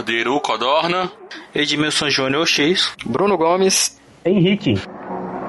Cordeiro 0.00 0.40
Codorna, 0.40 1.12
Edmilson 1.54 2.08
Júnior 2.08 2.46
X, 2.46 2.96
Bruno 3.04 3.36
Gomes, 3.36 4.00
Henrique. 4.24 4.78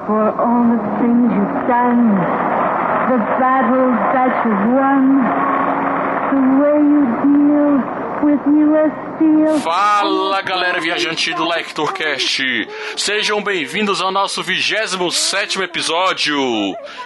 For 0.06 0.28
all 0.28 0.64
the 0.68 0.80
things 1.00 1.32
you've 1.32 1.60
done, 1.66 2.12
the 3.08 3.16
battles 3.40 3.96
that 4.12 4.44
you've 4.44 4.66
won, 4.76 5.24
the 6.32 6.42
way 6.60 6.78
you 6.84 7.02
deal 7.24 7.80
Fala 9.62 10.42
galera 10.42 10.80
viajante 10.80 11.32
do 11.34 11.44
Like 11.44 11.72
Tourcast, 11.74 12.42
sejam 12.96 13.42
bem-vindos 13.42 14.00
ao 14.00 14.10
nosso 14.10 14.42
27 14.42 15.60
episódio. 15.60 16.36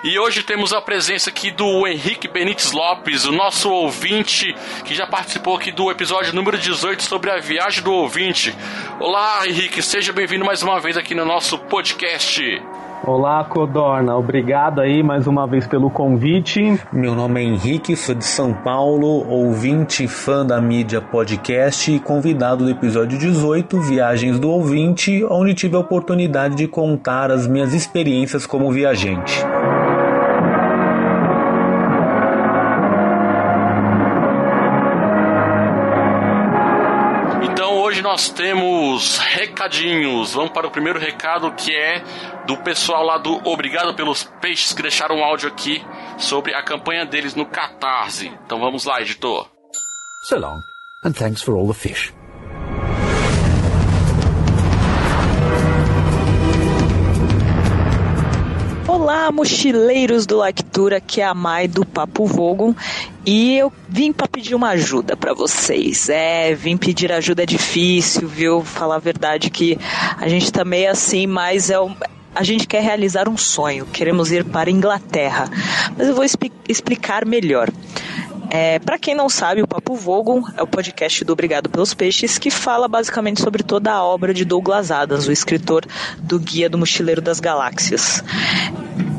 E 0.02 0.18
hoje 0.18 0.42
temos 0.42 0.72
a 0.72 0.80
presença 0.80 1.28
aqui 1.28 1.50
do 1.50 1.86
Henrique 1.86 2.28
Benites 2.28 2.72
Lopes, 2.72 3.26
o 3.26 3.32
nosso 3.32 3.70
ouvinte 3.70 4.54
que 4.84 4.94
já 4.94 5.06
participou 5.06 5.56
aqui 5.56 5.70
do 5.70 5.90
episódio 5.90 6.34
número 6.34 6.56
18 6.56 7.02
sobre 7.02 7.30
a 7.30 7.38
viagem 7.38 7.82
do 7.82 7.92
ouvinte. 7.92 8.54
Olá 8.98 9.46
Henrique, 9.46 9.82
seja 9.82 10.12
bem-vindo 10.12 10.44
mais 10.44 10.62
uma 10.62 10.80
vez 10.80 10.96
aqui 10.96 11.14
no 11.14 11.24
nosso 11.24 11.58
podcast. 11.58 12.62
Olá, 13.06 13.44
Codorna. 13.44 14.16
Obrigado 14.16 14.80
aí 14.80 15.00
mais 15.00 15.28
uma 15.28 15.46
vez 15.46 15.64
pelo 15.64 15.88
convite. 15.88 16.76
Meu 16.92 17.14
nome 17.14 17.40
é 17.40 17.44
Henrique, 17.44 17.94
sou 17.94 18.16
de 18.16 18.24
São 18.24 18.52
Paulo, 18.52 19.24
ouvinte 19.28 20.08
fã 20.08 20.44
da 20.44 20.60
mídia 20.60 21.00
podcast 21.00 21.92
e 21.92 22.00
convidado 22.00 22.64
do 22.64 22.70
episódio 22.70 23.16
18, 23.16 23.80
Viagens 23.80 24.40
do 24.40 24.50
Ouvinte, 24.50 25.24
onde 25.30 25.54
tive 25.54 25.76
a 25.76 25.78
oportunidade 25.78 26.56
de 26.56 26.66
contar 26.66 27.30
as 27.30 27.46
minhas 27.46 27.72
experiências 27.72 28.44
como 28.44 28.72
viajante. 28.72 29.40
Nós 38.02 38.28
temos 38.28 39.18
recadinhos. 39.18 40.34
Vamos 40.34 40.52
para 40.52 40.66
o 40.66 40.70
primeiro 40.70 40.98
recado 40.98 41.52
que 41.52 41.74
é 41.74 42.02
do 42.46 42.56
pessoal 42.58 43.04
lá 43.04 43.18
do 43.18 43.34
Obrigado 43.48 43.94
pelos 43.94 44.24
Peixes 44.40 44.72
que 44.72 44.82
deixaram 44.82 45.16
um 45.16 45.24
áudio 45.24 45.48
aqui 45.48 45.84
sobre 46.18 46.54
a 46.54 46.62
campanha 46.62 47.04
deles 47.04 47.34
no 47.34 47.46
Catarse. 47.46 48.32
Então 48.44 48.58
vamos 48.58 48.84
lá, 48.84 49.00
editor. 49.00 49.48
So 50.22 50.38
long, 50.38 50.60
and 51.04 51.12
thanks 51.12 51.42
for 51.42 51.54
all 51.54 51.66
the 51.66 51.74
fish. 51.74 52.12
Olá, 58.88 59.32
mochileiros 59.32 60.26
do 60.26 60.36
Lactura, 60.36 61.00
que 61.00 61.20
é 61.20 61.24
a 61.24 61.34
Mai 61.34 61.66
do 61.66 61.84
Papo 61.84 62.24
Vogon. 62.24 62.72
E 63.26 63.58
eu 63.58 63.72
vim 63.88 64.12
para 64.12 64.28
pedir 64.28 64.54
uma 64.54 64.68
ajuda 64.70 65.16
para 65.16 65.34
vocês. 65.34 66.08
É, 66.08 66.54
vim 66.54 66.76
pedir 66.76 67.10
ajuda 67.10 67.42
é 67.42 67.46
difícil, 67.46 68.28
viu? 68.28 68.62
Falar 68.62 68.94
a 68.94 69.00
verdade 69.00 69.50
que 69.50 69.76
a 70.16 70.28
gente 70.28 70.52
tá 70.52 70.64
meio 70.64 70.88
assim, 70.88 71.26
mas 71.26 71.68
é 71.68 71.76
a 72.32 72.42
gente 72.44 72.68
quer 72.68 72.82
realizar 72.82 73.28
um 73.28 73.36
sonho. 73.36 73.86
Queremos 73.86 74.30
ir 74.30 74.44
para 74.44 74.70
a 74.70 74.72
Inglaterra. 74.72 75.50
Mas 75.96 76.06
eu 76.06 76.14
vou 76.14 76.24
explicar 76.68 77.26
melhor. 77.26 77.68
É, 78.58 78.78
para 78.78 78.98
quem 78.98 79.14
não 79.14 79.28
sabe, 79.28 79.60
o 79.60 79.68
Papo 79.68 79.94
Vogon 79.94 80.42
é 80.56 80.62
o 80.62 80.66
podcast 80.66 81.22
do 81.26 81.34
Obrigado 81.34 81.68
pelos 81.68 81.92
Peixes 81.92 82.38
que 82.38 82.50
fala 82.50 82.88
basicamente 82.88 83.42
sobre 83.42 83.62
toda 83.62 83.92
a 83.92 84.02
obra 84.02 84.32
de 84.32 84.46
Douglas 84.46 84.90
Adams, 84.90 85.28
o 85.28 85.32
escritor 85.32 85.84
do 86.16 86.38
Guia 86.38 86.70
do 86.70 86.78
Mochileiro 86.78 87.20
das 87.20 87.38
Galáxias. 87.38 88.24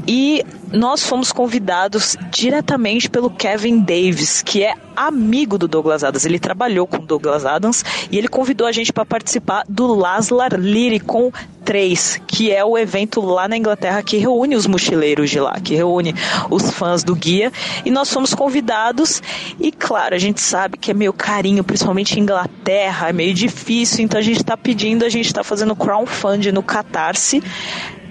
E 0.07 0.45
nós 0.71 1.03
fomos 1.03 1.33
convidados 1.33 2.15
diretamente 2.31 3.09
pelo 3.09 3.29
Kevin 3.29 3.79
Davis, 3.79 4.41
que 4.41 4.63
é 4.63 4.73
amigo 4.95 5.57
do 5.57 5.67
Douglas 5.67 6.03
Adams. 6.03 6.25
Ele 6.25 6.39
trabalhou 6.39 6.87
com 6.87 6.97
o 6.97 7.05
Douglas 7.05 7.45
Adams 7.45 7.83
e 8.09 8.17
ele 8.17 8.27
convidou 8.27 8.65
a 8.65 8.71
gente 8.71 8.93
para 8.93 9.05
participar 9.05 9.63
do 9.67 9.93
Laslar 9.93 10.53
Lyricon 10.57 11.31
3, 11.65 12.21
que 12.25 12.51
é 12.51 12.63
o 12.63 12.77
evento 12.77 13.19
lá 13.19 13.47
na 13.47 13.57
Inglaterra 13.57 14.01
que 14.01 14.17
reúne 14.17 14.55
os 14.55 14.65
mochileiros 14.65 15.29
de 15.29 15.39
lá, 15.39 15.59
que 15.59 15.75
reúne 15.75 16.15
os 16.49 16.71
fãs 16.71 17.03
do 17.03 17.13
guia. 17.13 17.51
E 17.83 17.91
nós 17.91 18.11
fomos 18.11 18.33
convidados 18.33 19.21
e, 19.59 19.71
claro, 19.71 20.15
a 20.15 20.17
gente 20.17 20.39
sabe 20.39 20.77
que 20.77 20.91
é 20.91 20.93
meio 20.93 21.11
carinho, 21.11 21.65
principalmente 21.65 22.17
em 22.17 22.23
Inglaterra, 22.23 23.09
é 23.09 23.13
meio 23.13 23.33
difícil, 23.33 24.05
então 24.05 24.17
a 24.17 24.23
gente 24.23 24.37
está 24.37 24.55
pedindo, 24.55 25.03
a 25.03 25.09
gente 25.09 25.25
está 25.25 25.43
fazendo 25.43 25.75
crowdfunding 25.75 26.53
no 26.53 26.63
Catarse 26.63 27.43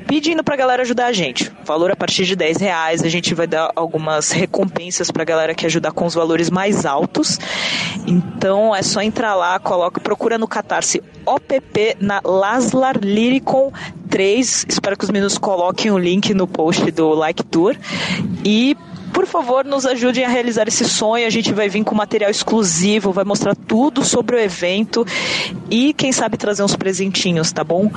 pedindo 0.06 0.42
pra 0.44 0.56
galera 0.56 0.82
ajudar 0.82 1.06
a 1.06 1.12
gente. 1.12 1.52
Valor 1.64 1.90
a 1.90 1.96
partir 1.96 2.24
de 2.24 2.36
10 2.36 2.58
reais, 2.58 3.02
a 3.02 3.08
gente 3.08 3.34
vai 3.34 3.46
dar 3.46 3.72
algumas 3.74 4.30
recompensas 4.30 5.10
pra 5.10 5.24
galera 5.24 5.54
que 5.54 5.66
ajudar 5.66 5.92
com 5.92 6.06
os 6.06 6.14
valores 6.14 6.50
mais 6.50 6.86
altos. 6.86 7.38
Então 8.06 8.74
é 8.74 8.82
só 8.82 9.02
entrar 9.02 9.34
lá, 9.34 9.58
coloca, 9.58 10.00
procura 10.00 10.38
no 10.38 10.46
Catarse 10.46 11.02
OPP 11.24 11.96
na 12.00 12.20
Laslar 12.24 12.98
Lyricon 13.02 13.72
3. 14.08 14.66
Espero 14.68 14.96
que 14.96 15.04
os 15.04 15.10
meninos 15.10 15.36
coloquem 15.36 15.90
o 15.90 15.98
link 15.98 16.32
no 16.32 16.46
post 16.46 16.90
do 16.92 17.10
Like 17.10 17.42
Tour. 17.44 17.76
E 18.44 18.76
por 19.16 19.24
favor, 19.24 19.64
nos 19.64 19.86
ajudem 19.86 20.26
a 20.26 20.28
realizar 20.28 20.68
esse 20.68 20.84
sonho. 20.84 21.26
A 21.26 21.30
gente 21.30 21.50
vai 21.50 21.70
vir 21.70 21.82
com 21.82 21.94
material 21.94 22.30
exclusivo, 22.30 23.12
vai 23.12 23.24
mostrar 23.24 23.56
tudo 23.56 24.04
sobre 24.04 24.36
o 24.36 24.38
evento 24.38 25.06
e 25.70 25.94
quem 25.94 26.12
sabe 26.12 26.36
trazer 26.36 26.62
uns 26.62 26.76
presentinhos, 26.76 27.50
tá 27.50 27.64
bom? 27.64 27.90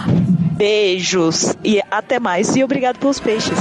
Beijos 0.54 1.58
e 1.62 1.82
até 1.92 2.22
mais 2.22 2.56
e 2.56 2.64
obrigado 2.64 3.00
pelos 3.00 3.20
peixes. 3.20 3.60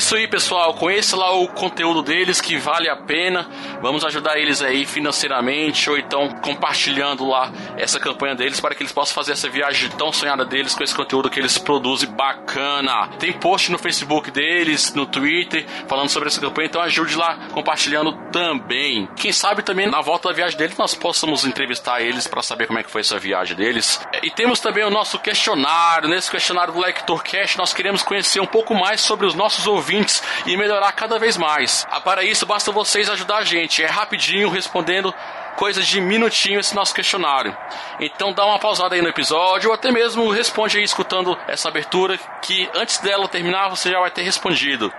Isso 0.00 0.16
aí, 0.16 0.26
pessoal. 0.26 0.72
Conheça 0.72 1.14
lá 1.14 1.30
o 1.30 1.46
conteúdo 1.46 2.00
deles 2.00 2.40
que 2.40 2.56
vale 2.56 2.88
a 2.88 2.96
pena. 2.96 3.46
Vamos 3.82 4.02
ajudar 4.02 4.38
eles 4.38 4.62
aí 4.62 4.86
financeiramente 4.86 5.90
ou 5.90 5.98
então 5.98 6.26
compartilhando 6.40 7.28
lá 7.28 7.52
essa 7.76 8.00
campanha 8.00 8.34
deles 8.34 8.58
para 8.58 8.74
que 8.74 8.82
eles 8.82 8.92
possam 8.92 9.14
fazer 9.14 9.32
essa 9.32 9.46
viagem 9.48 9.90
tão 9.90 10.10
sonhada 10.10 10.42
deles 10.42 10.74
com 10.74 10.82
esse 10.82 10.94
conteúdo 10.94 11.28
que 11.28 11.38
eles 11.38 11.58
produzem 11.58 12.08
bacana. 12.08 13.08
Tem 13.18 13.30
post 13.30 13.70
no 13.70 13.78
Facebook 13.78 14.30
deles, 14.30 14.94
no 14.94 15.04
Twitter, 15.04 15.66
falando 15.86 16.08
sobre 16.08 16.28
essa 16.28 16.40
campanha, 16.40 16.68
então 16.68 16.80
ajude 16.80 17.14
lá 17.14 17.36
compartilhando 17.52 18.12
também. 18.32 19.06
Quem 19.16 19.32
sabe 19.32 19.62
também 19.62 19.86
na 19.86 20.00
volta 20.00 20.30
da 20.30 20.34
viagem 20.34 20.56
deles 20.56 20.78
nós 20.78 20.94
possamos 20.94 21.44
entrevistar 21.44 22.00
eles 22.00 22.26
para 22.26 22.42
saber 22.42 22.66
como 22.66 22.78
é 22.78 22.82
que 22.82 22.90
foi 22.90 23.02
essa 23.02 23.18
viagem 23.18 23.54
deles. 23.54 24.00
E 24.22 24.30
temos 24.30 24.60
também 24.60 24.82
o 24.82 24.90
nosso 24.90 25.18
questionário. 25.18 26.08
Nesse 26.08 26.30
questionário 26.30 26.72
do 26.72 26.80
Lector 26.80 27.22
Cash 27.22 27.56
nós 27.56 27.74
queremos 27.74 28.02
conhecer 28.02 28.40
um 28.40 28.46
pouco 28.46 28.74
mais 28.74 29.02
sobre 29.02 29.26
os 29.26 29.34
nossos 29.34 29.66
ouvintes 29.66 29.89
ouvintes 29.90 30.22
e 30.46 30.56
melhorar 30.56 30.92
cada 30.92 31.18
vez 31.18 31.36
mais. 31.36 31.86
Ah, 31.90 32.00
para 32.00 32.22
isso, 32.22 32.46
basta 32.46 32.70
vocês 32.70 33.10
ajudar 33.10 33.38
a 33.38 33.44
gente. 33.44 33.82
É 33.82 33.86
rapidinho 33.86 34.48
respondendo 34.48 35.12
coisas 35.56 35.86
de 35.86 36.00
minutinho 36.00 36.60
esse 36.60 36.74
nosso 36.74 36.94
questionário. 36.94 37.56
Então 37.98 38.32
dá 38.32 38.46
uma 38.46 38.58
pausada 38.58 38.94
aí 38.94 39.02
no 39.02 39.08
episódio 39.08 39.68
ou 39.68 39.74
até 39.74 39.90
mesmo 39.90 40.30
responde 40.30 40.78
aí 40.78 40.84
escutando 40.84 41.36
essa 41.48 41.68
abertura 41.68 42.18
que 42.40 42.70
antes 42.74 42.98
dela 42.98 43.28
terminar 43.28 43.68
você 43.68 43.90
já 43.90 43.98
vai 43.98 44.10
ter 44.10 44.22
respondido. 44.22 44.92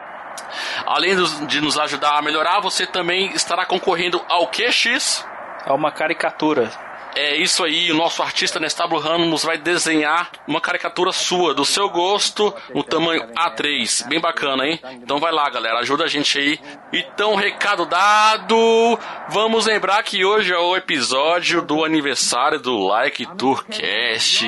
Além 0.85 1.15
de 1.47 1.61
nos 1.61 1.79
ajudar 1.79 2.17
a 2.17 2.21
melhorar, 2.21 2.59
você 2.59 2.85
também 2.85 3.31
estará 3.33 3.65
concorrendo 3.65 4.21
ao 4.27 4.47
QX? 4.47 5.25
A 5.65 5.73
uma 5.73 5.91
caricatura 5.91 6.69
É 7.15 7.35
isso 7.35 7.63
aí, 7.63 7.91
o 7.91 7.95
nosso 7.95 8.23
artista 8.23 8.59
Nestablo 8.59 8.99
Ramos 8.99 9.43
vai 9.43 9.57
desenhar 9.57 10.31
uma 10.47 10.61
caricatura 10.61 11.11
sua, 11.11 11.53
do 11.53 11.65
seu 11.65 11.89
gosto, 11.89 12.53
no 12.73 12.83
tamanho 12.83 13.27
A3. 13.33 14.07
Bem 14.07 14.19
bacana, 14.19 14.65
hein? 14.65 14.79
Então 14.93 15.19
vai 15.19 15.31
lá, 15.31 15.49
galera, 15.49 15.79
ajuda 15.79 16.05
a 16.05 16.07
gente 16.07 16.39
aí. 16.39 16.59
Então, 16.93 17.35
recado 17.35 17.85
dado. 17.85 18.97
Vamos 19.29 19.65
lembrar 19.65 20.01
que 20.03 20.23
hoje 20.23 20.53
é 20.53 20.57
o 20.57 20.75
episódio 20.75 21.61
do 21.61 21.83
aniversário 21.83 22.59
do 22.59 22.77
Like 22.77 23.25
Tourcast. 23.35 24.45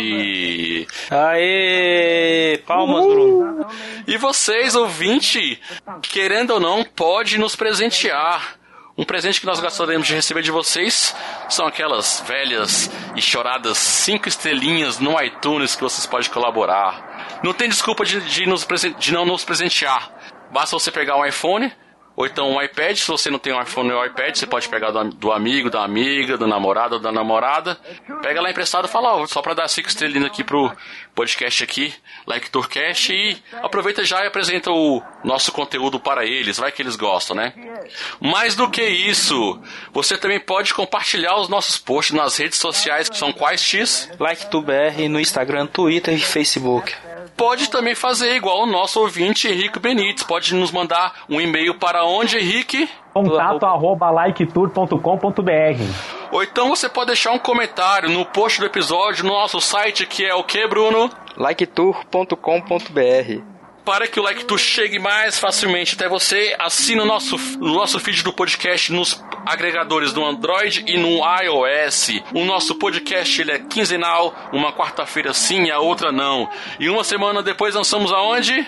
Aê! 1.12 2.62
Palmas, 2.66 3.06
Bruno. 3.06 3.68
E 4.08 4.18
vocês, 4.18 4.76
ouvinte, 4.76 5.60
querendo 6.02 6.52
ou 6.52 6.60
não, 6.60 6.84
pode 6.84 7.38
nos 7.38 7.56
presentear. 7.56 8.63
Um 8.96 9.04
presente 9.04 9.40
que 9.40 9.48
nós 9.48 9.60
gostaríamos 9.60 10.08
de 10.08 10.14
receber 10.14 10.44
de 10.44 10.52
vocês 10.52 11.16
são 11.50 11.66
aquelas 11.66 12.24
velhas 12.28 12.92
e 13.16 13.22
choradas 13.22 13.80
cinco 13.80 14.28
estrelinhas 14.28 15.00
no 15.00 15.20
iTunes 15.20 15.76
que 15.76 15.82
vocês 15.82 16.06
podem 16.06 16.30
colaborar. 16.30 17.40
Não 17.44 17.54
tem 17.54 17.68
desculpa 17.68 18.06
de, 18.06 18.22
de 18.22 18.46
nos 18.46 18.68
de 19.00 19.12
não 19.12 19.26
nos 19.26 19.44
presentear. 19.44 20.12
Basta 20.52 20.78
você 20.78 20.92
pegar 20.92 21.18
um 21.18 21.26
iPhone 21.26 21.74
ou 22.16 22.26
então 22.26 22.52
um 22.52 22.62
iPad. 22.62 22.96
Se 22.96 23.08
você 23.08 23.30
não 23.30 23.40
tem 23.40 23.54
um 23.54 23.62
iPhone 23.62 23.92
ou 23.92 24.02
um 24.02 24.06
iPad, 24.06 24.36
você 24.36 24.46
pode 24.46 24.68
pegar 24.70 24.92
do, 24.92 25.04
do 25.10 25.32
amigo, 25.32 25.70
da 25.70 25.84
amiga, 25.84 26.38
do 26.38 26.48
namorado 26.48 26.96
ou 26.96 27.02
da 27.02 27.12
namorada. 27.12 27.78
Pega 28.22 28.42
lá 28.42 28.50
emprestado 28.50 28.86
e 28.86 28.92
fala, 28.92 29.16
ó, 29.16 29.26
só 29.28 29.42
pra 29.42 29.54
dar 29.54 29.68
cinco 29.68 29.90
estrelinhas 29.90 30.28
aqui 30.28 30.44
pro 30.44 30.72
podcast 31.16 31.64
aqui, 31.64 31.94
Like 32.26 32.50
Tourcast, 32.50 33.14
e 33.14 33.38
aproveita 33.62 34.04
já 34.04 34.24
e 34.24 34.28
apresenta 34.28 34.72
o 34.72 35.02
nosso 35.24 35.52
conteúdo 35.52 36.00
para 36.00 36.26
eles, 36.26 36.58
vai 36.58 36.72
que 36.72 36.82
eles 36.82 36.96
gostam, 36.96 37.36
né? 37.36 37.54
Mais 38.20 38.56
do 38.56 38.70
que 38.70 38.84
isso, 38.84 39.62
você 39.92 40.18
também 40.18 40.40
pode 40.40 40.74
compartilhar 40.74 41.40
os 41.40 41.48
nossos 41.48 41.78
posts 41.78 42.16
nas 42.16 42.38
redes 42.38 42.58
sociais, 42.58 43.10
que 43.10 43.18
são 43.18 43.32
quais 43.32 43.62
X? 43.62 44.10
Like 44.20 44.50
tu 44.50 44.62
BR 44.62 45.08
no 45.10 45.20
Instagram, 45.20 45.68
Twitter 45.68 46.14
e 46.14 46.20
Facebook. 46.20 46.94
Pode 47.36 47.70
também 47.70 47.96
fazer 47.96 48.36
igual 48.36 48.64
o 48.64 48.66
nosso 48.66 49.00
ouvinte 49.00 49.48
Henrique 49.48 49.80
Benites. 49.80 50.24
Pode 50.24 50.54
nos 50.54 50.72
mandar 50.72 51.24
um 51.28 51.42
e-mail 51.42 51.76
para 51.76 52.03
onde, 52.06 52.38
Henrique? 52.38 52.90
Contato 53.14 53.66
arroba 53.66 54.10
liketour.com.br. 54.12 54.98
Ou 56.32 56.44
então 56.44 56.70
você 56.70 56.90
pode 56.90 57.08
deixar 57.08 57.32
um 57.32 57.40
comentário 57.40 58.10
no 58.10 58.26
post 58.26 58.60
do 58.60 58.66
episódio 58.66 59.24
no 59.24 59.34
nosso 59.34 59.62
site, 59.62 60.06
que 60.06 60.26
é 60.26 60.34
o 60.34 60.44
que, 60.44 60.68
Bruno? 60.68 61.10
liketour.com.br. 61.38 63.53
Para 63.86 64.08
que 64.08 64.18
o 64.20 64.24
Like 64.24 64.46
Tu 64.46 64.58
chegue 64.58 64.98
mais 64.98 65.38
facilmente 65.38 65.96
até 65.96 66.08
você, 66.08 66.56
assina 66.58 67.04
o 67.04 67.06
nosso, 67.06 67.36
o 67.60 67.68
nosso 67.68 68.00
feed 68.00 68.24
do 68.24 68.32
podcast 68.32 68.92
nos 68.94 69.22
agregadores 69.46 70.14
do 70.14 70.24
Android 70.24 70.86
e 70.88 70.98
no 70.98 71.20
iOS. 71.42 72.22
O 72.34 72.46
nosso 72.46 72.76
podcast 72.76 73.42
ele 73.42 73.52
é 73.52 73.60
quinzenal, 73.60 74.34
uma 74.54 74.72
quarta-feira 74.72 75.34
sim 75.34 75.64
e 75.66 75.72
a 75.72 75.80
outra 75.80 76.12
não. 76.14 76.50
E 76.80 76.90
uma 76.90 77.04
semana 77.04 77.44
depois 77.44 77.76
lançamos 77.76 78.14
aonde? 78.14 78.66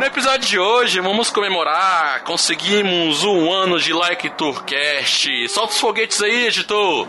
No 0.02 0.08
episódio 0.08 0.50
de 0.50 0.58
hoje, 0.58 1.00
vamos 1.00 1.30
comemorar. 1.30 2.24
Conseguimos 2.24 3.24
um 3.24 3.54
ano 3.54 3.80
de 3.80 3.94
Like 3.94 4.32
Tourcast. 4.32 5.48
Solta 5.48 5.74
os 5.74 5.80
foguetes 5.80 6.20
aí, 6.24 6.48
editor. 6.48 7.08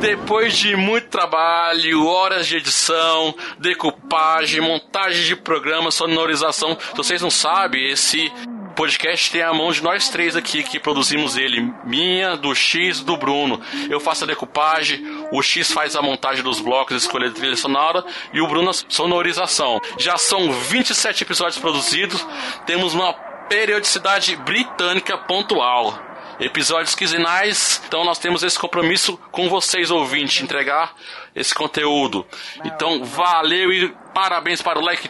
Depois 0.00 0.56
de 0.56 0.74
muito 0.74 1.08
trabalho, 1.08 2.06
horas 2.06 2.46
de 2.46 2.56
edição, 2.56 3.34
decupagem, 3.58 4.62
montagem 4.62 5.22
de 5.22 5.36
programa, 5.36 5.90
sonorização. 5.90 6.78
Se 6.80 6.96
vocês 6.96 7.20
não 7.20 7.30
sabem, 7.30 7.90
esse 7.90 8.32
podcast 8.74 9.30
tem 9.30 9.42
a 9.42 9.52
mão 9.52 9.70
de 9.70 9.82
nós 9.82 10.08
três 10.08 10.36
aqui 10.36 10.62
que 10.62 10.80
produzimos 10.80 11.36
ele. 11.36 11.72
Minha, 11.84 12.36
do 12.36 12.54
X 12.54 13.00
do 13.00 13.16
Bruno. 13.16 13.60
Eu 13.88 14.00
faço 14.00 14.24
a 14.24 14.26
decupagem, 14.26 15.02
o 15.32 15.42
X 15.42 15.72
faz 15.72 15.96
a 15.96 16.02
montagem 16.02 16.42
dos 16.42 16.60
blocos, 16.60 16.96
escolha 16.96 17.28
de 17.28 17.34
trilha 17.34 17.56
sonora 17.56 18.04
e 18.32 18.40
o 18.40 18.46
Bruno 18.46 18.70
a 18.70 18.74
sonorização. 18.88 19.80
Já 19.98 20.16
são 20.16 20.52
27 20.52 21.22
episódios 21.22 21.58
produzidos, 21.58 22.26
temos 22.66 22.94
uma 22.94 23.12
periodicidade 23.48 24.36
britânica 24.36 25.16
pontual. 25.16 25.98
Episódios 26.40 26.96
quinzenais, 26.96 27.80
então 27.86 28.04
nós 28.04 28.18
temos 28.18 28.42
esse 28.42 28.58
compromisso 28.58 29.16
com 29.30 29.48
vocês, 29.48 29.88
ouvintes, 29.88 30.42
entregar 30.42 30.92
esse 31.32 31.54
conteúdo. 31.54 32.26
Então, 32.64 33.04
valeu 33.04 33.72
e 33.72 33.94
parabéns 34.12 34.60
para 34.60 34.80
o 34.80 34.82
Like. 34.82 35.08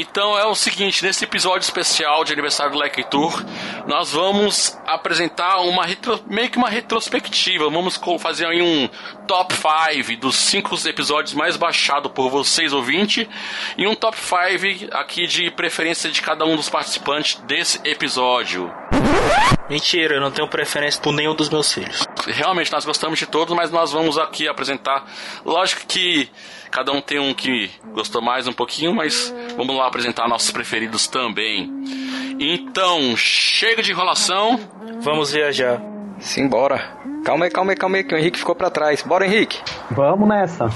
Então 0.00 0.38
é 0.38 0.46
o 0.46 0.54
seguinte, 0.54 1.04
nesse 1.04 1.24
episódio 1.24 1.64
especial 1.64 2.22
de 2.22 2.32
aniversário 2.32 2.72
do 2.72 2.78
Like 2.78 3.02
Tour, 3.10 3.42
nós 3.86 4.12
vamos 4.12 4.78
apresentar 4.86 5.58
uma 5.62 5.84
retro- 5.84 6.22
meio 6.28 6.48
que 6.48 6.56
uma 6.56 6.68
retrospectiva. 6.68 7.68
Vamos 7.68 7.98
fazer 8.20 8.46
aí 8.46 8.62
um 8.62 8.88
top 9.26 9.52
5 9.54 10.16
dos 10.20 10.36
5 10.36 10.88
episódios 10.88 11.34
mais 11.34 11.56
baixados 11.56 12.12
por 12.12 12.30
vocês 12.30 12.72
ouvintes 12.72 13.26
e 13.76 13.88
um 13.88 13.94
top 13.96 14.16
5 14.16 14.94
aqui 14.96 15.26
de 15.26 15.50
preferência 15.50 16.08
de 16.10 16.22
cada 16.22 16.44
um 16.44 16.54
dos 16.54 16.68
participantes 16.68 17.34
desse 17.46 17.80
episódio. 17.84 18.72
Mentira, 19.68 20.14
eu 20.14 20.20
não 20.20 20.30
tenho 20.30 20.48
preferência 20.48 21.00
por 21.02 21.12
nenhum 21.12 21.34
dos 21.34 21.48
meus 21.50 21.72
filhos. 21.72 22.06
Realmente 22.26 22.70
nós 22.72 22.84
gostamos 22.84 23.18
de 23.18 23.26
todos, 23.26 23.54
mas 23.54 23.70
nós 23.70 23.90
vamos 23.92 24.16
aqui 24.16 24.46
apresentar. 24.48 25.04
Lógico 25.44 25.82
que 25.86 26.30
cada 26.70 26.92
um 26.92 27.00
tem 27.00 27.18
um 27.18 27.34
que 27.34 27.70
gostou 27.92 28.22
mais 28.22 28.46
um 28.46 28.52
pouquinho, 28.52 28.94
mas 28.94 29.34
vamos 29.56 29.76
lá 29.76 29.86
apresentar 29.86 30.28
nossos 30.28 30.50
preferidos 30.50 31.06
também. 31.06 31.70
Então, 32.38 33.16
chega 33.16 33.82
de 33.82 33.90
enrolação. 33.90 34.58
Vamos 35.00 35.32
viajar. 35.32 35.80
Simbora. 36.18 36.96
Calma 37.24 37.46
aí, 37.46 37.50
calma 37.50 37.72
aí, 37.72 37.76
calma 37.76 37.96
aí, 37.96 38.04
que 38.04 38.14
o 38.14 38.18
Henrique 38.18 38.38
ficou 38.38 38.54
pra 38.54 38.70
trás. 38.70 39.02
Bora, 39.02 39.26
Henrique. 39.26 39.60
Vamos 39.90 40.28
nessa. 40.28 40.66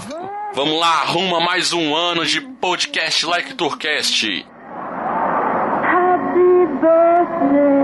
Vamos 0.55 0.79
lá, 0.79 1.05
rumo 1.05 1.37
a 1.37 1.41
mais 1.41 1.73
um 1.73 1.95
ano 1.95 2.27
de 2.27 2.41
podcast 2.41 3.25
Like 3.25 3.55
Tourcast. 3.55 4.47
Happy 5.83 6.67
birthday 6.81 7.82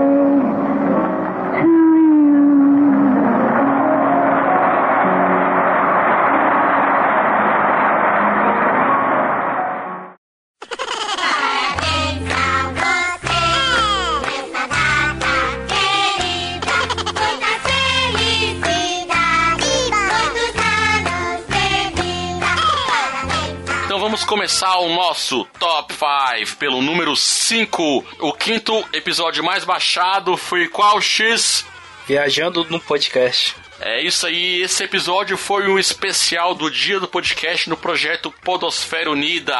nosso 25.09 25.43
top 25.57 25.91
5 25.91 26.57
pelo 26.57 26.83
número 26.83 27.15
5. 27.15 28.05
O 28.19 28.31
quinto 28.31 28.85
episódio 28.93 29.43
mais 29.43 29.65
baixado 29.65 30.37
foi 30.37 30.67
qual 30.67 31.01
X? 31.01 31.65
Viajando 32.05 32.63
no 32.69 32.79
podcast. 32.79 33.55
É 33.79 34.03
isso 34.03 34.27
aí, 34.27 34.61
esse 34.61 34.83
episódio 34.83 35.35
foi 35.35 35.67
um 35.67 35.79
especial 35.79 36.53
do 36.53 36.69
dia 36.69 36.99
do 36.99 37.07
podcast 37.07 37.67
no 37.67 37.75
projeto 37.75 38.31
Podosfera 38.43 39.09
Unida. 39.09 39.57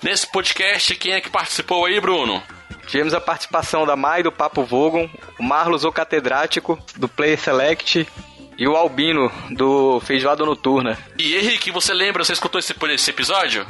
Nesse 0.00 0.30
podcast, 0.30 0.94
quem 0.94 1.14
é 1.14 1.20
que 1.20 1.30
participou 1.30 1.86
aí, 1.86 1.98
Bruno? 1.98 2.40
Tivemos 2.86 3.12
a 3.12 3.20
participação 3.20 3.84
da 3.84 3.96
Mai 3.96 4.22
do 4.22 4.30
Papo 4.30 4.62
Vogon, 4.62 5.10
o 5.36 5.42
Marlos, 5.42 5.84
o 5.84 5.90
catedrático, 5.90 6.78
do 6.94 7.08
Player 7.08 7.40
Select, 7.40 8.06
e 8.56 8.68
o 8.68 8.76
Albino, 8.76 9.32
do 9.50 9.98
Feijoada 10.00 10.44
Noturna. 10.44 10.96
E 11.18 11.34
Henrique, 11.34 11.72
você 11.72 11.92
lembra, 11.92 12.22
você 12.22 12.34
escutou 12.34 12.60
esse, 12.60 12.72
esse 12.92 13.10
episódio? 13.10 13.66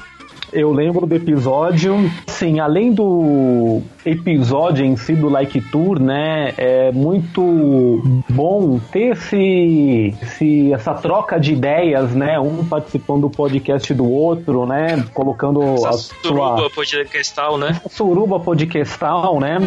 Eu 0.54 0.72
lembro 0.72 1.04
do 1.04 1.16
episódio. 1.16 2.08
Sim, 2.28 2.60
além 2.60 2.92
do 2.92 3.82
episódio 4.06 4.84
em 4.84 4.96
si 4.96 5.16
do 5.16 5.28
Like 5.28 5.60
Tour, 5.60 5.98
né? 5.98 6.54
É 6.56 6.92
muito 6.92 8.22
bom 8.28 8.78
ter 8.92 9.12
esse, 9.12 10.14
esse, 10.22 10.72
essa 10.72 10.94
troca 10.94 11.40
de 11.40 11.54
ideias, 11.54 12.14
né? 12.14 12.38
Um 12.38 12.64
participando 12.64 13.22
do 13.22 13.30
podcast 13.30 13.92
do 13.94 14.08
outro, 14.08 14.64
né? 14.64 15.04
Colocando 15.12 15.60
a 15.86 15.92
Suruba 15.92 16.58
sua 16.58 16.70
podcastal, 16.70 17.58
né? 17.58 17.80
suruba 17.90 18.38
podcastal, 18.38 19.40
né? 19.40 19.58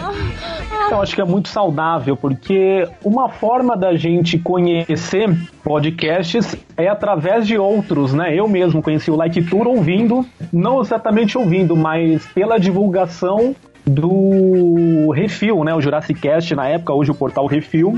Eu 0.89 1.01
acho 1.01 1.13
que 1.13 1.21
é 1.21 1.25
muito 1.25 1.49
saudável, 1.49 2.15
porque 2.15 2.87
uma 3.03 3.27
forma 3.27 3.75
da 3.75 3.95
gente 3.95 4.39
conhecer 4.39 5.29
podcasts 5.61 6.55
é 6.77 6.87
através 6.87 7.45
de 7.45 7.57
outros, 7.57 8.13
né? 8.13 8.33
Eu 8.33 8.47
mesmo 8.47 8.81
conheci 8.81 9.11
o 9.11 9.15
Like 9.15 9.41
Tour 9.43 9.67
ouvindo, 9.67 10.25
não 10.53 10.76
exatamente 10.81 11.37
ouvindo, 11.37 11.75
mas 11.75 12.25
pela 12.27 12.59
divulgação 12.59 13.55
do 13.85 15.11
Refil, 15.11 15.63
né? 15.63 15.73
O 15.73 15.81
Jurassic 15.81 16.19
Cast 16.19 16.53
na 16.55 16.67
época, 16.67 16.93
hoje 16.93 17.11
o 17.11 17.15
portal 17.15 17.45
Refil. 17.47 17.97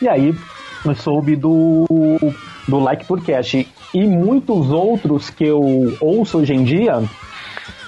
E 0.00 0.08
aí 0.08 0.34
eu 0.84 0.94
soube 0.94 1.36
do, 1.36 1.86
do 2.68 2.78
Like 2.78 3.06
Tourcast. 3.06 3.66
E 3.94 4.06
muitos 4.06 4.70
outros 4.70 5.30
que 5.30 5.44
eu 5.44 5.60
ouço 6.00 6.38
hoje 6.38 6.54
em 6.54 6.64
dia 6.64 7.02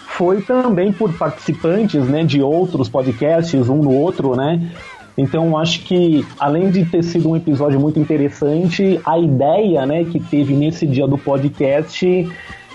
foi 0.06 0.42
também 0.42 0.92
por 0.92 1.12
participantes 1.14 2.04
né, 2.04 2.22
de 2.22 2.40
outros 2.40 2.88
podcasts, 2.88 3.68
um 3.68 3.78
no 3.78 3.92
outro, 3.92 4.36
né? 4.36 4.70
Então 5.16 5.56
acho 5.56 5.80
que 5.80 6.26
além 6.38 6.70
de 6.70 6.84
ter 6.84 7.02
sido 7.02 7.30
um 7.30 7.36
episódio 7.36 7.78
muito 7.78 7.98
interessante, 8.00 9.00
a 9.04 9.18
ideia 9.18 9.86
né, 9.86 10.04
que 10.04 10.18
teve 10.18 10.54
nesse 10.54 10.86
dia 10.86 11.06
do 11.06 11.16
podcast 11.16 12.28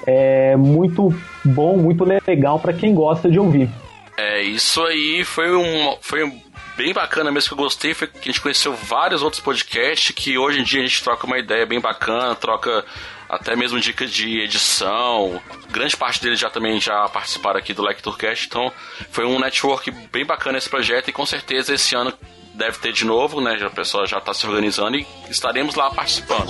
é 0.05 0.55
muito 0.55 1.13
bom, 1.43 1.77
muito 1.77 2.03
legal 2.03 2.59
para 2.59 2.73
quem 2.73 2.93
gosta 2.93 3.29
de 3.29 3.39
ouvir. 3.39 3.69
É, 4.17 4.41
isso 4.41 4.83
aí 4.83 5.23
foi 5.23 5.55
um, 5.55 5.97
foi 6.01 6.23
um 6.23 6.41
bem 6.75 6.93
bacana 6.93 7.31
mesmo 7.31 7.49
que 7.49 7.53
eu 7.53 7.57
gostei 7.57 7.93
foi 7.93 8.07
que 8.07 8.29
a 8.29 8.31
gente 8.31 8.41
conheceu 8.41 8.73
vários 8.73 9.21
outros 9.21 9.41
podcasts 9.41 10.13
que 10.15 10.37
hoje 10.37 10.61
em 10.61 10.63
dia 10.63 10.81
a 10.81 10.85
gente 10.85 11.03
troca 11.03 11.27
uma 11.27 11.37
ideia 11.37 11.65
bem 11.65 11.79
bacana, 11.79 12.35
troca 12.35 12.85
até 13.29 13.55
mesmo 13.55 13.79
dicas 13.79 14.11
de 14.11 14.39
edição. 14.39 15.39
Grande 15.69 15.95
parte 15.95 16.21
deles 16.21 16.39
já 16.39 16.49
também 16.49 16.81
já 16.81 17.07
participaram 17.09 17.59
aqui 17.59 17.73
do 17.73 17.83
Lecturcast, 17.83 18.47
então 18.47 18.71
foi 19.11 19.25
um 19.25 19.39
network 19.39 19.91
bem 20.11 20.25
bacana 20.25 20.57
esse 20.57 20.69
projeto 20.69 21.09
e 21.09 21.13
com 21.13 21.25
certeza 21.25 21.73
esse 21.73 21.95
ano 21.95 22.11
deve 22.55 22.77
ter 22.79 22.91
de 22.91 23.05
novo, 23.05 23.39
né? 23.39 23.57
A 23.61 23.69
pessoa 23.69 24.05
já 24.05 24.17
está 24.17 24.33
se 24.33 24.45
organizando 24.45 24.97
e 24.97 25.05
estaremos 25.29 25.75
lá 25.75 25.91
participando. 25.91 26.49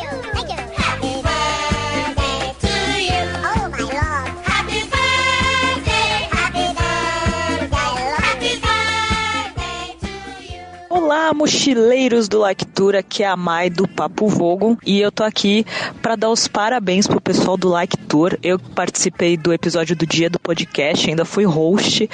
Olá, 11.09 11.33
mochileiros 11.33 12.29
do 12.29 12.37
Lactura, 12.37 13.01
que 13.01 13.23
é 13.23 13.27
a 13.27 13.35
Mai 13.35 13.67
do 13.67 13.87
Papo 13.87 14.27
Vogon 14.27 14.77
e 14.85 15.01
eu 15.01 15.11
tô 15.11 15.23
aqui 15.23 15.65
para 16.03 16.15
dar 16.15 16.29
os 16.29 16.47
parabéns 16.47 17.07
pro 17.07 17.19
pessoal 17.19 17.57
do 17.57 17.67
Like 17.67 17.97
Tour. 17.97 18.37
Eu 18.43 18.59
participei 18.59 19.35
do 19.35 19.51
episódio 19.51 19.95
do 19.95 20.05
dia 20.05 20.29
do 20.29 20.39
podcast, 20.39 21.09
ainda 21.09 21.25
fui 21.25 21.45
host 21.45 22.07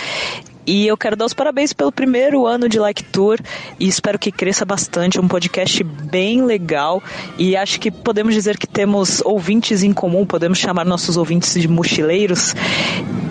e 0.66 0.88
eu 0.88 0.98
quero 0.98 1.16
dar 1.16 1.26
os 1.26 1.34
parabéns 1.34 1.74
pelo 1.74 1.92
primeiro 1.92 2.46
ano 2.46 2.68
de 2.68 2.80
Like 2.80 3.04
Tour 3.04 3.40
e 3.80 3.88
espero 3.88 4.18
que 4.18 4.32
cresça 4.32 4.66
bastante. 4.66 5.20
Um 5.20 5.28
podcast 5.28 5.84
bem 5.84 6.44
legal 6.44 7.02
e 7.38 7.56
acho 7.56 7.80
que 7.80 7.92
podemos 7.92 8.34
dizer 8.34 8.58
que 8.58 8.68
temos 8.68 9.22
ouvintes 9.24 9.84
em 9.84 9.94
comum, 9.94 10.26
podemos 10.26 10.58
chamar 10.58 10.86
nossos 10.86 11.18
ouvintes 11.18 11.54
de 11.54 11.68
mochileiros. 11.68 12.56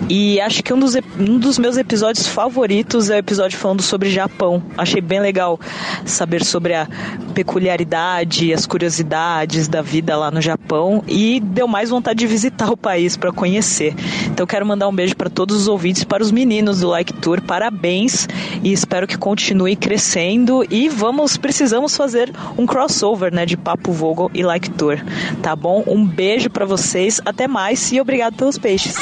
E 0.07 0.39
acho 0.39 0.61
que 0.61 0.71
um 0.71 0.79
dos, 0.79 0.95
um 1.19 1.39
dos 1.39 1.57
meus 1.57 1.77
episódios 1.77 2.27
favoritos 2.27 3.09
é 3.09 3.15
o 3.15 3.17
episódio 3.17 3.57
falando 3.57 3.81
sobre 3.81 4.11
Japão. 4.11 4.61
Achei 4.77 5.01
bem 5.01 5.19
legal 5.19 5.59
saber 6.05 6.45
sobre 6.45 6.75
a 6.75 6.87
peculiaridade, 7.33 8.53
as 8.53 8.67
curiosidades 8.67 9.67
da 9.67 9.81
vida 9.81 10.15
lá 10.15 10.29
no 10.29 10.41
Japão 10.41 11.03
e 11.07 11.39
deu 11.39 11.67
mais 11.67 11.89
vontade 11.89 12.19
de 12.19 12.27
visitar 12.27 12.71
o 12.71 12.77
país 12.77 13.17
para 13.17 13.31
conhecer. 13.31 13.95
Então 14.27 14.45
quero 14.45 14.65
mandar 14.65 14.87
um 14.87 14.93
beijo 14.93 15.15
para 15.15 15.29
todos 15.29 15.61
os 15.61 15.67
ouvintes, 15.67 16.03
para 16.03 16.21
os 16.21 16.31
meninos 16.31 16.81
do 16.81 16.89
Like 16.89 17.13
Tour, 17.13 17.24
parabéns 17.41 18.27
e 18.63 18.71
espero 18.71 19.07
que 19.07 19.17
continue 19.17 19.75
crescendo 19.75 20.65
e 20.69 20.87
vamos 20.87 21.37
precisamos 21.37 21.97
fazer 21.97 22.31
um 22.57 22.65
crossover, 22.65 23.33
né, 23.33 23.45
de 23.45 23.57
Papo 23.57 23.91
Vogel 23.91 24.29
e 24.33 24.43
Like 24.43 24.69
Tour, 24.71 24.97
tá 25.41 25.55
bom? 25.55 25.83
Um 25.87 26.05
beijo 26.05 26.49
para 26.49 26.65
vocês, 26.65 27.19
até 27.25 27.47
mais 27.47 27.91
e 27.91 27.99
obrigado 27.99 28.35
pelos 28.35 28.57
peixes. 28.57 28.95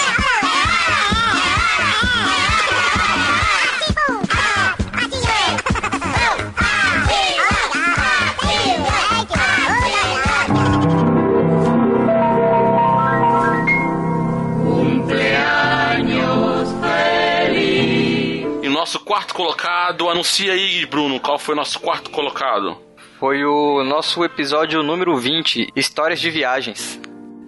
Nosso 18.84 19.00
quarto 19.00 19.34
colocado, 19.34 20.10
anuncia 20.10 20.52
aí, 20.52 20.86
Bruno, 20.86 21.18
qual 21.18 21.40
foi 21.40 21.54
o 21.54 21.56
nosso 21.56 21.80
quarto 21.80 22.10
colocado? 22.10 22.78
Foi 23.18 23.42
o 23.46 23.82
nosso 23.82 24.26
episódio 24.26 24.84
número 24.84 25.16
20, 25.16 25.70
Histórias 25.74 26.20
de 26.20 26.30
Viagens. 26.30 27.00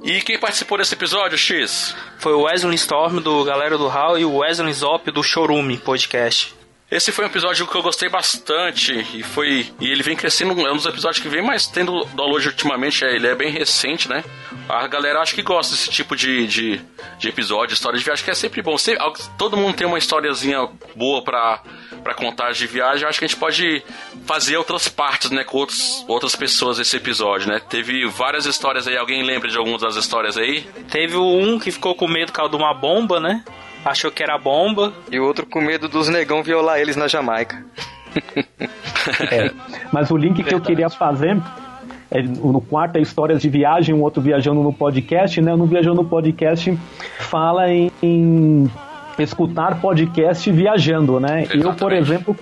E 0.02 0.22
quem 0.22 0.40
participou 0.40 0.78
desse 0.78 0.94
episódio, 0.94 1.38
X? 1.38 1.94
Foi 2.20 2.32
o 2.32 2.44
Wesley 2.44 2.76
Storm 2.76 3.20
do 3.20 3.44
Galera 3.44 3.78
do 3.78 3.90
Hall 3.90 4.18
e 4.18 4.24
o 4.24 4.38
Wesley 4.38 4.72
Zop 4.72 5.12
do 5.12 5.22
Chorume 5.22 5.78
Podcast. 5.78 6.56
Esse 6.96 7.12
foi 7.12 7.26
um 7.26 7.28
episódio 7.28 7.68
que 7.68 7.76
eu 7.76 7.84
gostei 7.84 8.08
bastante 8.08 8.94
e 9.14 9.22
foi 9.22 9.68
e 9.82 9.92
ele 9.92 10.02
vem 10.02 10.16
crescendo, 10.16 10.58
é 10.66 10.72
um 10.72 10.78
dos 10.78 10.86
episódios 10.86 11.22
que 11.22 11.28
vem 11.28 11.42
mais 11.42 11.68
tendo 11.68 12.06
download 12.16 12.48
ultimamente, 12.48 13.04
é, 13.04 13.14
ele 13.14 13.28
é 13.28 13.36
bem 13.36 13.52
recente, 13.52 14.08
né? 14.08 14.24
A 14.70 14.88
galera 14.88 15.20
acho 15.20 15.36
que 15.36 15.42
gosta 15.42 15.76
desse 15.76 15.90
tipo 15.90 16.16
de, 16.16 16.48
de, 16.48 16.82
de 17.20 17.28
episódio, 17.28 17.74
história 17.74 18.00
de 18.00 18.06
viagem, 18.06 18.24
que 18.24 18.32
é 18.32 18.34
sempre 18.34 18.62
bom. 18.62 18.78
Sempre, 18.78 19.04
todo 19.38 19.58
mundo 19.58 19.76
tem 19.76 19.86
uma 19.86 19.98
historiazinha 19.98 20.70
boa 20.96 21.22
pra, 21.22 21.62
pra 22.02 22.14
contar 22.14 22.54
de 22.54 22.66
viagem, 22.66 23.06
acho 23.06 23.20
que 23.20 23.26
a 23.26 23.28
gente 23.28 23.38
pode 23.38 23.84
fazer 24.26 24.56
outras 24.56 24.88
partes, 24.88 25.32
né, 25.32 25.44
com 25.44 25.58
outros, 25.58 26.06
outras 26.08 26.34
pessoas 26.34 26.80
esse 26.80 26.96
episódio, 26.96 27.50
né? 27.50 27.60
Teve 27.60 28.08
várias 28.08 28.46
histórias 28.46 28.88
aí, 28.88 28.96
alguém 28.96 29.22
lembra 29.22 29.50
de 29.50 29.58
algumas 29.58 29.82
das 29.82 29.98
histórias 29.98 30.38
aí? 30.38 30.62
Teve 30.90 31.18
um 31.18 31.60
que 31.60 31.72
ficou 31.72 31.94
com 31.94 32.08
medo 32.08 32.32
por 32.32 32.38
causa 32.38 32.52
de 32.52 32.56
uma 32.56 32.74
bomba, 32.74 33.20
né? 33.20 33.44
Achou 33.86 34.12
que 34.12 34.24
era 34.24 34.38
bomba. 34.38 34.92
E 35.12 35.20
o 35.20 35.24
outro 35.24 35.46
com 35.46 35.62
medo 35.62 35.88
dos 35.88 36.10
negão 36.10 36.42
violar 36.42 36.80
eles 36.80 36.96
na 36.96 37.08
Jamaica. 37.08 37.64
É, 39.32 39.52
mas 39.92 40.10
o 40.10 40.18
link 40.18 40.44
que 40.44 40.54
eu 40.54 40.60
queria 40.60 40.90
fazer 40.90 41.38
é, 42.10 42.22
no 42.22 42.62
quarto 42.62 42.98
é 42.98 43.02
histórias 43.02 43.42
de 43.42 43.50
viagem, 43.50 43.94
um 43.94 44.02
outro 44.02 44.22
viajando 44.22 44.64
no 44.64 44.74
podcast, 44.74 45.40
né? 45.42 45.56
No 45.56 45.66
viajando 45.66 46.02
no 46.02 46.10
podcast 46.10 46.78
fala 47.20 47.70
em, 47.72 47.92
em 48.02 48.72
escutar 49.20 49.80
podcast 49.82 50.52
viajando, 50.52 51.20
né? 51.20 51.44
Eu, 51.44 51.48
por 51.48 51.56
Exatamente. 51.58 52.02
exemplo, 52.02 52.36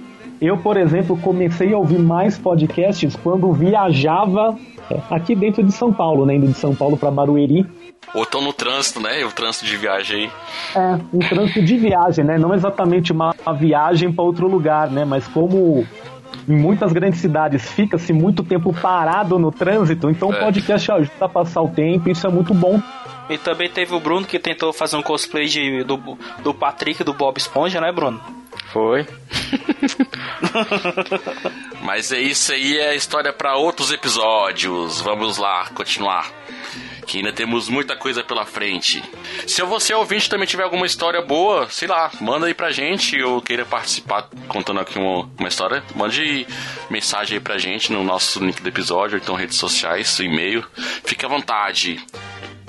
eu, 0.47 0.57
por 0.57 0.77
exemplo, 0.77 1.17
comecei 1.17 1.73
a 1.73 1.77
ouvir 1.77 1.99
mais 1.99 2.37
podcasts 2.37 3.15
quando 3.15 3.51
viajava 3.53 4.57
é, 4.89 4.99
aqui 5.09 5.35
dentro 5.35 5.63
de 5.63 5.71
São 5.71 5.91
Paulo, 5.93 6.25
né? 6.25 6.35
Indo 6.35 6.47
de 6.47 6.53
São 6.53 6.75
Paulo 6.75 6.97
para 6.97 7.09
Barueri. 7.11 7.65
Ou 8.13 8.23
estão 8.23 8.41
no 8.41 8.53
trânsito, 8.53 8.99
né? 8.99 9.23
O 9.25 9.31
trânsito 9.31 9.65
de 9.65 9.75
viagem 9.77 10.17
aí. 10.25 10.31
É, 10.75 10.99
um 11.13 11.19
trânsito 11.19 11.63
de 11.63 11.77
viagem, 11.77 12.23
né? 12.25 12.37
Não 12.37 12.53
exatamente 12.53 13.11
uma, 13.11 13.33
uma 13.45 13.53
viagem 13.55 14.11
para 14.11 14.23
outro 14.23 14.47
lugar, 14.47 14.89
né? 14.91 15.03
Mas 15.05 15.27
como 15.27 15.85
em 16.47 16.55
muitas 16.57 16.91
grandes 16.91 17.19
cidades 17.21 17.69
fica-se 17.71 18.11
muito 18.11 18.43
tempo 18.43 18.73
parado 18.73 19.39
no 19.39 19.51
trânsito, 19.51 20.09
então 20.09 20.29
o 20.29 20.33
É. 20.33 20.39
podcast 20.39 20.91
ajuda 20.91 21.13
a 21.25 21.29
passar 21.29 21.61
o 21.61 21.69
tempo, 21.69 22.09
isso 22.09 22.27
é 22.27 22.29
muito 22.29 22.53
bom. 22.53 22.81
E 23.29 23.37
também 23.37 23.69
teve 23.69 23.93
o 23.93 23.99
Bruno 23.99 24.25
que 24.25 24.37
tentou 24.37 24.73
fazer 24.73 24.95
um 24.97 25.01
cosplay 25.01 25.45
de, 25.45 25.83
do, 25.83 25.97
do 26.39 26.53
Patrick 26.53 27.03
do 27.03 27.13
Bob 27.13 27.37
Esponja, 27.37 27.79
né, 27.79 27.91
Bruno? 27.91 28.21
Foi. 28.71 29.07
Mas 31.81 32.11
é 32.11 32.19
isso 32.19 32.51
aí, 32.51 32.77
é 32.77 32.95
história 32.95 33.31
para 33.31 33.55
outros 33.55 33.91
episódios. 33.91 34.99
Vamos 35.01 35.37
lá, 35.37 35.69
continuar. 35.75 36.31
Que 37.05 37.17
ainda 37.17 37.33
temos 37.33 37.67
muita 37.67 37.95
coisa 37.95 38.23
pela 38.23 38.45
frente. 38.45 39.03
Se 39.45 39.61
você 39.61 39.93
ouvinte 39.93 40.29
também 40.29 40.47
tiver 40.47 40.63
alguma 40.63 40.85
história 40.85 41.21
boa, 41.21 41.69
sei 41.69 41.87
lá, 41.87 42.09
manda 42.19 42.47
aí 42.47 42.53
pra 42.53 42.71
gente. 42.71 43.17
Eu 43.17 43.41
queira 43.41 43.65
participar 43.65 44.29
contando 44.47 44.79
aqui 44.79 44.97
uma, 44.97 45.29
uma 45.37 45.47
história. 45.47 45.83
Mande 45.95 46.47
mensagem 46.89 47.37
aí 47.37 47.43
pra 47.43 47.57
gente 47.57 47.91
no 47.91 48.03
nosso 48.03 48.43
link 48.43 48.61
do 48.61 48.69
episódio, 48.69 49.17
ou 49.17 49.21
então 49.21 49.35
redes 49.35 49.57
sociais, 49.57 50.17
e-mail. 50.19 50.65
Fique 51.03 51.25
à 51.25 51.29
vontade. 51.29 52.01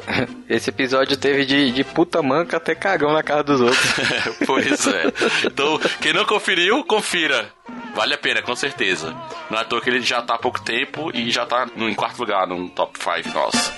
Esse 0.48 0.70
episódio 0.70 1.16
teve 1.16 1.44
de, 1.44 1.72
de 1.72 1.84
puta 1.84 2.22
manca 2.22 2.56
até 2.56 2.74
cagão 2.74 3.12
na 3.12 3.22
cara 3.22 3.42
dos 3.42 3.60
outros. 3.60 3.94
pois 4.46 4.86
é. 4.86 5.04
Então, 5.46 5.78
quem 6.00 6.12
não 6.12 6.24
conferiu, 6.24 6.84
confira. 6.84 7.50
Vale 7.94 8.14
a 8.14 8.18
pena, 8.18 8.42
com 8.42 8.54
certeza. 8.54 9.14
Não 9.50 9.58
é 9.58 9.62
à 9.62 9.64
toa 9.64 9.80
que 9.80 9.88
ele 9.88 10.00
já 10.00 10.20
tá 10.22 10.34
há 10.34 10.38
pouco 10.38 10.60
tempo 10.62 11.10
e 11.14 11.30
já 11.30 11.46
tá 11.46 11.66
no, 11.76 11.88
em 11.88 11.94
quarto 11.94 12.18
lugar 12.18 12.46
no 12.46 12.68
top 12.70 12.98
5 12.98 13.34
nosso. 13.34 13.74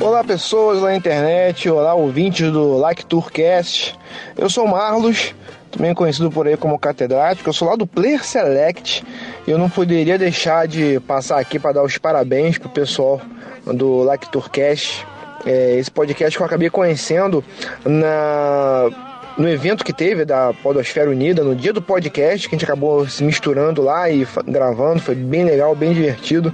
Olá 0.00 0.24
pessoas 0.24 0.82
na 0.82 0.96
internet, 0.96 1.68
olá 1.70 1.94
ouvintes 1.94 2.50
do 2.50 2.76
Like 2.76 3.06
Tourcast. 3.06 3.96
Eu 4.36 4.50
sou 4.50 4.64
o 4.64 4.70
Marlos, 4.70 5.32
também 5.72 5.94
conhecido 5.94 6.30
por 6.30 6.46
aí 6.46 6.56
como 6.56 6.78
catedrático. 6.78 7.48
Eu 7.48 7.52
sou 7.52 7.68
lá 7.68 7.74
do 7.74 7.86
Player 7.86 8.24
Select. 8.24 9.02
E 9.46 9.50
eu 9.50 9.58
não 9.58 9.68
poderia 9.68 10.18
deixar 10.18 10.68
de 10.68 11.00
passar 11.00 11.40
aqui 11.40 11.58
para 11.58 11.72
dar 11.72 11.82
os 11.82 11.98
parabéns 11.98 12.58
pro 12.58 12.68
pessoal 12.68 13.20
do 13.66 14.02
Like 14.02 14.30
Tourcast. 14.30 15.04
É, 15.44 15.76
esse 15.76 15.90
podcast 15.90 16.36
que 16.36 16.42
eu 16.42 16.46
acabei 16.46 16.70
conhecendo 16.70 17.42
na 17.84 19.11
no 19.36 19.48
evento 19.48 19.84
que 19.84 19.92
teve 19.92 20.24
da 20.24 20.52
Podosfera 20.62 21.10
Unida, 21.10 21.42
no 21.42 21.54
dia 21.54 21.72
do 21.72 21.82
podcast, 21.82 22.48
que 22.48 22.54
a 22.54 22.58
gente 22.58 22.64
acabou 22.64 23.08
se 23.08 23.22
misturando 23.24 23.82
lá 23.82 24.10
e 24.10 24.26
gravando, 24.46 25.00
foi 25.00 25.14
bem 25.14 25.44
legal, 25.44 25.74
bem 25.74 25.92
divertido. 25.92 26.52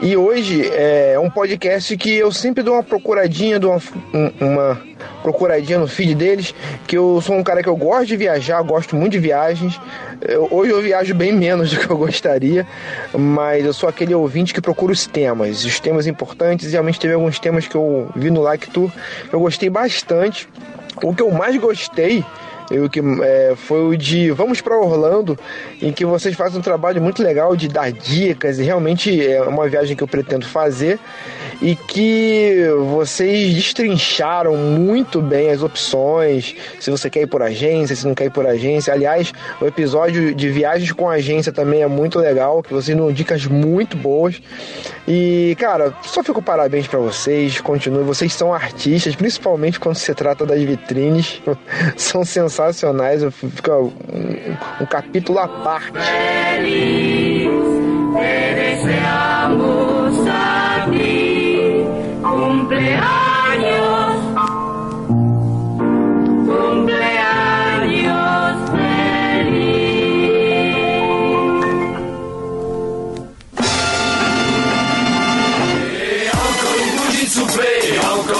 E 0.00 0.16
hoje 0.16 0.68
é 0.72 1.18
um 1.18 1.30
podcast 1.30 1.96
que 1.96 2.14
eu 2.14 2.30
sempre 2.30 2.62
dou 2.62 2.74
uma 2.74 2.82
procuradinha, 2.82 3.58
dou 3.58 3.80
uma, 4.12 4.32
uma 4.40 4.82
procuradinha 5.22 5.78
no 5.78 5.88
feed 5.88 6.14
deles, 6.14 6.54
que 6.86 6.96
eu 6.96 7.20
sou 7.20 7.36
um 7.36 7.42
cara 7.42 7.62
que 7.62 7.68
eu 7.68 7.76
gosto 7.76 8.06
de 8.06 8.16
viajar, 8.16 8.62
gosto 8.62 8.94
muito 8.94 9.12
de 9.12 9.18
viagens. 9.18 9.80
Eu, 10.20 10.48
hoje 10.50 10.70
eu 10.70 10.82
viajo 10.82 11.14
bem 11.14 11.32
menos 11.32 11.70
do 11.72 11.80
que 11.80 11.90
eu 11.90 11.96
gostaria, 11.96 12.66
mas 13.12 13.64
eu 13.64 13.72
sou 13.72 13.88
aquele 13.88 14.14
ouvinte 14.14 14.52
que 14.52 14.60
procura 14.60 14.92
os 14.92 15.06
temas, 15.06 15.64
os 15.64 15.80
temas 15.80 16.06
importantes. 16.06 16.72
Realmente 16.72 17.00
teve 17.00 17.14
alguns 17.14 17.38
temas 17.38 17.66
que 17.66 17.74
eu 17.74 18.08
vi 18.14 18.30
no 18.30 18.42
Like 18.42 18.70
Tour 18.70 18.90
eu 19.32 19.40
gostei 19.40 19.68
bastante. 19.68 20.48
O 21.02 21.14
que 21.14 21.22
eu 21.22 21.30
mais 21.30 21.56
gostei 21.56 22.24
eu 22.70 22.88
que 22.88 23.00
é, 23.22 23.54
foi 23.56 23.86
o 23.86 23.96
de 23.96 24.30
Vamos 24.30 24.60
para 24.60 24.76
Orlando, 24.78 25.38
em 25.80 25.92
que 25.92 26.04
vocês 26.04 26.34
fazem 26.34 26.58
um 26.58 26.62
trabalho 26.62 27.00
muito 27.00 27.22
legal 27.22 27.56
de 27.56 27.68
dar 27.68 27.92
dicas 27.92 28.58
e 28.58 28.62
realmente 28.62 29.24
é 29.24 29.40
uma 29.42 29.68
viagem 29.68 29.96
que 29.96 30.02
eu 30.02 30.08
pretendo 30.08 30.46
fazer 30.46 30.98
e 31.60 31.74
que 31.74 32.66
vocês 32.90 33.54
destrincharam 33.54 34.56
muito 34.56 35.22
bem 35.22 35.50
as 35.50 35.62
opções, 35.62 36.54
se 36.78 36.90
você 36.90 37.08
quer 37.08 37.22
ir 37.22 37.26
por 37.26 37.42
agência, 37.42 37.96
se 37.96 38.06
não 38.06 38.14
quer 38.14 38.26
ir 38.26 38.30
por 38.30 38.46
agência. 38.46 38.92
Aliás, 38.92 39.32
o 39.60 39.66
episódio 39.66 40.34
de 40.34 40.50
viagens 40.50 40.92
com 40.92 41.08
agência 41.08 41.52
também 41.52 41.82
é 41.82 41.86
muito 41.86 42.18
legal, 42.18 42.62
que 42.62 42.72
vocês 42.72 42.96
dão 42.96 43.10
dicas 43.10 43.46
muito 43.46 43.96
boas. 43.96 44.40
E, 45.08 45.56
cara, 45.58 45.94
só 46.02 46.22
fico 46.22 46.42
parabéns 46.42 46.86
para 46.86 46.98
vocês, 46.98 47.60
continue, 47.60 48.02
vocês 48.02 48.34
são 48.34 48.52
artistas, 48.52 49.14
principalmente 49.14 49.78
quando 49.78 49.96
se 49.96 50.12
trata 50.14 50.44
das 50.44 50.60
vitrines, 50.60 51.40
são 51.96 52.24
sensacionais, 52.24 52.55
fica 53.30 53.76
um, 53.76 53.90
um 54.80 54.86
capítulo 54.86 55.38
à 55.38 55.48
parte. 55.48 55.92
Feliz, 55.98 57.50
Cumpleaños, 62.22 63.25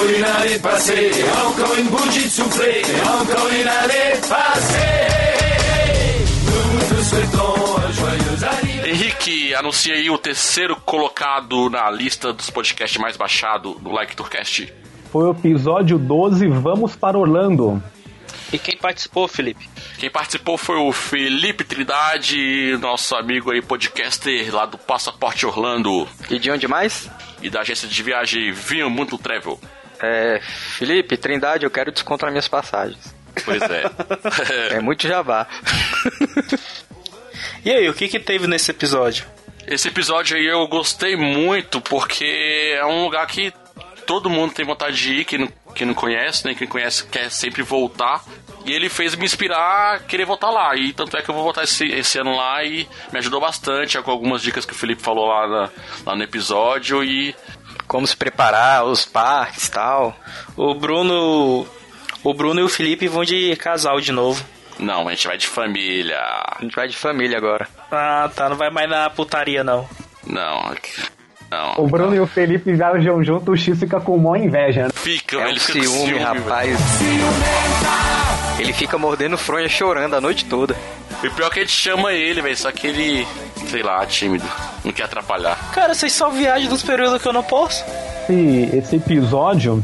une 0.08 0.24
année 0.24 0.58
passée, 0.58 1.10
encore 1.46 1.74
une 1.78 1.88
bougie 1.88 2.24
de 2.24 2.30
soufflé, 2.30 2.82
encore 3.04 3.48
une 3.48 3.68
année 3.68 4.20
passée. 4.28 5.06
Nous 6.44 6.80
te 6.80 7.02
souhaitons 7.02 7.78
un 7.78 7.92
joyeux 7.92 8.44
anniversaire. 8.44 8.86
Henrique, 8.86 9.54
anuncia 9.54 9.94
aí 9.94 10.08
o 10.10 10.18
terceiro 10.18 10.76
colocado 10.76 11.68
na 11.70 11.90
lista 11.90 12.32
dos 12.32 12.50
podcasts 12.50 12.98
mais 12.98 13.16
baixados 13.16 13.76
do 13.80 13.90
Like 13.90 14.14
Tourcast. 14.14 14.72
Foi 15.10 15.24
o 15.24 15.30
episódio 15.32 15.98
12, 15.98 16.46
Vamos 16.48 16.94
para 16.94 17.18
Orlando. 17.18 17.82
E 18.52 18.58
quem 18.58 18.76
participou, 18.76 19.26
Felipe? 19.26 19.68
Quem 19.98 20.08
participou 20.10 20.56
foi 20.56 20.76
o 20.76 20.92
Felipe 20.92 21.64
Trindade, 21.64 22.76
nosso 22.80 23.16
amigo 23.16 23.50
aí, 23.50 23.60
podcaster 23.60 24.54
lá 24.54 24.66
do 24.66 24.78
Passaporte 24.78 25.44
Orlando. 25.44 26.06
E 26.30 26.38
de 26.38 26.50
onde 26.50 26.68
mais? 26.68 27.10
E 27.42 27.50
da 27.50 27.60
agência 27.62 27.88
de 27.88 28.02
viagem 28.02 28.52
Vinho 28.52 28.88
Mundo 28.88 29.18
Travel. 29.18 29.58
É, 30.00 30.40
Felipe, 30.40 31.16
Trindade, 31.16 31.64
eu 31.64 31.70
quero 31.70 31.92
desconto 31.92 32.24
nas 32.24 32.32
minhas 32.32 32.48
passagens. 32.48 33.14
Pois 33.44 33.62
é. 33.62 33.84
é 34.76 34.80
muito 34.80 35.06
jabá. 35.06 35.46
E 37.64 37.70
aí, 37.70 37.88
o 37.88 37.94
que 37.94 38.08
que 38.08 38.18
teve 38.18 38.46
nesse 38.46 38.70
episódio? 38.70 39.26
Esse 39.66 39.88
episódio 39.88 40.36
aí 40.36 40.46
eu 40.46 40.66
gostei 40.68 41.16
muito 41.16 41.80
porque 41.80 42.74
é 42.76 42.86
um 42.86 43.04
lugar 43.04 43.26
que 43.26 43.52
todo 44.06 44.30
mundo 44.30 44.54
tem 44.54 44.64
vontade 44.64 44.96
de 44.96 45.12
ir, 45.12 45.24
quem 45.24 45.40
não, 45.40 45.48
quem 45.74 45.86
não 45.86 45.94
conhece, 45.94 46.46
né? 46.46 46.54
Quem 46.54 46.68
conhece 46.68 47.04
quer 47.06 47.30
sempre 47.30 47.62
voltar. 47.62 48.24
E 48.64 48.72
ele 48.72 48.88
fez 48.88 49.14
me 49.14 49.24
inspirar 49.24 49.94
a 49.94 49.98
querer 49.98 50.24
voltar 50.24 50.50
lá. 50.50 50.74
E 50.76 50.92
tanto 50.92 51.16
é 51.16 51.22
que 51.22 51.28
eu 51.28 51.34
vou 51.34 51.44
voltar 51.44 51.64
esse, 51.64 51.84
esse 51.86 52.18
ano 52.18 52.36
lá 52.36 52.64
e 52.64 52.88
me 53.12 53.18
ajudou 53.18 53.40
bastante 53.40 54.00
com 54.00 54.10
algumas 54.10 54.42
dicas 54.42 54.64
que 54.64 54.72
o 54.72 54.76
Felipe 54.76 55.02
falou 55.02 55.26
lá, 55.26 55.46
na, 55.46 55.70
lá 56.04 56.16
no 56.16 56.22
episódio. 56.22 57.04
E 57.04 57.34
como 57.86 58.06
se 58.06 58.16
preparar, 58.16 58.84
os 58.84 59.04
parques 59.04 59.66
e 59.66 59.70
tal. 59.70 60.16
O 60.56 60.74
Bruno. 60.74 61.66
O 62.22 62.34
Bruno 62.34 62.60
e 62.60 62.64
o 62.64 62.68
Felipe 62.68 63.06
vão 63.06 63.24
de 63.24 63.54
casal 63.56 64.00
de 64.00 64.10
novo. 64.10 64.44
Não, 64.78 65.08
a 65.08 65.10
gente 65.12 65.26
vai 65.26 65.38
de 65.38 65.46
família. 65.46 66.18
A 66.18 66.58
gente 66.60 66.74
vai 66.74 66.88
de 66.88 66.96
família 66.96 67.38
agora. 67.38 67.68
Ah, 67.90 68.30
tá. 68.34 68.48
Não 68.48 68.56
vai 68.56 68.70
mais 68.70 68.90
na 68.90 69.08
putaria, 69.08 69.62
não. 69.62 69.88
Não. 70.26 70.74
Não. 71.50 71.74
O 71.78 71.86
Bruno 71.86 72.14
e 72.14 72.20
o 72.20 72.26
Felipe 72.26 72.72
viajam 72.72 73.22
junto, 73.22 73.52
o 73.52 73.56
X 73.56 73.78
fica 73.78 74.00
com 74.00 74.18
mó 74.18 74.34
inveja, 74.34 74.84
né? 74.84 74.90
Fica, 74.92 75.36
é 75.36 75.48
ele 75.48 75.58
um 75.58 75.60
fica 75.60 75.80
ciúme, 75.80 75.98
com 75.98 76.06
ciúme, 76.06 76.18
rapaz. 76.18 76.78
Ele 78.58 78.72
fica 78.72 78.98
mordendo 78.98 79.38
fronha 79.38 79.68
chorando 79.68 80.16
a 80.16 80.20
noite 80.20 80.44
toda. 80.46 80.76
E 81.22 81.30
pior 81.30 81.50
que 81.50 81.60
a 81.60 81.62
gente 81.62 81.72
chama 81.72 82.12
ele, 82.12 82.42
velho, 82.42 82.56
só 82.56 82.70
que 82.70 82.86
ele, 82.86 83.26
sei 83.68 83.82
lá, 83.82 84.04
tímido, 84.06 84.44
não 84.84 84.92
quer 84.92 85.04
atrapalhar. 85.04 85.56
Cara, 85.72 85.94
vocês 85.94 86.12
só 86.12 86.28
viajam 86.28 86.68
dos 86.68 86.82
períodos 86.82 87.20
que 87.20 87.28
eu 87.28 87.32
não 87.32 87.42
posso. 87.42 87.84
Esse, 88.28 88.76
esse 88.76 88.96
episódio 88.96 89.82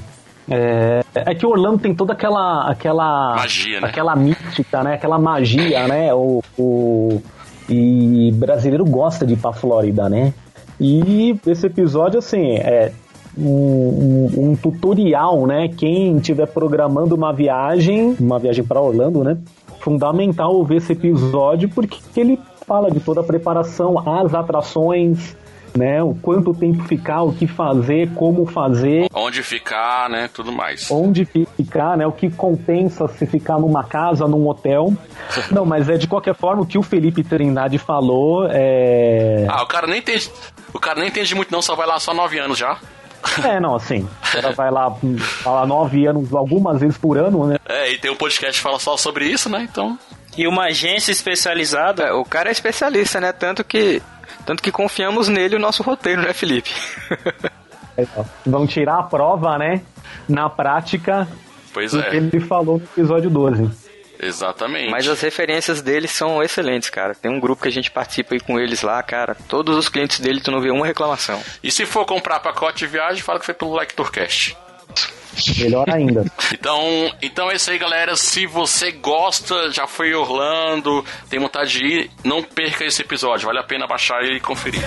é, 0.50 1.02
é 1.14 1.34
que 1.34 1.46
Orlando 1.46 1.78
tem 1.78 1.94
toda 1.94 2.12
aquela 2.12 2.70
aquela 2.70 3.36
magia, 3.36 3.80
né? 3.80 3.88
aquela 3.88 4.16
mística, 4.16 4.82
né? 4.82 4.94
Aquela 4.94 5.18
magia, 5.18 5.86
né? 5.86 6.12
O, 6.12 6.42
o 6.58 7.22
e 7.68 8.30
brasileiro 8.32 8.84
gosta 8.84 9.24
de 9.24 9.34
ir 9.34 9.36
pra 9.36 9.52
Flórida, 9.52 10.08
né? 10.08 10.34
E 10.80 11.36
esse 11.46 11.66
episódio 11.66 12.18
assim 12.18 12.56
é 12.56 12.92
um, 13.38 14.30
um, 14.36 14.50
um 14.50 14.56
tutorial, 14.56 15.46
né? 15.46 15.68
Quem 15.68 16.16
estiver 16.16 16.46
programando 16.46 17.14
uma 17.14 17.32
viagem, 17.32 18.16
uma 18.20 18.38
viagem 18.38 18.64
para 18.64 18.80
Orlando, 18.80 19.22
né? 19.22 19.38
Fundamental 19.82 20.64
ver 20.64 20.76
esse 20.76 20.92
episódio 20.92 21.68
porque 21.68 21.98
ele 22.16 22.38
fala 22.66 22.90
de 22.90 23.00
toda 23.00 23.20
a 23.20 23.24
preparação, 23.24 23.98
as 24.08 24.32
atrações, 24.32 25.36
né? 25.76 26.02
O 26.02 26.14
quanto 26.14 26.54
tempo 26.54 26.82
ficar, 26.84 27.22
o 27.22 27.32
que 27.32 27.46
fazer, 27.46 28.08
como 28.14 28.46
fazer. 28.46 29.08
Onde 29.12 29.42
ficar, 29.42 30.08
né? 30.08 30.28
Tudo 30.32 30.52
mais. 30.52 30.90
Onde 30.90 31.24
ficar, 31.24 31.96
né? 31.96 32.06
O 32.06 32.12
que 32.12 32.30
compensa 32.30 33.08
se 33.08 33.26
ficar 33.26 33.58
numa 33.58 33.82
casa, 33.84 34.26
num 34.26 34.46
hotel. 34.48 34.92
Não, 35.50 35.66
mas 35.66 35.88
é 35.88 35.96
de 35.96 36.06
qualquer 36.06 36.34
forma 36.34 36.62
o 36.62 36.66
que 36.66 36.78
o 36.78 36.82
Felipe 36.82 37.24
Trindade 37.24 37.78
falou 37.78 38.46
é. 38.48 39.46
Ah, 39.48 39.62
o 39.62 39.66
cara 39.66 39.86
nem 39.86 39.98
entende. 39.98 40.30
O 40.72 40.78
cara 40.78 41.00
nem 41.00 41.08
entende 41.08 41.34
muito, 41.34 41.52
não, 41.52 41.60
só 41.60 41.74
vai 41.74 41.86
lá 41.86 41.98
só 41.98 42.14
nove 42.14 42.38
anos 42.38 42.56
já. 42.56 42.78
É, 43.44 43.60
não, 43.60 43.76
assim. 43.76 44.08
Ela 44.34 44.52
vai 44.52 44.70
lá, 44.70 44.94
falar 45.42 45.66
nove 45.66 46.06
anos 46.06 46.32
algumas 46.34 46.80
vezes 46.80 46.98
por 46.98 47.16
ano, 47.16 47.46
né? 47.46 47.56
É, 47.68 47.92
e 47.92 47.98
tem 47.98 48.10
um 48.10 48.16
podcast 48.16 48.54
que 48.54 48.62
fala 48.62 48.78
só 48.78 48.96
sobre 48.96 49.26
isso, 49.26 49.48
né? 49.48 49.66
Então. 49.70 49.98
E 50.36 50.46
uma 50.46 50.64
agência 50.64 51.12
especializada. 51.12 52.04
É, 52.04 52.12
o 52.12 52.24
cara 52.24 52.48
é 52.48 52.52
especialista, 52.52 53.20
né? 53.20 53.32
Tanto 53.32 53.62
que 53.64 54.02
tanto 54.44 54.62
que 54.62 54.72
confiamos 54.72 55.28
nele 55.28 55.56
o 55.56 55.58
nosso 55.58 55.82
roteiro, 55.82 56.22
né, 56.22 56.32
Felipe? 56.32 56.70
Vão 58.44 58.66
tirar 58.66 58.98
a 58.98 59.02
prova, 59.02 59.56
né? 59.58 59.82
Na 60.28 60.48
prática. 60.48 61.28
Pois 61.72 61.92
do 61.92 62.00
é. 62.00 62.10
que 62.10 62.16
ele 62.16 62.40
falou 62.40 62.78
no 62.78 62.84
episódio 62.84 63.30
12. 63.30 63.70
Exatamente. 64.22 64.88
Mas 64.88 65.08
as 65.08 65.20
referências 65.20 65.82
dele 65.82 66.06
são 66.06 66.40
excelentes, 66.40 66.88
cara. 66.88 67.12
Tem 67.14 67.30
um 67.30 67.40
grupo 67.40 67.62
que 67.62 67.68
a 67.68 67.72
gente 67.72 67.90
participa 67.90 68.34
aí 68.34 68.40
com 68.40 68.58
eles 68.58 68.82
lá, 68.82 69.02
cara. 69.02 69.36
Todos 69.48 69.76
os 69.76 69.88
clientes 69.88 70.20
dele, 70.20 70.40
tu 70.40 70.52
não 70.52 70.60
vê 70.60 70.70
uma 70.70 70.86
reclamação. 70.86 71.42
E 71.62 71.70
se 71.72 71.84
for 71.84 72.06
comprar 72.06 72.38
pacote 72.38 72.78
de 72.78 72.86
viagem, 72.86 73.20
fala 73.20 73.40
que 73.40 73.44
foi 73.44 73.54
pelo 73.54 73.74
Like 73.74 73.94
Tourcast. 73.94 74.56
Melhor 75.58 75.90
ainda. 75.90 76.24
Então, 76.52 77.10
então 77.20 77.50
é 77.50 77.56
isso 77.56 77.70
aí, 77.70 77.78
galera. 77.78 78.14
Se 78.14 78.46
você 78.46 78.92
gosta, 78.92 79.72
já 79.72 79.86
foi 79.86 80.10
em 80.10 80.14
Orlando, 80.14 81.04
tem 81.28 81.40
vontade 81.40 81.72
de 81.72 81.84
ir, 81.84 82.10
não 82.22 82.40
perca 82.40 82.84
esse 82.84 83.02
episódio. 83.02 83.46
Vale 83.46 83.58
a 83.58 83.64
pena 83.64 83.86
baixar 83.86 84.22
e 84.22 84.38
conferir. 84.38 84.80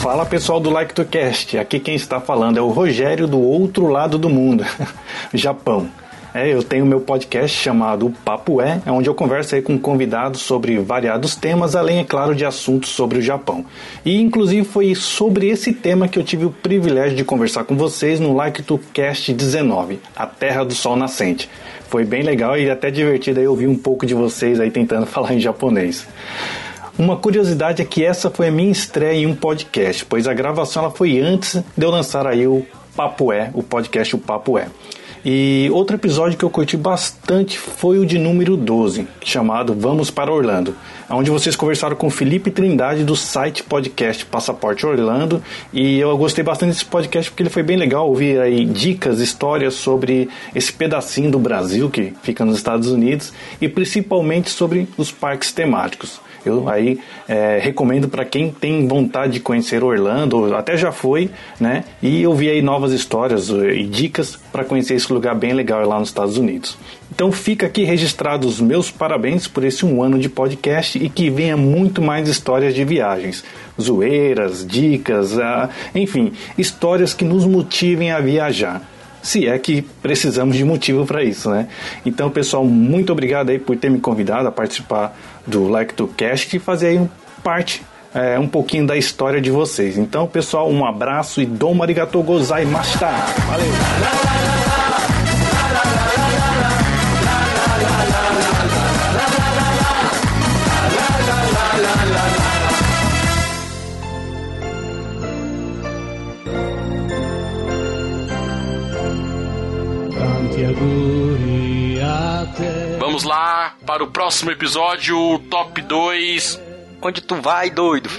Fala 0.00 0.24
pessoal 0.24 0.58
do 0.58 0.70
Like 0.70 0.94
to 0.94 1.04
Cast, 1.04 1.58
aqui 1.58 1.78
quem 1.78 1.94
está 1.94 2.18
falando 2.18 2.56
é 2.56 2.62
o 2.62 2.68
Rogério 2.68 3.26
do 3.26 3.38
outro 3.38 3.86
lado 3.86 4.16
do 4.16 4.30
mundo, 4.30 4.64
Japão. 5.34 5.90
É, 6.32 6.48
eu 6.48 6.62
tenho 6.62 6.86
meu 6.86 7.02
podcast 7.02 7.54
chamado 7.54 8.10
Papo 8.24 8.62
É, 8.62 8.80
onde 8.86 9.10
eu 9.10 9.14
converso 9.14 9.54
aí 9.54 9.60
com 9.60 9.78
convidados 9.78 10.40
sobre 10.40 10.78
variados 10.78 11.36
temas, 11.36 11.76
além, 11.76 11.98
é 11.98 12.04
claro, 12.04 12.34
de 12.34 12.46
assuntos 12.46 12.88
sobre 12.88 13.18
o 13.18 13.22
Japão. 13.22 13.62
E 14.02 14.18
inclusive 14.22 14.66
foi 14.66 14.94
sobre 14.94 15.48
esse 15.50 15.70
tema 15.70 16.08
que 16.08 16.18
eu 16.18 16.24
tive 16.24 16.46
o 16.46 16.50
privilégio 16.50 17.14
de 17.14 17.22
conversar 17.22 17.64
com 17.64 17.76
vocês 17.76 18.18
no 18.18 18.34
Like 18.34 18.62
to 18.62 18.80
Cast 18.94 19.34
19, 19.34 20.00
A 20.16 20.26
Terra 20.26 20.64
do 20.64 20.72
Sol 20.72 20.96
Nascente. 20.96 21.46
Foi 21.90 22.06
bem 22.06 22.22
legal 22.22 22.56
e 22.56 22.70
até 22.70 22.90
divertido 22.90 23.38
aí 23.38 23.46
ouvir 23.46 23.66
um 23.66 23.76
pouco 23.76 24.06
de 24.06 24.14
vocês 24.14 24.60
aí 24.60 24.70
tentando 24.70 25.04
falar 25.04 25.34
em 25.34 25.40
japonês. 25.40 26.06
Uma 27.00 27.16
curiosidade 27.16 27.80
é 27.80 27.84
que 27.86 28.04
essa 28.04 28.28
foi 28.28 28.48
a 28.48 28.50
minha 28.50 28.70
estreia 28.70 29.22
em 29.22 29.26
um 29.26 29.34
podcast, 29.34 30.04
pois 30.04 30.28
a 30.28 30.34
gravação 30.34 30.82
ela 30.82 30.92
foi 30.92 31.18
antes 31.18 31.54
de 31.74 31.82
eu 31.82 31.90
lançar 31.90 32.26
aí 32.26 32.46
o 32.46 32.62
Papo 32.94 33.32
É, 33.32 33.50
o 33.54 33.62
podcast 33.62 34.14
O 34.14 34.18
Papo 34.18 34.58
É. 34.58 34.68
E 35.24 35.70
outro 35.72 35.96
episódio 35.96 36.36
que 36.36 36.44
eu 36.44 36.50
curti 36.50 36.76
bastante 36.76 37.58
foi 37.58 37.98
o 37.98 38.04
de 38.04 38.18
número 38.18 38.54
12, 38.54 39.08
chamado 39.24 39.72
Vamos 39.72 40.10
para 40.10 40.30
Orlando, 40.30 40.76
onde 41.08 41.30
vocês 41.30 41.56
conversaram 41.56 41.96
com 41.96 42.10
Felipe 42.10 42.50
Trindade 42.50 43.02
do 43.02 43.16
site 43.16 43.62
podcast 43.62 44.26
Passaporte 44.26 44.84
Orlando. 44.84 45.42
E 45.72 45.98
eu 45.98 46.14
gostei 46.18 46.44
bastante 46.44 46.72
desse 46.72 46.84
podcast 46.84 47.30
porque 47.30 47.42
ele 47.42 47.50
foi 47.50 47.62
bem 47.62 47.78
legal 47.78 48.06
ouvir 48.08 48.38
aí 48.38 48.66
dicas, 48.66 49.20
histórias 49.20 49.72
sobre 49.72 50.28
esse 50.54 50.70
pedacinho 50.70 51.30
do 51.30 51.38
Brasil 51.38 51.88
que 51.88 52.12
fica 52.22 52.44
nos 52.44 52.58
Estados 52.58 52.88
Unidos 52.88 53.32
e 53.58 53.70
principalmente 53.70 54.50
sobre 54.50 54.86
os 54.98 55.10
parques 55.10 55.50
temáticos. 55.50 56.20
Eu 56.44 56.68
aí 56.68 56.98
é, 57.28 57.58
recomendo 57.62 58.08
para 58.08 58.24
quem 58.24 58.50
tem 58.50 58.86
vontade 58.86 59.34
de 59.34 59.40
conhecer 59.40 59.84
Orlando, 59.84 60.54
até 60.54 60.76
já 60.76 60.90
foi, 60.90 61.30
né? 61.58 61.84
E 62.02 62.22
eu 62.22 62.34
vi 62.34 62.48
aí 62.48 62.62
novas 62.62 62.92
histórias 62.92 63.50
eh, 63.50 63.74
e 63.74 63.86
dicas 63.86 64.38
para 64.50 64.64
conhecer 64.64 64.94
esse 64.94 65.12
lugar 65.12 65.34
bem 65.34 65.52
legal 65.52 65.86
lá 65.86 65.98
nos 65.98 66.08
Estados 66.08 66.36
Unidos. 66.36 66.76
Então 67.12 67.30
fica 67.30 67.66
aqui 67.66 67.84
registrado 67.84 68.46
os 68.46 68.60
meus 68.60 68.90
parabéns 68.90 69.46
por 69.46 69.64
esse 69.64 69.84
um 69.84 70.02
ano 70.02 70.18
de 70.18 70.28
podcast 70.28 70.98
e 71.02 71.08
que 71.08 71.28
venha 71.28 71.56
muito 71.56 72.00
mais 72.00 72.28
histórias 72.28 72.74
de 72.74 72.84
viagens, 72.84 73.44
zoeiras, 73.80 74.66
dicas, 74.66 75.38
ah, 75.38 75.68
enfim, 75.94 76.32
histórias 76.56 77.12
que 77.12 77.24
nos 77.24 77.44
motivem 77.44 78.10
a 78.10 78.20
viajar 78.20 78.82
se 79.22 79.46
é 79.46 79.58
que 79.58 79.82
precisamos 79.82 80.56
de 80.56 80.64
motivo 80.64 81.06
para 81.06 81.22
isso, 81.22 81.50
né? 81.50 81.68
Então, 82.04 82.30
pessoal, 82.30 82.64
muito 82.64 83.12
obrigado 83.12 83.50
aí 83.50 83.58
por 83.58 83.76
ter 83.76 83.90
me 83.90 84.00
convidado 84.00 84.48
a 84.48 84.52
participar 84.52 85.16
do 85.50 85.68
Like 85.68 85.94
to 85.94 86.08
Cast 86.08 86.56
e 86.56 86.58
fazer 86.58 86.86
aí 86.88 87.08
parte 87.42 87.82
é, 88.14 88.38
um 88.38 88.48
pouquinho 88.48 88.86
da 88.86 88.96
história 88.96 89.40
de 89.40 89.50
vocês. 89.50 89.98
Então, 89.98 90.26
pessoal, 90.26 90.70
um 90.70 90.84
abraço 90.84 91.40
e 91.40 91.46
domo 91.46 91.82
arigatou 91.82 92.22
gozai 92.22 92.64
masta. 92.64 93.10
Valeu! 93.46 94.89
Próximo 114.20 114.50
episódio, 114.50 115.38
top 115.50 115.80
2. 115.80 116.60
Onde 117.00 117.22
tu 117.22 117.36
vai, 117.36 117.70
doido? 117.70 118.10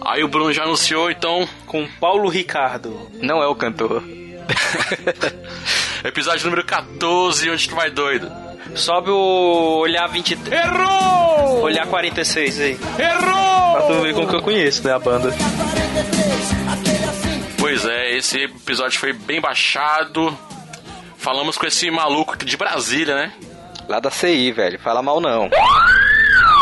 Aí 0.00 0.24
o 0.24 0.28
Bruno 0.28 0.54
já 0.54 0.62
anunciou, 0.62 1.10
então. 1.10 1.46
Com 1.66 1.86
Paulo 2.00 2.30
Ricardo. 2.30 3.10
Não 3.20 3.42
é 3.42 3.46
o 3.46 3.54
cantor. 3.54 4.02
Episódio 6.02 6.46
número 6.46 6.64
14, 6.64 7.50
onde 7.50 7.68
tu 7.68 7.74
vai, 7.74 7.90
doido? 7.90 8.32
Sobe 8.74 9.10
o 9.10 9.80
olhar 9.80 10.06
23. 10.06 10.64
Errou! 10.64 11.60
Olhar 11.60 11.86
46 11.86 12.58
aí. 12.58 12.78
Errou! 12.98 13.72
Pra 13.72 13.82
tu 13.82 14.00
ver 14.00 14.14
como 14.14 14.28
que 14.28 14.36
eu 14.36 14.42
conheço, 14.42 14.82
né, 14.86 14.94
a 14.94 14.98
banda. 14.98 15.30
Pois 17.58 17.84
é, 17.84 18.16
esse 18.16 18.44
episódio 18.44 18.98
foi 18.98 19.12
bem 19.12 19.42
baixado. 19.42 20.34
Falamos 21.18 21.58
com 21.58 21.66
esse 21.66 21.90
maluco 21.90 22.34
de 22.46 22.56
Brasília, 22.56 23.14
né? 23.14 23.34
Lá 23.90 23.98
da 23.98 24.08
CI, 24.10 24.52
velho. 24.52 24.78
Fala 24.78 25.02
mal 25.02 25.20
não. 25.20 25.48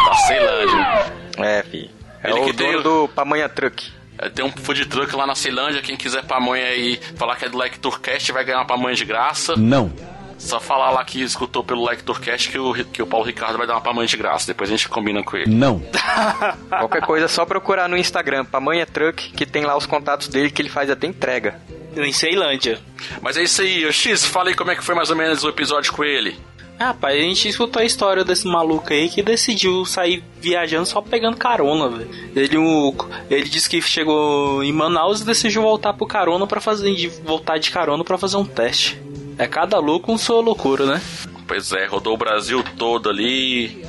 Da 0.06 0.14
Ceilândia. 0.26 1.12
É, 1.38 1.62
fi. 1.62 1.90
É 2.24 2.30
Ele 2.30 2.40
o 2.40 2.44
que 2.46 2.52
dono 2.54 2.72
tem- 2.72 2.82
do 2.82 3.08
Pamonha 3.08 3.48
Truck. 3.48 3.92
É, 4.18 4.28
Tem 4.30 4.42
um 4.44 4.50
food 4.50 4.86
truck 4.86 5.14
lá 5.14 5.26
na 5.26 5.34
Ceilândia. 5.34 5.82
Quem 5.82 5.96
quiser 5.96 6.24
pamonha 6.24 6.64
aí, 6.64 6.98
falar 7.16 7.36
que 7.36 7.44
é 7.44 7.48
do 7.50 7.58
Like 7.58 7.78
Tourcast, 7.78 8.32
vai 8.32 8.44
ganhar 8.44 8.58
uma 8.58 8.66
pamonha 8.66 8.94
de 8.94 9.04
graça. 9.04 9.54
Não. 9.56 9.92
Só 10.38 10.58
falar 10.58 10.90
lá 10.90 11.04
que 11.04 11.20
escutou 11.22 11.62
pelo 11.62 11.84
Like 11.84 12.02
Tourcast 12.02 12.48
que 12.48 12.58
o, 12.58 12.72
que 12.86 13.02
o 13.02 13.06
Paulo 13.06 13.26
Ricardo 13.26 13.58
vai 13.58 13.66
dar 13.66 13.74
uma 13.74 13.80
pamonha 13.82 14.06
de 14.06 14.16
graça. 14.16 14.46
Depois 14.46 14.70
a 14.70 14.72
gente 14.76 14.88
combina 14.88 15.22
com 15.22 15.36
ele. 15.36 15.54
Não. 15.54 15.80
Qualquer 16.70 17.02
coisa 17.02 17.26
é 17.26 17.28
só 17.28 17.44
procurar 17.44 17.86
no 17.88 17.96
Instagram, 17.98 18.44
Pamonha 18.46 18.86
Truck, 18.86 19.30
que 19.32 19.44
tem 19.44 19.64
lá 19.64 19.76
os 19.76 19.84
contatos 19.86 20.26
dele 20.28 20.50
que 20.50 20.62
ele 20.62 20.70
faz 20.70 20.88
até 20.90 21.06
entrega. 21.06 21.60
Em 21.94 22.12
Ceilândia. 22.12 22.78
Mas 23.20 23.36
é 23.36 23.42
isso 23.42 23.60
aí, 23.60 23.84
ô 23.84 23.92
X, 23.92 24.24
fala 24.24 24.48
aí 24.48 24.54
como 24.54 24.70
é 24.70 24.76
que 24.76 24.82
foi 24.84 24.94
mais 24.94 25.10
ou 25.10 25.16
menos 25.16 25.44
o 25.44 25.48
episódio 25.48 25.92
com 25.92 26.02
ele. 26.04 26.38
Ah, 26.80 26.94
a 27.02 27.12
gente 27.12 27.48
escutou 27.48 27.82
a 27.82 27.84
história 27.84 28.24
desse 28.24 28.46
maluco 28.46 28.92
aí 28.92 29.08
que 29.08 29.20
decidiu 29.20 29.84
sair 29.84 30.22
viajando 30.40 30.86
só 30.86 31.02
pegando 31.02 31.36
carona, 31.36 31.88
velho. 31.88 32.10
Ele, 32.36 32.56
ele 33.28 33.48
disse 33.48 33.68
que 33.68 33.82
chegou 33.82 34.62
em 34.62 34.72
Manaus 34.72 35.20
e 35.20 35.26
decidiu 35.26 35.62
voltar 35.62 35.92
pro 35.94 36.06
carona 36.06 36.46
para 36.46 36.60
fazer 36.60 36.94
de 36.94 37.08
voltar 37.08 37.58
de 37.58 37.72
carona 37.72 38.04
pra 38.04 38.16
fazer 38.16 38.36
um 38.36 38.44
teste. 38.44 39.00
É 39.36 39.46
cada 39.46 39.78
louco 39.78 40.06
com 40.06 40.18
sua 40.18 40.40
loucura, 40.40 40.86
né? 40.86 41.02
Pois 41.48 41.72
é, 41.72 41.86
rodou 41.86 42.14
o 42.14 42.18
Brasil 42.18 42.62
todo 42.76 43.08
ali. 43.08 43.84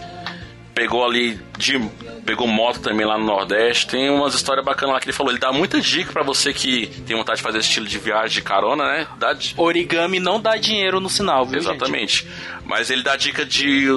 Pegou 0.73 1.03
ali 1.05 1.39
de. 1.57 1.79
Pegou 2.25 2.47
moto 2.47 2.79
também 2.79 3.05
lá 3.05 3.17
no 3.17 3.25
Nordeste. 3.25 3.87
Tem 3.87 4.09
umas 4.09 4.33
histórias 4.33 4.63
bacanas 4.63 4.93
lá 4.93 4.99
que 4.99 5.05
ele 5.07 5.13
falou. 5.13 5.31
Ele 5.31 5.39
dá 5.39 5.51
muita 5.51 5.81
dica 5.81 6.13
pra 6.13 6.23
você 6.23 6.53
que 6.53 6.87
tem 7.05 7.17
vontade 7.17 7.37
de 7.37 7.43
fazer 7.43 7.57
esse 7.57 7.67
estilo 7.67 7.85
de 7.87 7.97
viagem 7.97 8.29
de 8.35 8.41
carona, 8.41 8.85
né? 8.87 9.07
Dá 9.17 9.33
di- 9.33 9.53
Origami 9.57 10.19
não 10.19 10.39
dá 10.39 10.55
dinheiro 10.55 10.99
no 10.99 11.09
sinal, 11.09 11.45
viu? 11.45 11.59
gente? 11.59 11.71
Exatamente. 11.75 12.27
Mas 12.65 12.89
ele 12.89 13.03
dá 13.03 13.15
dica 13.17 13.43
de, 13.45 13.87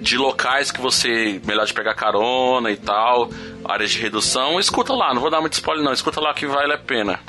de 0.00 0.16
locais 0.16 0.70
que 0.72 0.80
você. 0.80 1.40
Melhor 1.44 1.66
de 1.66 1.74
pegar 1.74 1.94
carona 1.94 2.70
e 2.70 2.76
tal. 2.76 3.30
Áreas 3.64 3.90
de 3.92 4.00
redução. 4.00 4.58
Escuta 4.58 4.92
lá, 4.92 5.12
não 5.14 5.20
vou 5.20 5.30
dar 5.30 5.40
muito 5.40 5.52
spoiler 5.52 5.84
não. 5.84 5.92
Escuta 5.92 6.20
lá 6.20 6.32
que 6.34 6.46
vale 6.46 6.72
a 6.72 6.78
pena. 6.78 7.20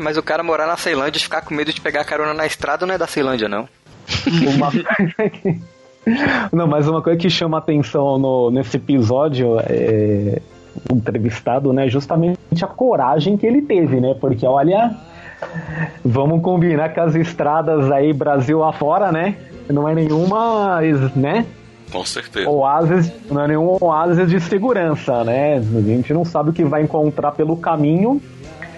Mas, 0.00 0.16
o 0.16 0.22
cara 0.22 0.42
morar 0.42 0.66
na 0.66 0.76
Ceilândia 0.76 1.18
e 1.18 1.22
ficar 1.22 1.42
com 1.42 1.54
medo 1.54 1.72
de 1.72 1.80
pegar 1.80 2.04
carona 2.04 2.34
na 2.34 2.44
estrada 2.44 2.84
não 2.84 2.94
é 2.94 2.98
da 2.98 3.06
Ceilândia, 3.06 3.48
não. 3.48 3.68
Uma. 4.26 4.72
Não, 6.52 6.66
mas 6.66 6.86
uma 6.88 7.02
coisa 7.02 7.18
que 7.18 7.28
chama 7.28 7.58
atenção 7.58 8.18
no, 8.18 8.50
nesse 8.50 8.76
episódio 8.76 9.58
é 9.60 10.40
entrevistado, 10.92 11.72
né? 11.72 11.88
Justamente 11.88 12.38
a 12.62 12.66
coragem 12.66 13.36
que 13.36 13.46
ele 13.46 13.62
teve, 13.62 14.00
né? 14.00 14.14
Porque 14.20 14.46
olha, 14.46 14.94
vamos 16.04 16.42
combinar 16.42 16.90
que 16.90 17.00
as 17.00 17.14
estradas 17.14 17.90
aí 17.90 18.12
Brasil 18.12 18.62
afora, 18.62 19.10
né? 19.10 19.36
Não 19.68 19.88
é 19.88 19.94
nenhuma, 19.94 20.80
né? 21.16 21.44
Com 21.90 22.04
certeza. 22.04 22.48
Oásis, 22.48 23.12
não 23.30 23.42
é 23.42 23.48
nenhum 23.48 23.76
oásis 23.80 24.28
de 24.28 24.40
segurança, 24.40 25.24
né? 25.24 25.56
A 25.56 25.80
gente 25.80 26.12
não 26.12 26.24
sabe 26.24 26.50
o 26.50 26.52
que 26.52 26.64
vai 26.64 26.82
encontrar 26.82 27.32
pelo 27.32 27.56
caminho. 27.56 28.20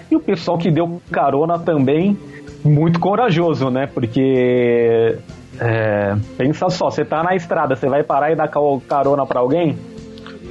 E 0.09 0.15
o 0.15 0.19
pessoal 0.19 0.57
que 0.57 0.71
deu 0.71 1.01
carona 1.11 1.59
também, 1.59 2.17
muito 2.63 2.99
corajoso, 2.99 3.69
né? 3.69 3.87
Porque. 3.87 5.17
É, 5.59 6.15
pensa 6.37 6.69
só, 6.69 6.89
você 6.89 7.03
tá 7.05 7.21
na 7.23 7.35
estrada, 7.35 7.75
você 7.75 7.87
vai 7.87 8.03
parar 8.03 8.31
e 8.31 8.35
dar 8.35 8.47
ca- 8.47 8.59
carona 8.87 9.25
pra 9.25 9.39
alguém? 9.39 9.77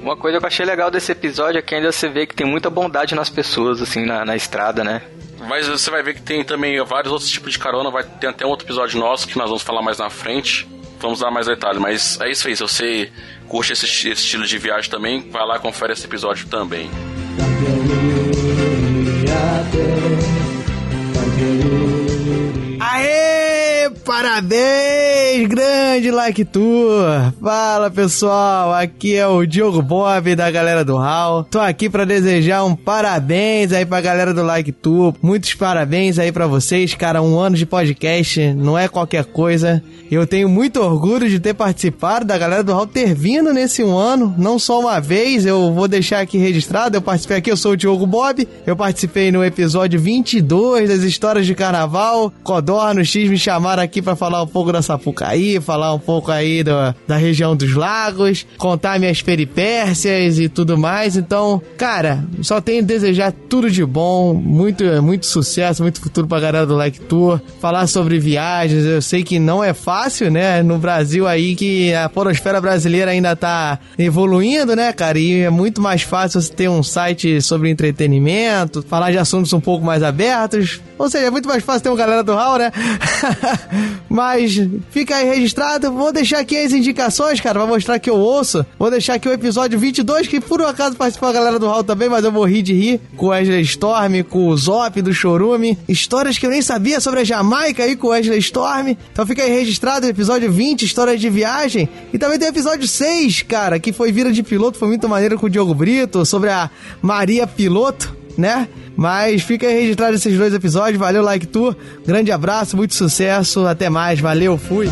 Uma 0.02 0.16
coisa 0.16 0.38
que 0.38 0.44
eu 0.44 0.46
achei 0.48 0.64
legal 0.64 0.90
desse 0.90 1.10
episódio 1.12 1.58
é 1.58 1.62
que 1.62 1.74
ainda 1.74 1.90
você 1.90 2.08
vê 2.08 2.26
que 2.26 2.34
tem 2.34 2.46
muita 2.46 2.70
bondade 2.70 3.14
nas 3.14 3.28
pessoas, 3.28 3.82
assim, 3.82 4.06
na, 4.06 4.24
na 4.24 4.36
estrada, 4.36 4.84
né? 4.84 5.02
Mas 5.48 5.66
você 5.66 5.90
vai 5.90 6.02
ver 6.02 6.14
que 6.14 6.22
tem 6.22 6.44
também 6.44 6.82
vários 6.84 7.12
outros 7.12 7.30
tipos 7.30 7.52
de 7.52 7.58
carona. 7.58 7.90
Vai 7.90 8.02
ter 8.04 8.26
até 8.26 8.44
um 8.44 8.48
outro 8.50 8.66
episódio 8.66 8.98
nosso 9.00 9.26
que 9.26 9.36
nós 9.38 9.46
vamos 9.48 9.62
falar 9.62 9.82
mais 9.82 9.98
na 9.98 10.10
frente. 10.10 10.68
Vamos 11.00 11.20
dar 11.20 11.30
mais 11.30 11.46
detalhes. 11.46 11.78
Mas 11.80 12.20
é 12.20 12.30
isso 12.30 12.46
aí. 12.48 12.54
Se 12.56 12.62
você 12.62 13.10
curte 13.48 13.72
esse, 13.72 13.86
esse 13.86 14.08
estilo 14.08 14.44
de 14.44 14.58
viagem 14.58 14.90
também, 14.90 15.30
vai 15.30 15.46
lá 15.46 15.56
e 15.56 15.60
confere 15.60 15.92
esse 15.94 16.04
episódio 16.06 16.46
também. 16.48 16.90
Aê! 22.80 23.47
Parabéns! 23.90 25.48
Grande 25.48 26.10
Like 26.10 26.44
Tour! 26.44 27.32
Fala 27.42 27.90
pessoal, 27.90 28.74
aqui 28.74 29.14
é 29.14 29.26
o 29.26 29.46
Diogo 29.46 29.80
Bob 29.80 30.34
da 30.34 30.50
galera 30.50 30.84
do 30.84 30.96
HAL. 30.96 31.44
Tô 31.44 31.58
aqui 31.58 31.88
pra 31.88 32.04
desejar 32.04 32.64
um 32.64 32.76
parabéns 32.76 33.72
aí 33.72 33.86
pra 33.86 34.00
galera 34.00 34.34
do 34.34 34.42
Like 34.42 34.72
Tour. 34.72 35.14
Muitos 35.22 35.54
parabéns 35.54 36.18
aí 36.18 36.30
pra 36.30 36.46
vocês, 36.46 36.94
cara. 36.94 37.22
Um 37.22 37.38
ano 37.38 37.56
de 37.56 37.64
podcast 37.64 38.52
não 38.54 38.78
é 38.78 38.88
qualquer 38.88 39.24
coisa. 39.24 39.82
Eu 40.10 40.26
tenho 40.26 40.48
muito 40.48 40.80
orgulho 40.80 41.28
de 41.28 41.38
ter 41.38 41.54
participado 41.54 42.24
da 42.24 42.36
galera 42.36 42.64
do 42.64 42.72
HAL 42.72 42.86
ter 42.86 43.14
vindo 43.14 43.52
nesse 43.52 43.82
um 43.82 43.96
ano, 43.96 44.34
não 44.38 44.58
só 44.58 44.80
uma 44.80 45.00
vez. 45.00 45.46
Eu 45.46 45.72
vou 45.72 45.88
deixar 45.88 46.20
aqui 46.20 46.38
registrado. 46.38 46.96
Eu 46.96 47.02
participei 47.02 47.38
aqui, 47.38 47.50
eu 47.50 47.56
sou 47.56 47.72
o 47.72 47.76
Diogo 47.76 48.06
Bob. 48.06 48.46
Eu 48.66 48.76
participei 48.76 49.30
no 49.32 49.44
episódio 49.44 50.00
22 50.00 50.88
das 50.88 51.02
histórias 51.02 51.46
de 51.46 51.54
carnaval. 51.54 52.32
Codorno, 52.42 53.04
X 53.04 53.28
me 53.28 53.38
chamaram 53.38 53.77
aqui 53.82 54.00
pra 54.02 54.14
falar 54.16 54.42
um 54.42 54.46
pouco 54.46 54.72
da 54.72 54.82
Sapucaí, 54.82 55.60
falar 55.60 55.92
um 55.94 55.98
pouco 55.98 56.30
aí 56.30 56.62
do- 56.62 56.70
da 57.06 57.16
região 57.16 57.54
dos 57.56 57.74
lagos, 57.74 58.46
contar 58.56 58.98
minhas 58.98 59.22
peripécias 59.22 60.38
e 60.38 60.48
tudo 60.48 60.76
mais. 60.78 61.16
Então, 61.16 61.60
cara, 61.76 62.24
só 62.42 62.60
tenho 62.60 62.82
a 62.82 62.86
desejar 62.86 63.32
tudo 63.48 63.70
de 63.70 63.84
bom, 63.84 64.34
muito, 64.34 64.84
muito 65.02 65.26
sucesso, 65.26 65.82
muito 65.82 66.00
futuro 66.00 66.26
pra 66.26 66.40
galera 66.40 66.66
do 66.66 66.74
Like 66.76 67.00
Tour. 67.00 67.40
Falar 67.60 67.86
sobre 67.86 68.18
viagens, 68.18 68.84
eu 68.84 69.00
sei 69.02 69.22
que 69.22 69.38
não 69.38 69.62
é 69.62 69.72
fácil, 69.74 70.30
né? 70.30 70.62
No 70.62 70.78
Brasil 70.78 71.26
aí 71.26 71.54
que 71.54 71.92
a 71.94 72.08
porosfera 72.08 72.60
brasileira 72.60 73.10
ainda 73.10 73.34
tá 73.36 73.78
evoluindo, 73.98 74.74
né, 74.76 74.92
cara? 74.92 75.18
E 75.18 75.40
é 75.42 75.50
muito 75.50 75.80
mais 75.80 76.02
fácil 76.02 76.40
você 76.40 76.52
ter 76.52 76.68
um 76.68 76.82
site 76.82 77.40
sobre 77.42 77.70
entretenimento, 77.70 78.82
falar 78.88 79.10
de 79.10 79.18
assuntos 79.18 79.52
um 79.52 79.60
pouco 79.60 79.84
mais 79.84 80.02
abertos. 80.02 80.80
Ou 80.98 81.08
seja, 81.08 81.26
é 81.26 81.30
muito 81.30 81.48
mais 81.48 81.62
fácil 81.62 81.82
ter 81.82 81.88
uma 81.90 81.96
galera 81.96 82.22
do 82.24 82.34
Hall, 82.34 82.58
né? 82.58 82.72
Mas 84.08 84.60
fica 84.90 85.16
aí 85.16 85.26
registrado. 85.26 85.92
Vou 85.92 86.12
deixar 86.12 86.40
aqui 86.40 86.56
as 86.56 86.72
indicações, 86.72 87.40
cara, 87.40 87.60
pra 87.60 87.68
mostrar 87.68 87.98
que 87.98 88.10
eu 88.10 88.16
ouço. 88.16 88.64
Vou 88.78 88.90
deixar 88.90 89.14
aqui 89.14 89.28
o 89.28 89.32
episódio 89.32 89.78
22, 89.78 90.26
que 90.26 90.40
por 90.40 90.60
um 90.60 90.66
acaso 90.66 90.96
participou 90.96 91.28
a 91.28 91.32
galera 91.32 91.58
do 91.58 91.66
Hall 91.66 91.84
também, 91.84 92.08
mas 92.08 92.24
eu 92.24 92.32
morri 92.32 92.62
de 92.62 92.72
rir. 92.72 93.00
Com 93.16 93.26
o 93.26 93.28
Wesley 93.30 93.62
Storm, 93.62 94.22
com 94.28 94.48
o 94.48 94.56
Zop 94.56 95.00
do 95.02 95.12
Chorume. 95.12 95.78
Histórias 95.88 96.38
que 96.38 96.46
eu 96.46 96.50
nem 96.50 96.62
sabia 96.62 97.00
sobre 97.00 97.20
a 97.20 97.24
Jamaica 97.24 97.84
aí 97.84 97.96
com 97.96 98.08
o 98.08 98.10
Wesley 98.10 98.38
Storm. 98.38 98.96
Então 99.12 99.26
fica 99.26 99.42
aí 99.42 99.50
registrado 99.50 100.06
o 100.06 100.10
episódio 100.10 100.50
20, 100.50 100.84
Histórias 100.84 101.20
de 101.20 101.28
Viagem. 101.28 101.88
E 102.12 102.18
também 102.18 102.38
tem 102.38 102.48
o 102.48 102.50
episódio 102.50 102.86
6, 102.86 103.42
cara, 103.42 103.78
que 103.78 103.92
foi 103.92 104.10
Vira 104.12 104.32
de 104.32 104.42
Piloto, 104.42 104.78
foi 104.78 104.88
muito 104.88 105.08
maneiro 105.08 105.38
com 105.38 105.46
o 105.46 105.50
Diogo 105.50 105.74
Brito, 105.74 106.24
sobre 106.24 106.50
a 106.50 106.70
Maria 107.02 107.46
Piloto, 107.46 108.16
né? 108.38 108.68
Mas 108.96 109.42
fica 109.42 109.68
registrado 109.68 110.14
esses 110.14 110.38
dois 110.38 110.54
episódios. 110.54 110.98
Valeu, 110.98 111.22
Like 111.22 111.48
Tour. 111.48 111.76
Grande 112.06 112.30
abraço, 112.30 112.76
muito 112.76 112.94
sucesso. 112.94 113.66
Até 113.66 113.90
mais. 113.90 114.20
Valeu, 114.20 114.56
fui. 114.56 114.88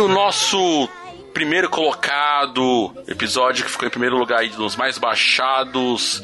O 0.00 0.08
nosso 0.08 0.88
primeiro 1.32 1.68
colocado, 1.68 2.92
episódio 3.06 3.64
que 3.64 3.70
ficou 3.70 3.86
em 3.86 3.90
primeiro 3.90 4.16
lugar 4.16 4.40
aí 4.40 4.48
dos 4.48 4.76
mais 4.76 4.98
baixados. 4.98 6.22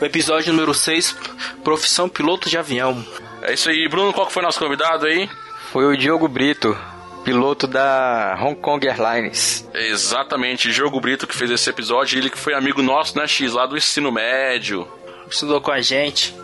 O 0.00 0.04
episódio 0.04 0.52
número 0.52 0.74
6, 0.74 1.16
Profissão 1.62 2.08
Piloto 2.08 2.48
de 2.48 2.58
Avião. 2.58 3.04
É 3.42 3.52
isso 3.52 3.68
aí, 3.68 3.88
Bruno, 3.88 4.12
qual 4.12 4.26
que 4.26 4.32
foi 4.32 4.42
nosso 4.42 4.58
convidado 4.58 5.06
aí? 5.06 5.28
Foi 5.70 5.84
o 5.84 5.96
Diogo 5.96 6.28
Brito, 6.28 6.76
piloto 7.24 7.66
da 7.66 8.38
Hong 8.40 8.56
Kong 8.56 8.86
Airlines. 8.86 9.68
Exatamente, 9.74 10.70
Diogo 10.70 11.00
Brito 11.00 11.26
que 11.26 11.34
fez 11.34 11.50
esse 11.50 11.68
episódio, 11.68 12.18
ele 12.18 12.30
que 12.30 12.38
foi 12.38 12.54
amigo 12.54 12.82
nosso, 12.82 13.18
né, 13.18 13.26
X, 13.26 13.52
lá 13.52 13.66
do 13.66 13.76
ensino 13.76 14.10
médio. 14.10 14.88
Estudou 15.30 15.60
com 15.60 15.70
a 15.70 15.80
gente. 15.80 16.34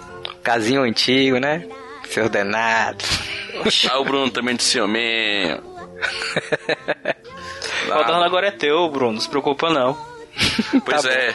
Casinho 0.43 0.83
antigo, 0.83 1.39
né? 1.39 1.67
Seu 2.09 2.29
danado. 2.29 3.05
Ah, 3.91 3.99
o 3.99 4.05
Bruno 4.05 4.31
também 4.31 4.57
de 4.57 4.63
ciúme. 4.63 5.61
O 7.89 8.05
dono 8.05 8.23
agora 8.23 8.49
é 8.49 8.51
teu, 8.51 8.89
Bruno. 8.89 9.15
Não 9.15 9.21
se 9.21 9.29
preocupa, 9.29 9.71
não. 9.71 9.97
Pois 10.85 11.03
Tá 11.03 11.11
é. 11.11 11.35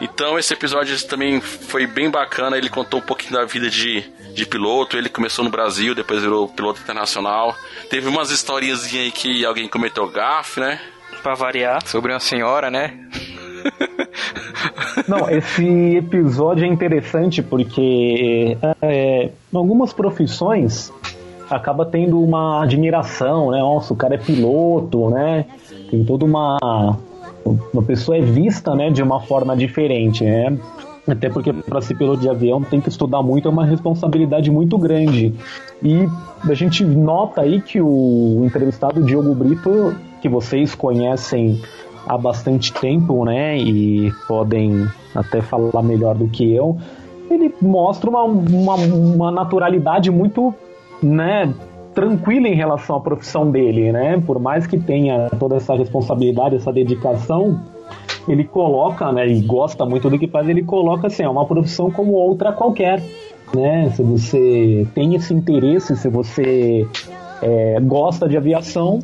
Então 0.00 0.38
esse 0.38 0.52
episódio 0.52 0.96
também 1.06 1.40
foi 1.40 1.86
bem 1.86 2.10
bacana. 2.10 2.56
Ele 2.56 2.68
contou 2.68 3.00
um 3.00 3.02
pouquinho 3.02 3.32
da 3.32 3.44
vida 3.44 3.68
de, 3.68 4.02
de 4.32 4.46
piloto. 4.46 4.96
Ele 4.96 5.08
começou 5.08 5.44
no 5.44 5.50
Brasil, 5.50 5.94
depois 5.94 6.20
virou 6.20 6.48
piloto 6.48 6.80
internacional. 6.80 7.56
Teve 7.90 8.06
umas 8.08 8.30
historinhas 8.30 8.84
aí 8.84 9.10
que 9.10 9.44
alguém 9.44 9.68
cometeu 9.68 10.06
gafe, 10.08 10.60
né? 10.60 10.80
Pra 11.22 11.34
variar. 11.34 11.84
Sobre 11.86 12.12
uma 12.12 12.20
senhora, 12.20 12.70
né? 12.70 12.98
Não, 15.08 15.28
esse 15.30 15.96
episódio 15.96 16.64
é 16.64 16.68
interessante 16.68 17.42
porque 17.42 18.56
é, 18.82 19.24
em 19.52 19.56
algumas 19.56 19.92
profissões 19.92 20.92
acaba 21.50 21.84
tendo 21.84 22.20
uma 22.22 22.62
admiração, 22.62 23.50
né? 23.50 23.58
Nossa, 23.58 23.92
o 23.92 23.96
cara 23.96 24.14
é 24.14 24.18
piloto, 24.18 25.10
né? 25.10 25.46
Tem 25.90 26.04
toda 26.04 26.24
uma 26.24 26.58
uma 27.72 27.82
pessoa 27.82 28.16
é 28.16 28.20
vista, 28.20 28.74
né, 28.74 28.90
de 28.90 29.02
uma 29.02 29.20
forma 29.20 29.56
diferente, 29.56 30.24
né? 30.24 30.58
Até 31.06 31.30
porque 31.30 31.52
para 31.52 31.80
ser 31.80 31.94
piloto 31.94 32.20
de 32.20 32.28
avião 32.28 32.60
tem 32.60 32.80
que 32.80 32.88
estudar 32.88 33.22
muito, 33.22 33.46
é 33.46 33.50
uma 33.50 33.64
responsabilidade 33.64 34.50
muito 34.50 34.76
grande. 34.76 35.32
E 35.80 36.08
a 36.42 36.54
gente 36.54 36.84
nota 36.84 37.42
aí 37.42 37.60
que 37.60 37.80
o 37.80 38.42
entrevistado 38.44 39.02
Diogo 39.04 39.32
Brito, 39.32 39.94
que 40.20 40.28
vocês 40.28 40.74
conhecem 40.74 41.62
há 42.08 42.18
bastante 42.18 42.72
tempo, 42.72 43.24
né, 43.24 43.56
e 43.56 44.12
podem 44.26 44.88
até 45.14 45.40
falar 45.40 45.82
melhor 45.82 46.16
do 46.16 46.26
que 46.26 46.52
eu, 46.52 46.76
ele 47.30 47.54
mostra 47.60 48.10
uma, 48.10 48.24
uma, 48.24 48.74
uma 48.74 49.30
naturalidade 49.30 50.10
muito, 50.10 50.54
né, 51.02 51.52
tranquila 51.94 52.48
em 52.48 52.54
relação 52.54 52.96
à 52.96 53.00
profissão 53.00 53.50
dele, 53.50 53.90
né? 53.92 54.22
Por 54.26 54.38
mais 54.38 54.66
que 54.66 54.78
tenha 54.78 55.30
toda 55.38 55.56
essa 55.56 55.74
responsabilidade, 55.74 56.56
essa 56.56 56.72
dedicação, 56.72 57.60
ele 58.28 58.44
coloca, 58.44 59.10
né, 59.12 59.26
e 59.26 59.40
gosta 59.40 59.86
muito 59.86 60.10
do 60.10 60.18
que 60.18 60.26
faz, 60.26 60.48
ele 60.48 60.62
coloca 60.62 61.06
assim, 61.06 61.22
é 61.22 61.28
uma 61.28 61.46
profissão 61.46 61.90
como 61.90 62.12
outra 62.12 62.52
qualquer, 62.52 63.02
né? 63.54 63.90
Se 63.90 64.02
você 64.02 64.86
tem 64.94 65.14
esse 65.14 65.32
interesse, 65.32 65.96
se 65.96 66.08
você 66.08 66.86
é, 67.42 67.80
gosta 67.80 68.28
de 68.28 68.36
aviação 68.36 68.98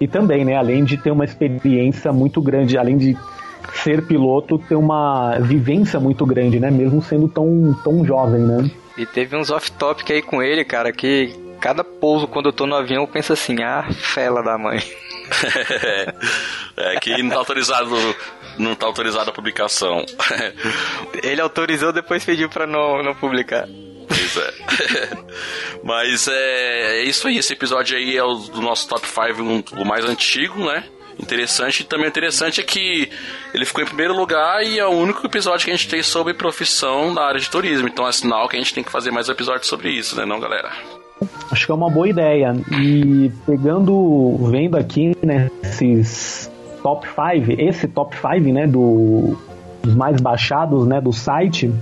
e 0.00 0.06
também, 0.06 0.44
né, 0.44 0.56
além 0.56 0.84
de 0.84 0.96
ter 0.96 1.10
uma 1.10 1.24
experiência 1.24 2.12
muito 2.12 2.40
grande, 2.40 2.76
além 2.76 2.96
de 2.96 3.16
ser 3.82 4.06
piloto, 4.06 4.58
ter 4.58 4.76
uma 4.76 5.38
vivência 5.40 5.98
muito 5.98 6.24
grande, 6.24 6.60
né? 6.60 6.70
Mesmo 6.70 7.02
sendo 7.02 7.28
tão, 7.28 7.74
tão 7.82 8.04
jovem, 8.04 8.40
né? 8.40 8.70
E 8.96 9.04
teve 9.04 9.36
uns 9.36 9.50
off-topic 9.50 10.10
aí 10.10 10.22
com 10.22 10.42
ele, 10.42 10.64
cara, 10.64 10.92
que 10.92 11.34
cada 11.60 11.84
pouso 11.84 12.26
quando 12.26 12.46
eu 12.46 12.52
tô 12.52 12.66
no 12.66 12.74
avião 12.74 13.02
eu 13.02 13.08
penso 13.08 13.32
assim, 13.32 13.62
ah, 13.62 13.86
fela 13.92 14.42
da 14.42 14.56
mãe. 14.56 14.78
é 16.76 17.00
que 17.00 17.22
não 17.22 17.30
tá 17.30 17.36
autorizado, 17.36 18.16
não 18.58 18.74
tá 18.74 18.86
autorizada 18.86 19.30
a 19.30 19.34
publicação. 19.34 20.04
Ele 21.22 21.40
autorizou, 21.40 21.92
depois 21.92 22.24
pediu 22.24 22.48
pra 22.48 22.66
não, 22.66 23.02
não 23.02 23.14
publicar. 23.14 23.68
Pois 24.08 24.36
é. 24.36 24.52
Mas 25.82 26.28
é, 26.28 26.98
é 26.98 27.04
isso 27.04 27.26
aí, 27.28 27.38
esse 27.38 27.52
episódio 27.52 27.96
aí 27.96 28.16
é 28.16 28.22
o 28.22 28.34
do 28.34 28.60
nosso 28.60 28.88
top 28.88 29.06
5, 29.06 29.42
um, 29.42 29.62
o 29.80 29.84
mais 29.84 30.04
antigo, 30.04 30.64
né? 30.64 30.84
Interessante, 31.18 31.80
e 31.80 31.84
também 31.84 32.06
interessante 32.06 32.60
é 32.60 32.64
que 32.64 33.10
ele 33.54 33.64
ficou 33.64 33.82
em 33.82 33.86
primeiro 33.86 34.14
lugar 34.14 34.62
e 34.64 34.78
é 34.78 34.86
o 34.86 34.90
único 34.90 35.26
episódio 35.26 35.64
que 35.64 35.70
a 35.70 35.76
gente 35.76 35.88
tem 35.88 36.02
sobre 36.02 36.34
profissão 36.34 37.12
na 37.12 37.22
área 37.22 37.40
de 37.40 37.48
turismo. 37.48 37.88
Então 37.88 38.06
é 38.06 38.12
sinal 38.12 38.48
que 38.48 38.56
a 38.56 38.58
gente 38.58 38.74
tem 38.74 38.84
que 38.84 38.92
fazer 38.92 39.10
mais 39.10 39.28
episódios 39.28 39.66
sobre 39.66 39.90
isso, 39.90 40.16
né, 40.16 40.26
não, 40.26 40.38
galera? 40.38 40.70
Acho 41.50 41.64
que 41.64 41.72
é 41.72 41.74
uma 41.74 41.88
boa 41.88 42.08
ideia. 42.08 42.54
E 42.80 43.32
pegando, 43.46 44.36
vendo 44.50 44.76
aqui, 44.76 45.16
né, 45.22 45.50
esses 45.62 46.50
top 46.82 47.06
5, 47.08 47.60
esse 47.60 47.88
top 47.88 48.14
5, 48.16 48.52
né, 48.52 48.66
do 48.66 49.36
dos 49.82 49.94
mais 49.94 50.20
baixados, 50.20 50.84
né, 50.84 51.00
do 51.00 51.12
site, 51.12 51.72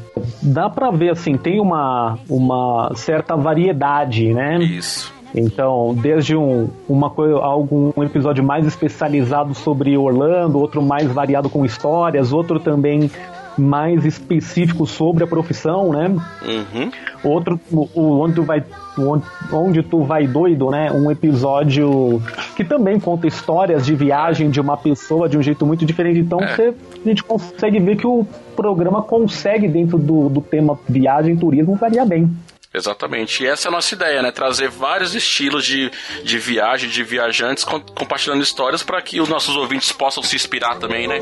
dá 0.43 0.69
pra 0.69 0.91
ver 0.91 1.13
assim, 1.13 1.39
tem 1.39 1.59
uma 1.59 2.19
uma 2.29 2.93
certa 2.95 3.35
variedade, 3.35 4.33
né? 4.35 4.59
Isso. 4.59 5.14
Então, 5.35 5.95
desde 6.01 6.37
um, 6.37 6.69
uma 6.89 7.11
coisa, 7.11 7.37
algum 7.37 7.91
um 7.97 8.03
episódio 8.05 8.45
mais 8.45 8.65
especializado 8.67 9.55
sobre 9.55 9.97
Orlando, 9.99 10.59
outro 10.59 10.81
mais 10.81 11.11
variado 11.11 11.51
com 11.51 11.65
histórias, 11.65 12.33
outro 12.33 12.61
também 12.61 13.11
mais 13.57 14.05
específico 14.05 14.85
sobre 14.87 15.23
a 15.23 15.27
profissão, 15.27 15.91
né? 15.93 16.09
Uhum. 16.09 16.91
Outro, 17.23 17.61
o, 17.73 17.89
o- 17.95 18.21
onde 18.21 18.35
tu 18.35 18.43
vai, 18.43 18.65
onde, 18.99 19.25
onde 19.53 19.83
tu 19.83 20.03
vai 20.03 20.27
doido, 20.27 20.71
né? 20.71 20.91
Um 20.91 21.09
episódio 21.11 22.21
que 22.57 22.65
também 22.65 22.99
conta 22.99 23.29
histórias 23.29 23.87
de 23.87 23.95
viagem 23.95 24.51
de 24.51 24.61
uma 24.61 24.77
pessoa 24.77 25.29
de 25.29 25.39
um 25.39 25.43
jeito 25.43 25.65
muito 25.65 25.85
diferente. 25.87 26.19
Então, 26.19 26.41
É. 26.41 26.49
você- 26.49 26.75
a 27.05 27.09
gente 27.09 27.23
consegue 27.23 27.79
ver 27.79 27.97
que 27.97 28.07
o 28.07 28.27
programa 28.57 29.03
consegue 29.03 29.69
dentro 29.69 29.99
do, 29.99 30.29
do 30.29 30.41
tema 30.41 30.77
viagem, 30.89 31.37
turismo, 31.37 31.77
variar 31.77 32.07
bem. 32.07 32.29
Exatamente. 32.75 33.43
E 33.43 33.47
essa 33.47 33.69
é 33.69 33.71
a 33.71 33.73
nossa 33.73 33.95
ideia, 33.95 34.21
né? 34.21 34.33
Trazer 34.33 34.69
vários 34.69 35.15
estilos 35.15 35.65
de, 35.65 35.91
de 36.25 36.39
viagem, 36.39 36.91
de 36.91 37.05
viajantes, 37.05 37.63
com- 37.63 37.81
compartilhando 37.81 38.43
histórias 38.43 38.83
para 38.83 39.01
que 39.01 39.21
os 39.21 39.29
nossos 39.29 39.57
ouvintes 39.57 39.93
possam 39.93 40.23
se 40.23 40.35
inspirar 40.35 40.77
também, 40.77 41.07
né? 41.07 41.19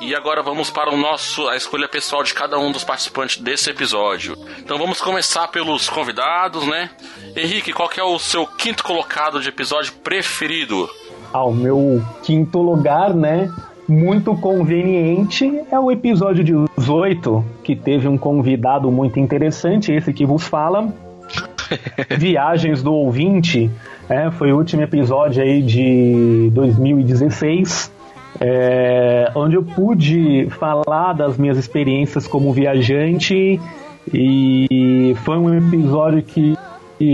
E 0.00 0.14
agora 0.14 0.42
vamos 0.42 0.70
para 0.70 0.92
o 0.92 0.96
nosso 0.96 1.48
a 1.48 1.56
escolha 1.56 1.88
pessoal 1.88 2.22
de 2.22 2.34
cada 2.34 2.58
um 2.58 2.70
dos 2.70 2.84
participantes 2.84 3.38
desse 3.38 3.70
episódio. 3.70 4.36
Então 4.58 4.78
vamos 4.78 5.00
começar 5.00 5.48
pelos 5.48 5.88
convidados, 5.88 6.64
né? 6.66 6.90
Henrique, 7.34 7.72
qual 7.72 7.88
que 7.88 7.98
é 7.98 8.04
o 8.04 8.18
seu 8.18 8.46
quinto 8.46 8.84
colocado 8.84 9.40
de 9.40 9.48
episódio 9.48 9.92
preferido? 9.94 10.88
Ah, 11.32 11.44
o 11.44 11.52
meu 11.52 12.04
quinto 12.22 12.60
lugar, 12.60 13.12
né? 13.14 13.50
Muito 13.88 14.34
conveniente 14.36 15.60
é 15.70 15.78
o 15.78 15.90
episódio 15.90 16.66
18, 16.76 17.44
que 17.62 17.76
teve 17.76 18.08
um 18.08 18.16
convidado 18.16 18.90
muito 18.90 19.20
interessante, 19.20 19.92
esse 19.92 20.12
que 20.12 20.24
vos 20.24 20.46
fala. 20.46 20.92
Viagens 22.18 22.82
do 22.82 22.92
Ouvinte, 22.92 23.70
é, 24.08 24.30
foi 24.30 24.52
o 24.52 24.56
último 24.56 24.82
episódio 24.82 25.42
aí 25.42 25.62
de 25.62 26.50
2016, 26.52 27.92
é, 28.40 29.30
onde 29.34 29.56
eu 29.56 29.62
pude 29.62 30.48
falar 30.50 31.12
das 31.12 31.36
minhas 31.38 31.56
experiências 31.56 32.26
como 32.26 32.52
viajante 32.52 33.60
e 34.12 35.14
foi 35.24 35.38
um 35.38 35.54
episódio 35.54 36.22
que 36.22 36.56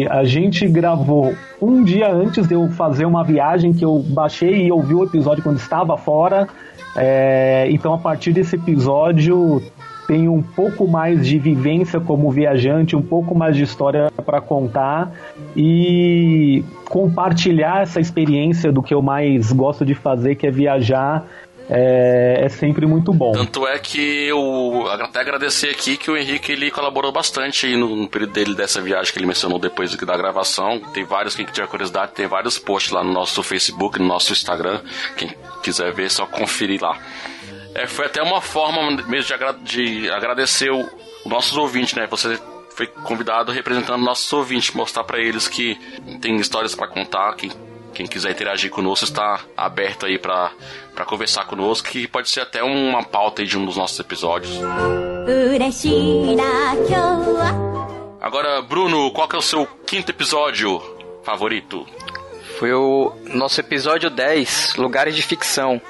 a 0.08 0.24
gente 0.24 0.66
gravou 0.68 1.34
um 1.60 1.82
dia 1.82 2.10
antes 2.12 2.46
de 2.46 2.54
eu 2.54 2.68
fazer 2.70 3.04
uma 3.04 3.24
viagem 3.24 3.72
que 3.72 3.84
eu 3.84 3.98
baixei 4.08 4.66
e 4.66 4.72
ouvi 4.72 4.94
o 4.94 5.04
episódio 5.04 5.42
quando 5.42 5.58
estava 5.58 5.96
fora. 5.96 6.48
É, 6.96 7.68
então, 7.70 7.94
a 7.94 7.98
partir 7.98 8.32
desse 8.32 8.56
episódio, 8.56 9.62
tenho 10.10 10.32
um 10.32 10.42
pouco 10.42 10.88
mais 10.88 11.24
de 11.24 11.38
vivência 11.38 12.00
como 12.00 12.30
viajante, 12.32 12.96
um 12.96 13.02
pouco 13.02 13.32
mais 13.32 13.54
de 13.54 13.62
história 13.62 14.10
para 14.26 14.40
contar 14.40 15.12
e 15.56 16.64
compartilhar 16.88 17.82
essa 17.82 18.00
experiência 18.00 18.72
do 18.72 18.82
que 18.82 18.92
eu 18.92 19.00
mais 19.00 19.52
gosto 19.52 19.84
de 19.84 19.94
fazer, 19.94 20.34
que 20.34 20.48
é 20.48 20.50
viajar. 20.50 21.24
É, 21.72 22.46
é 22.46 22.48
sempre 22.48 22.84
muito 22.84 23.12
bom. 23.12 23.30
Tanto 23.30 23.64
é 23.66 23.78
que 23.78 24.26
eu 24.26 24.88
até 24.90 25.20
agradecer 25.20 25.70
aqui 25.70 25.96
que 25.96 26.10
o 26.10 26.16
Henrique 26.16 26.50
ele 26.50 26.68
colaborou 26.68 27.12
bastante 27.12 27.76
no, 27.76 27.94
no 27.94 28.08
período 28.08 28.32
dele 28.32 28.54
dessa 28.56 28.80
viagem 28.80 29.12
que 29.12 29.18
ele 29.20 29.26
mencionou 29.26 29.58
depois 29.58 29.94
da 29.94 30.16
gravação. 30.16 30.80
Tem 30.92 31.04
vários, 31.04 31.36
quem 31.36 31.46
tiver 31.46 31.68
curiosidade, 31.68 32.12
tem 32.12 32.26
vários 32.26 32.58
posts 32.58 32.92
lá 32.92 33.04
no 33.04 33.12
nosso 33.12 33.40
Facebook, 33.44 34.00
no 34.00 34.06
nosso 34.06 34.32
Instagram. 34.32 34.80
Quem 35.16 35.32
quiser 35.62 35.92
ver, 35.92 36.06
é 36.06 36.08
só 36.08 36.26
conferir 36.26 36.82
lá. 36.82 36.98
É, 37.72 37.86
foi 37.86 38.06
até 38.06 38.20
uma 38.20 38.40
forma 38.40 38.90
mesmo 39.06 39.28
de, 39.28 39.34
agra 39.34 39.52
de 39.52 40.10
agradecer 40.10 40.72
os 40.72 40.88
nossos 41.24 41.56
ouvintes, 41.56 41.94
né? 41.94 42.08
Você 42.08 42.36
foi 42.74 42.88
convidado 42.88 43.52
representando 43.52 44.02
nossos 44.02 44.32
ouvintes, 44.32 44.74
mostrar 44.74 45.04
para 45.04 45.20
eles 45.20 45.46
que 45.46 45.78
tem 46.20 46.36
histórias 46.36 46.74
para 46.74 46.88
contar, 46.88 47.32
que 47.36 47.52
quem 47.94 48.06
quiser 48.06 48.30
interagir 48.30 48.70
conosco 48.70 49.04
está 49.04 49.40
aberto 49.56 50.06
aí 50.06 50.18
para 50.18 50.52
conversar 51.06 51.46
conosco, 51.46 51.88
que 51.88 52.06
pode 52.06 52.28
ser 52.28 52.40
até 52.40 52.62
uma 52.62 53.02
pauta 53.02 53.44
de 53.44 53.56
um 53.58 53.64
dos 53.64 53.76
nossos 53.76 53.98
episódios. 53.98 54.58
Agora, 58.20 58.62
Bruno, 58.62 59.10
qual 59.12 59.28
que 59.28 59.36
é 59.36 59.38
o 59.38 59.42
seu 59.42 59.66
quinto 59.86 60.10
episódio 60.10 60.80
favorito? 61.22 61.86
Foi 62.58 62.72
o 62.72 63.14
nosso 63.24 63.60
episódio 63.60 64.10
10, 64.10 64.74
Lugares 64.76 65.16
de 65.16 65.22
Ficção 65.22 65.80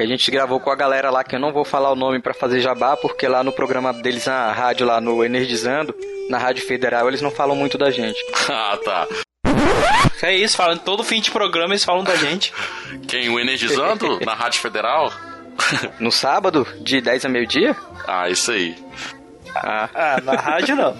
que 0.00 0.04
a 0.04 0.06
gente 0.06 0.30
gravou 0.30 0.58
com 0.58 0.70
a 0.70 0.74
galera 0.74 1.10
lá, 1.10 1.22
que 1.22 1.34
eu 1.36 1.40
não 1.40 1.52
vou 1.52 1.64
falar 1.64 1.92
o 1.92 1.96
nome 1.96 2.20
para 2.20 2.32
fazer 2.32 2.60
jabá, 2.60 2.96
porque 2.96 3.28
lá 3.28 3.44
no 3.44 3.52
programa 3.52 3.92
deles 3.92 4.24
na 4.24 4.50
rádio, 4.50 4.86
lá 4.86 4.98
no 4.98 5.22
Energizando, 5.22 5.94
na 6.30 6.38
Rádio 6.38 6.64
Federal, 6.64 7.06
eles 7.08 7.20
não 7.20 7.30
falam 7.30 7.54
muito 7.54 7.76
da 7.76 7.90
gente. 7.90 8.18
ah, 8.48 8.78
tá. 8.82 9.06
É 10.22 10.36
isso, 10.36 10.56
falando 10.56 10.80
todo 10.80 11.02
fim 11.02 11.20
de 11.20 11.30
programa 11.30 11.72
eles 11.72 11.84
falam 11.84 12.04
da 12.04 12.14
gente. 12.14 12.52
Quem? 13.08 13.30
O 13.30 13.40
Energizando? 13.40 14.20
na 14.24 14.34
Rádio 14.34 14.60
Federal? 14.60 15.10
no 15.98 16.12
sábado, 16.12 16.66
de 16.80 17.00
10 17.00 17.24
a 17.24 17.28
meio-dia? 17.28 17.76
Ah, 18.06 18.28
isso 18.28 18.52
aí. 18.52 18.76
Ah, 19.54 19.88
ah 19.94 20.20
na 20.22 20.34
rádio 20.34 20.76
não. 20.76 20.96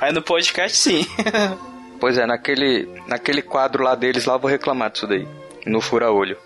aí 0.00 0.12
no 0.12 0.20
podcast 0.22 0.76
sim. 0.76 1.06
pois 1.98 2.18
é, 2.18 2.26
naquele, 2.26 2.86
naquele 3.06 3.40
quadro 3.42 3.82
lá 3.82 3.94
deles 3.94 4.26
lá 4.26 4.34
eu 4.34 4.38
vou 4.38 4.50
reclamar 4.50 4.90
disso 4.90 5.06
daí. 5.06 5.26
No 5.64 5.80
fura-olho. 5.80 6.36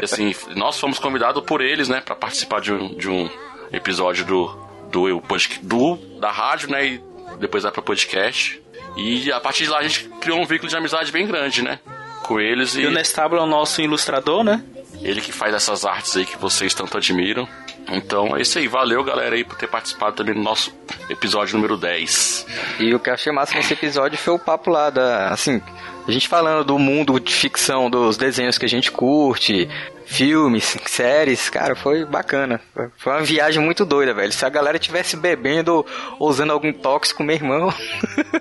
assim, 0.00 0.34
nós 0.54 0.78
fomos 0.78 0.98
convidados 0.98 1.42
por 1.44 1.60
eles, 1.60 1.88
né, 1.88 2.00
para 2.00 2.14
participar 2.14 2.60
de 2.60 2.72
um, 2.72 2.94
de 2.94 3.08
um 3.08 3.28
episódio 3.72 4.24
do, 4.24 4.46
do, 4.90 5.22
do, 5.62 5.96
da 6.20 6.30
rádio, 6.30 6.70
né, 6.70 6.86
e 6.86 7.13
depois 7.38 7.62
vai 7.62 7.72
para 7.72 7.82
podcast. 7.82 8.60
E 8.96 9.30
a 9.32 9.40
partir 9.40 9.64
de 9.64 9.70
lá 9.70 9.78
a 9.78 9.82
gente 9.82 10.08
criou 10.20 10.40
um 10.40 10.46
vínculo 10.46 10.68
de 10.68 10.76
amizade 10.76 11.10
bem 11.10 11.26
grande, 11.26 11.62
né, 11.62 11.80
com 12.22 12.40
eles. 12.40 12.74
E, 12.74 12.82
e 12.82 12.86
o 12.86 12.90
Nestábulo 12.90 13.40
é 13.40 13.44
o 13.44 13.46
nosso 13.46 13.80
ilustrador, 13.80 14.44
né? 14.44 14.62
Ele 15.02 15.20
que 15.20 15.32
faz 15.32 15.54
essas 15.54 15.84
artes 15.84 16.16
aí 16.16 16.24
que 16.24 16.38
vocês 16.38 16.72
tanto 16.72 16.96
admiram. 16.96 17.46
Então 17.88 18.36
é 18.36 18.40
isso 18.40 18.58
aí, 18.58 18.66
valeu 18.66 19.04
galera 19.04 19.34
aí 19.34 19.44
por 19.44 19.56
ter 19.56 19.66
participado 19.66 20.16
também 20.16 20.34
do 20.34 20.40
nosso 20.40 20.72
episódio 21.10 21.56
número 21.56 21.76
10. 21.76 22.46
E 22.80 22.94
o 22.94 22.98
que 22.98 23.10
eu 23.10 23.14
achei 23.14 23.32
massa 23.32 23.54
nesse 23.54 23.74
episódio 23.74 24.16
foi 24.16 24.32
o 24.32 24.38
papo 24.38 24.70
lá 24.70 24.88
da. 24.88 25.28
Assim, 25.28 25.60
a 26.06 26.10
gente 26.10 26.28
falando 26.28 26.64
do 26.64 26.78
mundo 26.78 27.18
de 27.18 27.32
ficção, 27.32 27.90
dos 27.90 28.16
desenhos 28.16 28.56
que 28.56 28.64
a 28.64 28.68
gente 28.68 28.90
curte, 28.90 29.68
filmes, 30.06 30.76
séries, 30.86 31.48
cara, 31.48 31.74
foi 31.74 32.04
bacana. 32.04 32.60
Foi 32.96 33.12
uma 33.12 33.22
viagem 33.22 33.62
muito 33.62 33.84
doida, 33.84 34.14
velho. 34.14 34.32
Se 34.32 34.44
a 34.44 34.48
galera 34.48 34.78
tivesse 34.78 35.16
bebendo 35.16 35.84
ou 36.18 36.28
usando 36.28 36.52
algum 36.52 36.72
tóxico, 36.72 37.22
meu 37.22 37.36
irmão. 37.36 37.72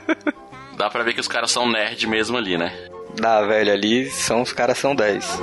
Dá 0.77 0.89
pra 0.89 1.03
ver 1.03 1.13
que 1.13 1.21
os 1.21 1.27
caras 1.27 1.51
são 1.51 1.69
nerd 1.69 2.07
mesmo 2.07 2.37
ali, 2.37 2.57
né? 2.57 2.73
Dá, 3.15 3.41
velho, 3.43 3.71
ali 3.71 4.09
são 4.09 4.41
os 4.41 4.51
caras 4.51 4.77
são 4.77 4.95
10. 4.95 5.39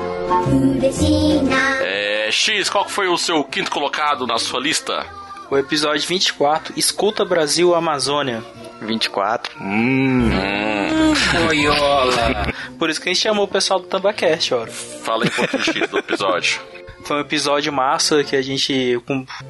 É, 1.82 2.28
X, 2.30 2.68
qual 2.68 2.88
foi 2.88 3.08
o 3.08 3.16
seu 3.16 3.44
quinto 3.44 3.70
colocado 3.70 4.26
na 4.26 4.38
sua 4.38 4.60
lista? 4.60 5.06
O 5.50 5.58
episódio 5.58 6.06
24, 6.06 6.74
Escuta 6.76 7.24
Brasil 7.24 7.74
Amazônia. 7.74 8.40
24. 8.80 9.52
Hum. 9.60 10.30
hum. 10.30 11.48
Oiola. 11.48 12.54
Por 12.78 12.88
isso 12.88 13.00
que 13.00 13.08
a 13.08 13.12
gente 13.12 13.22
chamou 13.22 13.46
o 13.46 13.48
pessoal 13.48 13.80
do 13.80 13.86
Tambacast, 13.86 14.54
ó. 14.54 14.64
Fala 14.66 15.24
um 15.24 15.28
pouquinho 15.28 15.88
do 15.88 15.98
episódio. 15.98 16.60
Foi 17.02 17.16
um 17.16 17.20
episódio 17.20 17.72
massa 17.72 18.22
que 18.22 18.36
a 18.36 18.42
gente 18.42 19.02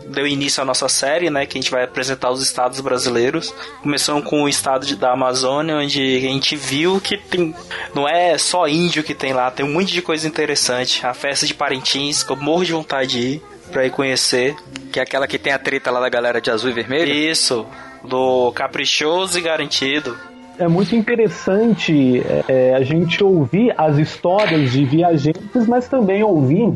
deu 0.07 0.27
início 0.27 0.63
à 0.63 0.65
nossa 0.65 0.89
série, 0.89 1.29
né? 1.29 1.45
Que 1.45 1.59
a 1.59 1.61
gente 1.61 1.71
vai 1.71 1.85
apresentar 1.85 2.31
os 2.31 2.41
estados 2.41 2.81
brasileiros. 2.81 3.53
Começamos 3.83 4.25
com 4.25 4.45
o 4.45 4.49
estado 4.49 4.87
de, 4.87 4.97
da 4.97 5.13
Amazônia, 5.13 5.77
onde 5.77 6.01
a 6.01 6.21
gente 6.21 6.57
viu 6.57 6.99
que 6.99 7.19
tem. 7.19 7.55
Não 7.95 8.09
é 8.09 8.39
só 8.39 8.67
índio 8.67 9.03
que 9.03 9.15
tem 9.15 9.35
lá, 9.35 9.51
tem 9.51 9.67
um 9.67 9.73
monte 9.73 9.93
de 9.93 10.01
coisa 10.01 10.27
interessante. 10.27 11.05
A 11.05 11.13
festa 11.13 11.45
de 11.45 11.53
Parintins, 11.53 12.23
que 12.23 12.33
eu 12.33 12.37
morro 12.37 12.65
de 12.65 12.73
vontade 12.73 13.11
de 13.11 13.19
ir 13.19 13.50
pra 13.71 13.87
ir 13.87 13.91
conhecer. 13.91 14.55
Que 14.93 14.99
é 14.99 15.03
aquela 15.03 15.27
que 15.27 15.39
tem 15.39 15.53
a 15.53 15.59
treta 15.59 15.91
lá 15.91 16.01
da 16.01 16.09
galera 16.09 16.41
de 16.41 16.51
azul 16.51 16.71
e 16.71 16.73
vermelho? 16.73 17.13
Isso 17.13 17.67
do 18.05 18.53
caprichoso 18.53 19.39
e 19.39 19.43
garantido. 19.43 20.17
É 20.59 20.69
muito 20.69 20.95
interessante 20.95 22.23
é, 22.49 22.75
a 22.75 22.83
gente 22.83 23.23
ouvir 23.25 23.73
as 23.79 23.97
histórias 23.97 24.73
de 24.73 24.85
viajantes, 24.85 25.67
mas 25.67 25.89
também 25.89 26.23
ouvir 26.23 26.73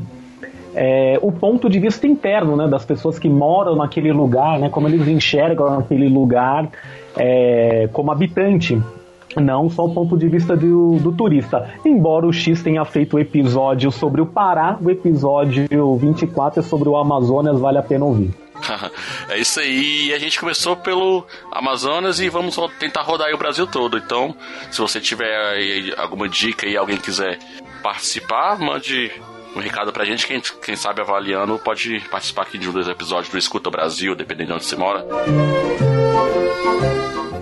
é, 0.74 1.18
o 1.20 1.30
ponto 1.30 1.68
de 1.68 1.78
vista 1.78 2.06
interno 2.06 2.56
né, 2.56 2.66
das 2.66 2.84
pessoas 2.84 3.18
que 3.18 3.28
moram 3.28 3.76
naquele 3.76 4.10
lugar, 4.10 4.58
né, 4.58 4.70
como 4.70 4.88
eles 4.88 5.06
enxergam 5.06 5.78
aquele 5.78 6.08
lugar 6.08 6.70
é, 7.16 7.88
como 7.92 8.10
habitante. 8.10 8.80
Não 9.40 9.68
só 9.68 9.84
o 9.84 9.92
ponto 9.92 10.16
de 10.16 10.28
vista 10.28 10.56
do, 10.56 10.96
do, 10.98 11.12
turista. 11.12 11.74
Embora 11.84 12.26
o 12.26 12.32
X 12.32 12.62
tenha 12.62 12.84
feito 12.84 13.16
o 13.16 13.18
episódio 13.18 13.90
sobre 13.90 14.20
o 14.20 14.26
Pará, 14.26 14.78
o 14.80 14.90
episódio 14.90 15.96
24 15.96 16.60
é 16.60 16.62
sobre 16.62 16.88
o 16.88 16.96
Amazonas, 16.96 17.58
vale 17.58 17.78
a 17.78 17.82
pena 17.82 18.04
ouvir. 18.04 18.30
é 19.28 19.38
isso 19.38 19.60
aí. 19.60 20.12
A 20.14 20.18
gente 20.18 20.38
começou 20.38 20.76
pelo 20.76 21.26
Amazonas 21.50 22.20
e 22.20 22.28
vamos 22.28 22.56
tentar 22.78 23.02
rodar 23.02 23.32
o 23.32 23.38
Brasil 23.38 23.66
todo. 23.66 23.98
Então, 23.98 24.34
se 24.70 24.80
você 24.80 25.00
tiver 25.00 25.94
alguma 25.96 26.28
dica 26.28 26.66
e 26.66 26.76
alguém 26.76 26.96
quiser 26.96 27.38
participar, 27.82 28.58
mande 28.58 29.10
um 29.54 29.60
recado 29.60 29.92
pra 29.92 30.04
gente. 30.04 30.26
Quem, 30.26 30.40
quem 30.40 30.76
sabe 30.76 31.00
avaliando 31.00 31.58
pode 31.58 32.00
participar 32.10 32.42
aqui 32.42 32.58
de 32.58 32.68
um 32.68 32.72
dos 32.72 32.88
episódios 32.88 33.30
do 33.30 33.38
Escuta 33.38 33.70
Brasil, 33.70 34.14
dependendo 34.14 34.48
de 34.48 34.54
onde 34.54 34.64
você 34.64 34.76
mora. 34.76 35.04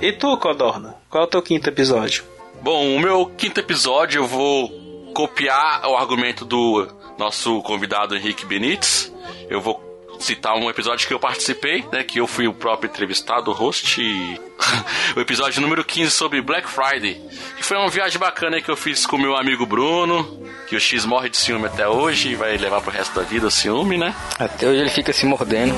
E 0.02 0.10
tu, 0.10 0.36
Codorna? 0.36 0.96
Qual 1.08 1.22
é 1.22 1.26
o 1.28 1.30
teu 1.30 1.40
quinto 1.40 1.68
episódio? 1.68 2.24
Bom, 2.60 2.96
o 2.96 2.98
meu 2.98 3.26
quinto 3.38 3.60
episódio 3.60 4.18
eu 4.18 4.26
vou 4.26 4.68
copiar 5.14 5.86
o 5.86 5.96
argumento 5.96 6.44
do 6.44 6.88
nosso 7.16 7.62
convidado 7.62 8.16
Henrique 8.16 8.44
Benites. 8.44 9.12
Eu 9.48 9.60
vou 9.60 9.80
citar 10.18 10.56
um 10.56 10.68
episódio 10.68 11.06
que 11.06 11.14
eu 11.14 11.20
participei, 11.20 11.84
né? 11.92 12.02
Que 12.02 12.18
eu 12.18 12.26
fui 12.26 12.48
o 12.48 12.52
próprio 12.52 12.90
entrevistado, 12.90 13.52
o 13.52 13.54
host. 13.54 14.02
E... 14.02 14.40
o 15.14 15.20
episódio 15.20 15.62
número 15.62 15.84
15 15.84 16.10
sobre 16.10 16.42
Black 16.42 16.68
Friday. 16.68 17.22
Que 17.56 17.62
foi 17.62 17.76
uma 17.76 17.88
viagem 17.88 18.18
bacana 18.18 18.60
que 18.60 18.68
eu 18.68 18.76
fiz 18.76 19.06
com 19.06 19.16
meu 19.16 19.36
amigo 19.36 19.64
Bruno. 19.64 20.44
Que 20.66 20.74
o 20.74 20.80
X 20.80 21.04
morre 21.04 21.28
de 21.28 21.36
ciúme 21.36 21.66
até 21.66 21.86
hoje 21.86 22.30
e 22.30 22.34
vai 22.34 22.56
levar 22.56 22.80
pro 22.80 22.90
resto 22.90 23.14
da 23.14 23.22
vida 23.22 23.46
o 23.46 23.52
ciúme, 23.52 23.96
né? 23.96 24.12
Até 24.36 24.66
hoje 24.66 24.80
ele 24.80 24.90
fica 24.90 25.12
se 25.12 25.24
mordendo. 25.26 25.76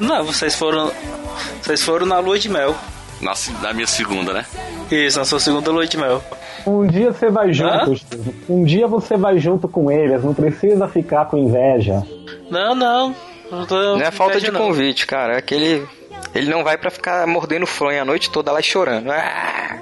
Não, 0.00 0.24
vocês 0.24 0.54
foram. 0.54 0.92
Vocês 1.62 1.82
foram 1.82 2.06
na 2.06 2.18
lua 2.18 2.38
de 2.38 2.48
mel. 2.48 2.74
Na, 3.20 3.32
na 3.60 3.72
minha 3.72 3.86
segunda, 3.86 4.32
né? 4.32 4.46
Isso, 4.90 5.18
na 5.18 5.24
sua 5.24 5.40
segunda 5.40 5.70
lua 5.70 5.86
de 5.86 5.96
mel. 5.96 6.22
Um 6.66 6.86
dia 6.86 7.12
você 7.12 7.30
vai 7.30 7.52
junto. 7.52 7.92
Hã? 7.92 7.96
Um 8.48 8.64
dia 8.64 8.86
você 8.86 9.16
vai 9.16 9.38
junto 9.38 9.68
com 9.68 9.90
eles, 9.90 10.22
não 10.22 10.34
precisa 10.34 10.86
ficar 10.86 11.26
com 11.26 11.36
inveja. 11.36 12.02
Não, 12.50 12.74
não. 12.74 13.14
Não, 13.50 13.66
não 13.96 14.00
é 14.00 14.10
falta 14.10 14.40
de 14.40 14.50
não. 14.50 14.60
convite, 14.60 15.06
cara. 15.06 15.38
É 15.38 15.42
que 15.42 15.54
ele, 15.54 15.88
ele 16.34 16.50
não 16.50 16.62
vai 16.62 16.76
para 16.76 16.90
ficar 16.90 17.26
mordendo 17.26 17.66
fronha 17.66 18.02
a 18.02 18.04
noite 18.04 18.30
toda 18.30 18.52
lá 18.52 18.60
chorando. 18.60 19.10
Ah! 19.10 19.78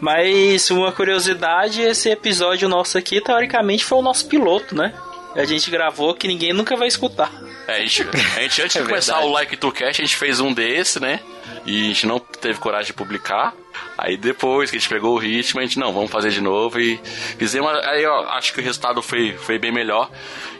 Mas 0.00 0.70
uma 0.70 0.92
curiosidade, 0.92 1.82
esse 1.82 2.08
episódio 2.08 2.68
nosso 2.68 2.96
aqui, 2.96 3.20
teoricamente, 3.20 3.84
foi 3.84 3.98
o 3.98 4.02
nosso 4.02 4.26
piloto, 4.26 4.74
né? 4.74 4.94
A 5.34 5.44
gente 5.44 5.70
gravou 5.70 6.14
que 6.14 6.26
ninguém 6.26 6.52
nunca 6.52 6.76
vai 6.76 6.88
escutar. 6.88 7.32
É, 7.66 7.76
a 7.76 7.80
gente, 7.80 8.02
a 8.36 8.40
gente 8.40 8.62
antes 8.62 8.76
É 8.76 8.80
de 8.80 8.86
começar 8.86 9.20
o 9.20 9.30
Like 9.30 9.56
to 9.56 9.70
Cast, 9.70 10.02
a 10.02 10.04
gente 10.04 10.16
fez 10.16 10.40
um 10.40 10.52
desse, 10.52 11.00
né? 11.00 11.20
E 11.64 11.82
a 11.82 11.86
gente 11.88 12.06
não 12.06 12.18
teve 12.18 12.58
coragem 12.58 12.86
de 12.88 12.92
publicar. 12.94 13.54
Aí 13.96 14.16
depois 14.16 14.70
que 14.70 14.76
a 14.76 14.80
gente 14.80 14.88
pegou 14.88 15.14
o 15.14 15.18
ritmo, 15.18 15.60
a 15.60 15.62
gente, 15.62 15.78
não, 15.78 15.92
vamos 15.92 16.10
fazer 16.10 16.30
de 16.30 16.40
novo 16.40 16.80
e 16.80 16.98
fizemos. 17.38 17.70
Aí 17.84 18.02
eu 18.02 18.14
acho 18.30 18.52
que 18.52 18.60
o 18.60 18.62
resultado 18.62 19.02
foi, 19.02 19.32
foi 19.34 19.58
bem 19.58 19.72
melhor. 19.72 20.10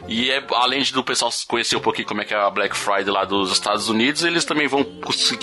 E 0.07 0.29
é, 0.29 0.43
além 0.53 0.81
de 0.81 0.93
do 0.93 1.03
pessoal 1.03 1.31
conhecer 1.47 1.75
um 1.75 1.79
pouquinho 1.79 2.07
como 2.07 2.21
é 2.21 2.25
que 2.25 2.33
é 2.33 2.37
a 2.37 2.49
Black 2.49 2.75
Friday 2.75 3.11
lá 3.11 3.25
dos 3.25 3.51
Estados 3.51 3.89
Unidos, 3.89 4.23
eles 4.23 4.45
também 4.45 4.67
vão, 4.67 4.85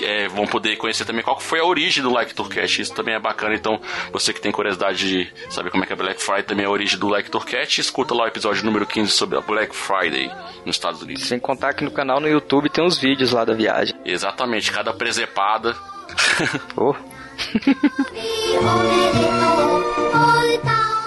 é, 0.03 0.29
vão 0.29 0.47
poder 0.47 0.77
conhecer 0.77 1.05
também 1.05 1.23
qual 1.23 1.41
foi 1.41 1.61
a 1.61 1.65
origem 1.65 2.03
do 2.03 2.13
Like 2.13 2.35
Tourcast. 2.35 2.83
Isso 2.83 2.95
também 2.95 3.15
é 3.15 3.19
bacana. 3.19 3.55
Então, 3.55 3.81
você 4.13 4.33
que 4.33 4.41
tem 4.41 4.53
curiosidade 4.53 4.99
de 4.99 5.33
saber 5.51 5.71
como 5.71 5.85
é 5.85 5.87
que 5.87 5.93
é 5.93 5.97
a 5.97 5.99
Black 5.99 6.23
Friday, 6.23 6.45
também 6.45 6.65
é 6.65 6.69
a 6.69 6.71
origem 6.71 6.99
do 6.99 7.09
Like 7.09 7.31
Tourcast, 7.31 7.81
escuta 7.81 8.15
lá 8.15 8.25
o 8.25 8.29
episódio 8.29 8.65
número 8.65 8.87
15 8.87 9.11
sobre 9.11 9.39
a 9.39 9.41
Black 9.41 9.75
Friday 9.75 10.31
nos 10.65 10.77
Estados 10.77 11.03
Unidos. 11.03 11.25
Sem 11.25 11.39
contar 11.39 11.75
que 11.75 11.85
no 11.85 11.91
canal 11.91 12.21
no 12.21 12.29
YouTube 12.29 12.69
tem 12.69 12.85
uns 12.85 12.99
vídeos 12.99 13.33
lá 13.33 13.45
da 13.45 13.55
viagem. 13.55 13.95
Exatamente, 14.05 14.71
cada 14.71 14.93
presepada. 14.93 15.77
Oh. 16.77 16.95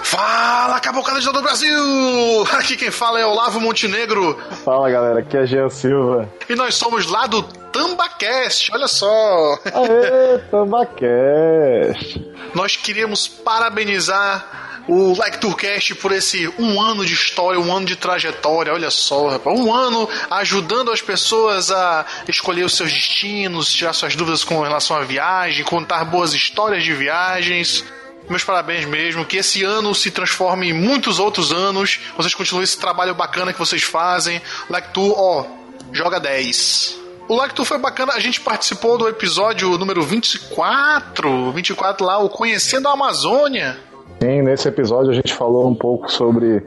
Fala, 0.02 0.78
cabocada 0.80 1.20
de 1.20 1.26
todo 1.26 1.38
o 1.38 1.42
Brasil! 1.42 2.44
Aqui 2.52 2.76
quem 2.76 2.90
fala 2.90 3.20
é 3.20 3.26
Olavo 3.26 3.60
Montenegro 3.60 4.38
Fala 4.64 4.90
galera, 4.90 5.20
aqui 5.20 5.36
é 5.36 5.46
Jean 5.46 5.68
Silva. 5.70 6.28
e 6.48 6.54
nós 6.54 6.74
somos 6.74 7.06
lá 7.06 7.26
do 7.26 7.42
Tambacast, 7.42 8.70
olha 8.72 8.86
só! 8.88 9.58
Aê, 9.64 10.38
Tambacast! 10.50 12.20
Nós 12.54 12.76
queríamos 12.76 13.26
parabenizar 13.26 14.71
o 14.88 15.16
Like 15.16 15.38
Tourcast 15.38 15.94
por 15.96 16.12
esse 16.12 16.48
um 16.58 16.80
ano 16.80 17.04
de 17.06 17.14
história, 17.14 17.60
um 17.60 17.74
ano 17.74 17.86
de 17.86 17.96
trajetória, 17.96 18.72
olha 18.72 18.90
só, 18.90 19.28
rapaz. 19.28 19.58
Um 19.58 19.72
ano 19.72 20.08
ajudando 20.30 20.90
as 20.90 21.00
pessoas 21.00 21.70
a 21.70 22.04
escolher 22.28 22.64
os 22.64 22.76
seus 22.76 22.92
destinos, 22.92 23.72
tirar 23.72 23.92
suas 23.92 24.16
dúvidas 24.16 24.42
com 24.44 24.60
relação 24.60 24.96
à 24.96 25.04
viagem, 25.04 25.64
contar 25.64 26.04
boas 26.04 26.34
histórias 26.34 26.82
de 26.82 26.92
viagens. 26.92 27.84
Meus 28.28 28.44
parabéns 28.44 28.84
mesmo, 28.86 29.24
que 29.24 29.36
esse 29.36 29.62
ano 29.62 29.94
se 29.94 30.10
transforme 30.10 30.70
em 30.70 30.72
muitos 30.72 31.18
outros 31.18 31.52
anos. 31.52 32.00
Vocês 32.16 32.34
continuem 32.34 32.64
esse 32.64 32.78
trabalho 32.78 33.14
bacana 33.14 33.52
que 33.52 33.58
vocês 33.58 33.82
fazem. 33.82 34.40
Like 34.68 34.92
Tour, 34.92 35.14
ó, 35.16 35.46
joga 35.92 36.18
10. 36.18 37.02
O 37.28 37.48
Tour 37.48 37.64
foi 37.64 37.78
bacana, 37.78 38.12
a 38.14 38.20
gente 38.20 38.40
participou 38.40 38.98
do 38.98 39.08
episódio 39.08 39.78
número 39.78 40.02
24, 40.02 41.52
24 41.52 42.04
lá, 42.04 42.18
o 42.18 42.28
Conhecendo 42.28 42.88
a 42.88 42.92
Amazônia. 42.92 43.78
Sim, 44.22 44.40
nesse 44.42 44.68
episódio 44.68 45.10
a 45.10 45.14
gente 45.14 45.34
falou 45.34 45.66
um 45.66 45.74
pouco 45.74 46.08
sobre 46.08 46.62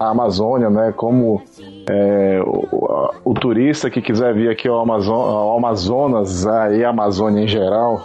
a 0.00 0.08
Amazônia, 0.08 0.68
né? 0.68 0.92
Como 0.96 1.40
é, 1.88 2.42
o, 2.44 2.84
a- 2.90 3.10
o 3.24 3.32
turista 3.32 3.88
que 3.88 4.02
quiser 4.02 4.34
vir 4.34 4.50
aqui 4.50 4.66
ao, 4.66 4.80
Amazo- 4.80 5.12
ao 5.12 5.56
Amazonas 5.56 6.44
ah, 6.48 6.72
e 6.74 6.84
a 6.84 6.88
Amazônia 6.90 7.44
em 7.44 7.46
geral 7.46 8.04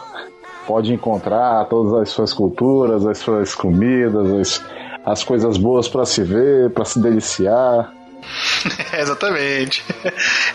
pode 0.68 0.94
encontrar 0.94 1.66
todas 1.66 1.94
as 1.96 2.10
suas 2.10 2.32
culturas, 2.32 3.04
as 3.08 3.18
suas 3.18 3.56
comidas, 3.56 4.32
as, 4.40 4.64
as 5.04 5.24
coisas 5.24 5.58
boas 5.58 5.88
para 5.88 6.06
se 6.06 6.22
ver, 6.22 6.70
para 6.70 6.86
se 6.86 7.00
deliciar. 7.02 7.92
Exatamente. 8.94 9.84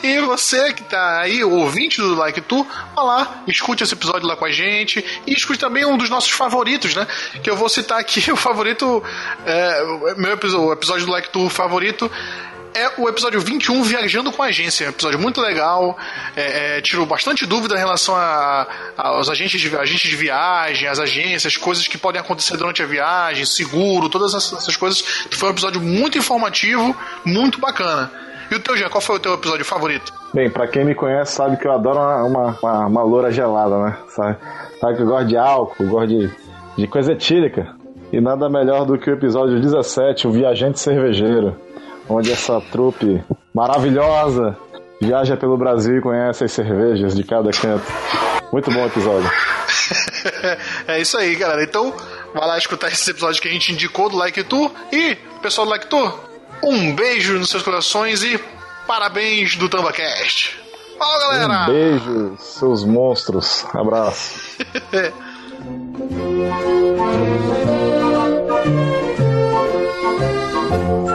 E 0.03 0.19
você 0.21 0.73
que 0.73 0.83
tá 0.83 1.21
aí, 1.21 1.43
ouvinte 1.43 2.01
do 2.01 2.14
Like 2.14 2.41
Tu, 2.41 2.67
vá 2.95 3.03
lá, 3.03 3.43
escute 3.47 3.83
esse 3.83 3.95
episódio 3.95 4.27
lá 4.27 4.37
com 4.37 4.45
a 4.45 4.51
gente 4.51 5.05
e 5.27 5.33
escute 5.33 5.59
também 5.59 5.85
um 5.85 5.97
dos 5.97 6.11
nossos 6.11 6.31
favoritos, 6.31 6.95
né? 6.95 7.07
Que 7.43 7.51
eu 7.51 7.57
vou 7.57 7.69
citar 7.69 7.99
aqui 7.99 8.31
o 8.33 8.37
favorito, 8.37 9.03
é, 9.45 9.83
meu 10.17 10.33
episódio, 10.33 10.69
o 10.69 10.73
episódio 10.73 11.07
do 11.07 11.12
Like 11.12 11.31
Tu 11.31 11.49
favorito 11.49 12.11
é 12.77 12.93
o 12.99 13.09
episódio 13.09 13.41
21, 13.41 13.83
Viajando 13.83 14.31
com 14.33 14.43
a 14.43 14.47
Agência. 14.47 14.85
É 14.85 14.87
um 14.89 14.91
episódio 14.91 15.18
muito 15.18 15.41
legal, 15.41 15.97
é, 16.37 16.79
é, 16.79 16.81
tirou 16.81 17.07
bastante 17.07 17.47
dúvida 17.47 17.74
em 17.74 17.79
relação 17.79 18.14
a- 18.16 18.66
aos 18.97 19.29
agentes 19.29 19.61
de, 19.61 19.74
agentes 19.77 20.09
de 20.11 20.16
viagem, 20.16 20.89
as 20.89 20.99
agências, 20.99 21.57
coisas 21.57 21.89
que 21.89 21.97
podem 21.99 22.20
acontecer 22.20 22.57
durante 22.57 22.83
a 22.83 22.87
viagem, 22.87 23.45
seguro, 23.45 24.09
todas 24.09 24.35
essas, 24.35 24.53
essas 24.61 24.77
coisas. 24.77 25.01
Foi 25.31 25.49
um 25.49 25.53
episódio 25.53 25.81
muito 25.81 26.18
informativo, 26.18 26.95
muito 27.24 27.61
bacana. 27.61 28.11
E 28.51 28.55
o 28.55 28.61
teu, 28.61 28.77
Jean, 28.77 28.89
qual 28.89 29.01
foi 29.01 29.16
o 29.16 29.18
teu 29.20 29.35
episódio 29.35 29.64
favorito? 29.64 30.12
Bem, 30.33 30.49
pra 30.51 30.68
quem 30.68 30.85
me 30.85 30.95
conhece 30.95 31.33
sabe 31.35 31.57
que 31.57 31.66
eu 31.66 31.72
adoro 31.72 31.99
uma, 31.99 32.22
uma, 32.24 32.59
uma, 32.62 32.87
uma 32.87 33.03
loura 33.03 33.33
gelada, 33.33 33.77
né? 33.79 33.97
Sabe, 34.09 34.37
sabe 34.81 34.97
que 34.97 35.03
eu 35.03 35.07
gosto 35.07 35.27
de 35.27 35.37
álcool, 35.37 35.87
gosto 35.89 36.09
de, 36.09 36.31
de 36.77 36.87
coisa 36.87 37.12
etílica. 37.12 37.74
E 38.12 38.20
nada 38.20 38.49
melhor 38.49 38.85
do 38.87 38.97
que 38.97 39.11
o 39.11 39.14
episódio 39.14 39.61
17, 39.61 40.29
o 40.29 40.31
Viajante 40.31 40.79
Cervejeiro, 40.79 41.57
onde 42.09 42.33
essa 42.33 42.61
trupe 42.61 43.23
maravilhosa 43.55 44.57
viaja 45.01 45.37
pelo 45.37 45.57
Brasil 45.57 45.99
e 45.99 46.01
conhece 46.01 46.45
as 46.45 46.53
cervejas 46.53 47.15
de 47.15 47.25
cada 47.25 47.51
canto. 47.51 47.87
Muito 48.53 48.71
bom 48.71 48.87
episódio. 48.87 49.31
é 50.89 51.01
isso 51.01 51.19
aí, 51.19 51.35
galera. 51.35 51.63
Então, 51.63 51.93
vai 52.35 52.47
lá 52.47 52.59
escutar 52.59 52.89
esse 52.89 53.11
episódio 53.11 53.41
que 53.43 53.49
a 53.49 53.51
gente 53.51 53.73
indicou 53.73 54.09
do 54.09 54.17
Like 54.17 54.43
Tu. 54.45 54.71
E, 54.93 55.17
pessoal 55.43 55.67
do 55.67 55.71
Like 55.71 55.87
Tu, 55.87 56.21
um 56.63 56.95
beijo 56.95 57.39
nos 57.39 57.51
seus 57.51 57.63
corações 57.63 58.23
e 58.23 58.39
parabéns 58.87 59.57
do 59.57 59.69
TambaCast. 59.69 60.59
Fala, 60.99 61.19
galera! 61.19 61.63
Um 61.63 61.67
beijo, 61.67 62.37
seus 62.39 62.85
monstros. 62.85 63.67
Abraço. 63.75 64.57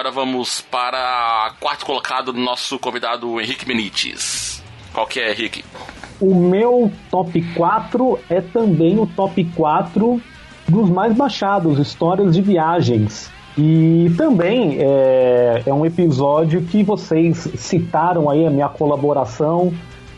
Agora 0.00 0.14
vamos 0.14 0.62
para 0.62 1.52
quarto 1.60 1.84
colocado 1.84 2.32
do 2.32 2.40
nosso 2.40 2.78
convidado 2.78 3.38
Henrique 3.38 3.66
Benites. 3.66 4.62
Qual 4.94 5.06
que 5.06 5.20
é, 5.20 5.30
Henrique? 5.30 5.62
O 6.18 6.34
meu 6.34 6.90
top 7.10 7.42
4 7.54 8.18
é 8.30 8.40
também 8.40 8.98
o 8.98 9.06
top 9.06 9.44
4 9.54 10.18
dos 10.66 10.88
mais 10.88 11.14
baixados, 11.14 11.78
histórias 11.78 12.34
de 12.34 12.40
viagens. 12.40 13.30
E 13.58 14.10
também 14.16 14.78
é, 14.80 15.64
é 15.66 15.74
um 15.74 15.84
episódio 15.84 16.62
que 16.62 16.82
vocês 16.82 17.36
citaram 17.56 18.30
aí 18.30 18.46
a 18.46 18.50
minha 18.50 18.70
colaboração 18.70 19.70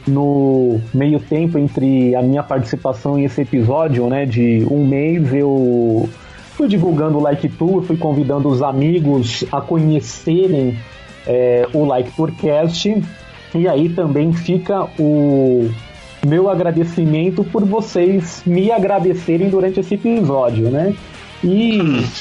no 0.07 0.81
meio 0.95 1.19
tempo 1.19 1.59
entre 1.59 2.15
a 2.15 2.23
minha 2.23 2.45
participação 2.45 3.19
e 3.19 3.25
esse 3.25 3.43
episódio, 3.43 4.07
né? 4.07 4.27
De 4.27 4.65
um 4.71 4.87
mês 4.87 5.35
eu 5.35 6.09
fui 6.63 6.69
divulgando 6.69 7.19
o 7.19 7.21
Like 7.21 7.49
Tour, 7.49 7.83
fui 7.83 7.97
convidando 7.97 8.49
os 8.49 8.63
amigos 8.63 9.45
a 9.51 9.61
conhecerem 9.61 10.79
é, 11.27 11.67
o 11.73 11.85
Like 11.85 12.13
Tourcast. 12.13 13.03
E 13.53 13.67
aí 13.67 13.89
também 13.89 14.33
fica 14.33 14.89
o 14.97 15.69
meu 16.25 16.49
agradecimento 16.49 17.43
por 17.43 17.65
vocês 17.65 18.45
me 18.47 18.71
agradecerem 18.71 19.51
durante 19.51 19.81
esse 19.81 19.95
episódio, 19.95 20.71
né? 20.71 20.95
E 21.43 21.81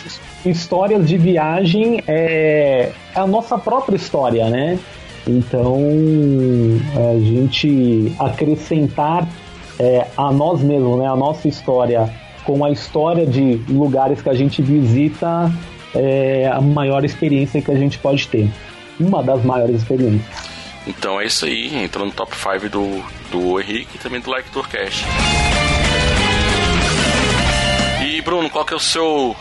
histórias 0.43 1.07
de 1.07 1.19
viagem 1.19 2.01
é 2.07 2.93
a 3.13 3.27
nossa 3.27 3.59
própria 3.59 3.95
história, 3.95 4.49
né? 4.49 4.79
Então 5.27 5.77
a 6.95 7.19
gente 7.19 8.11
acrescentar 8.17 9.27
é, 9.79 10.07
a 10.17 10.31
nós 10.31 10.63
mesmos, 10.63 10.97
né? 10.97 11.05
A 11.05 11.15
nossa 11.15 11.47
história 11.47 12.11
com 12.43 12.63
a 12.63 12.71
história 12.71 13.25
de 13.25 13.61
lugares 13.69 14.21
que 14.21 14.29
a 14.29 14.33
gente 14.33 14.61
visita 14.61 15.51
é 15.93 16.47
a 16.47 16.61
maior 16.61 17.03
experiência 17.03 17.61
que 17.61 17.71
a 17.71 17.75
gente 17.75 17.97
pode 17.97 18.27
ter. 18.27 18.49
Uma 18.99 19.23
das 19.23 19.43
maiores 19.43 19.77
experiências. 19.77 20.51
Então 20.87 21.19
é 21.19 21.25
isso 21.25 21.45
aí, 21.45 21.83
entrando 21.83 22.07
no 22.07 22.11
top 22.11 22.35
5 22.35 22.69
do, 22.69 23.03
do 23.29 23.59
Henrique 23.59 23.95
e 23.95 23.99
também 23.99 24.19
do 24.19 24.29
Like 24.29 24.49
Tourcast. 24.51 25.05
E 28.03 28.21
Bruno, 28.21 28.49
qual 28.49 28.65
que 28.65 28.73
é 28.73 28.77
o 28.77 28.79
seu 28.79 29.35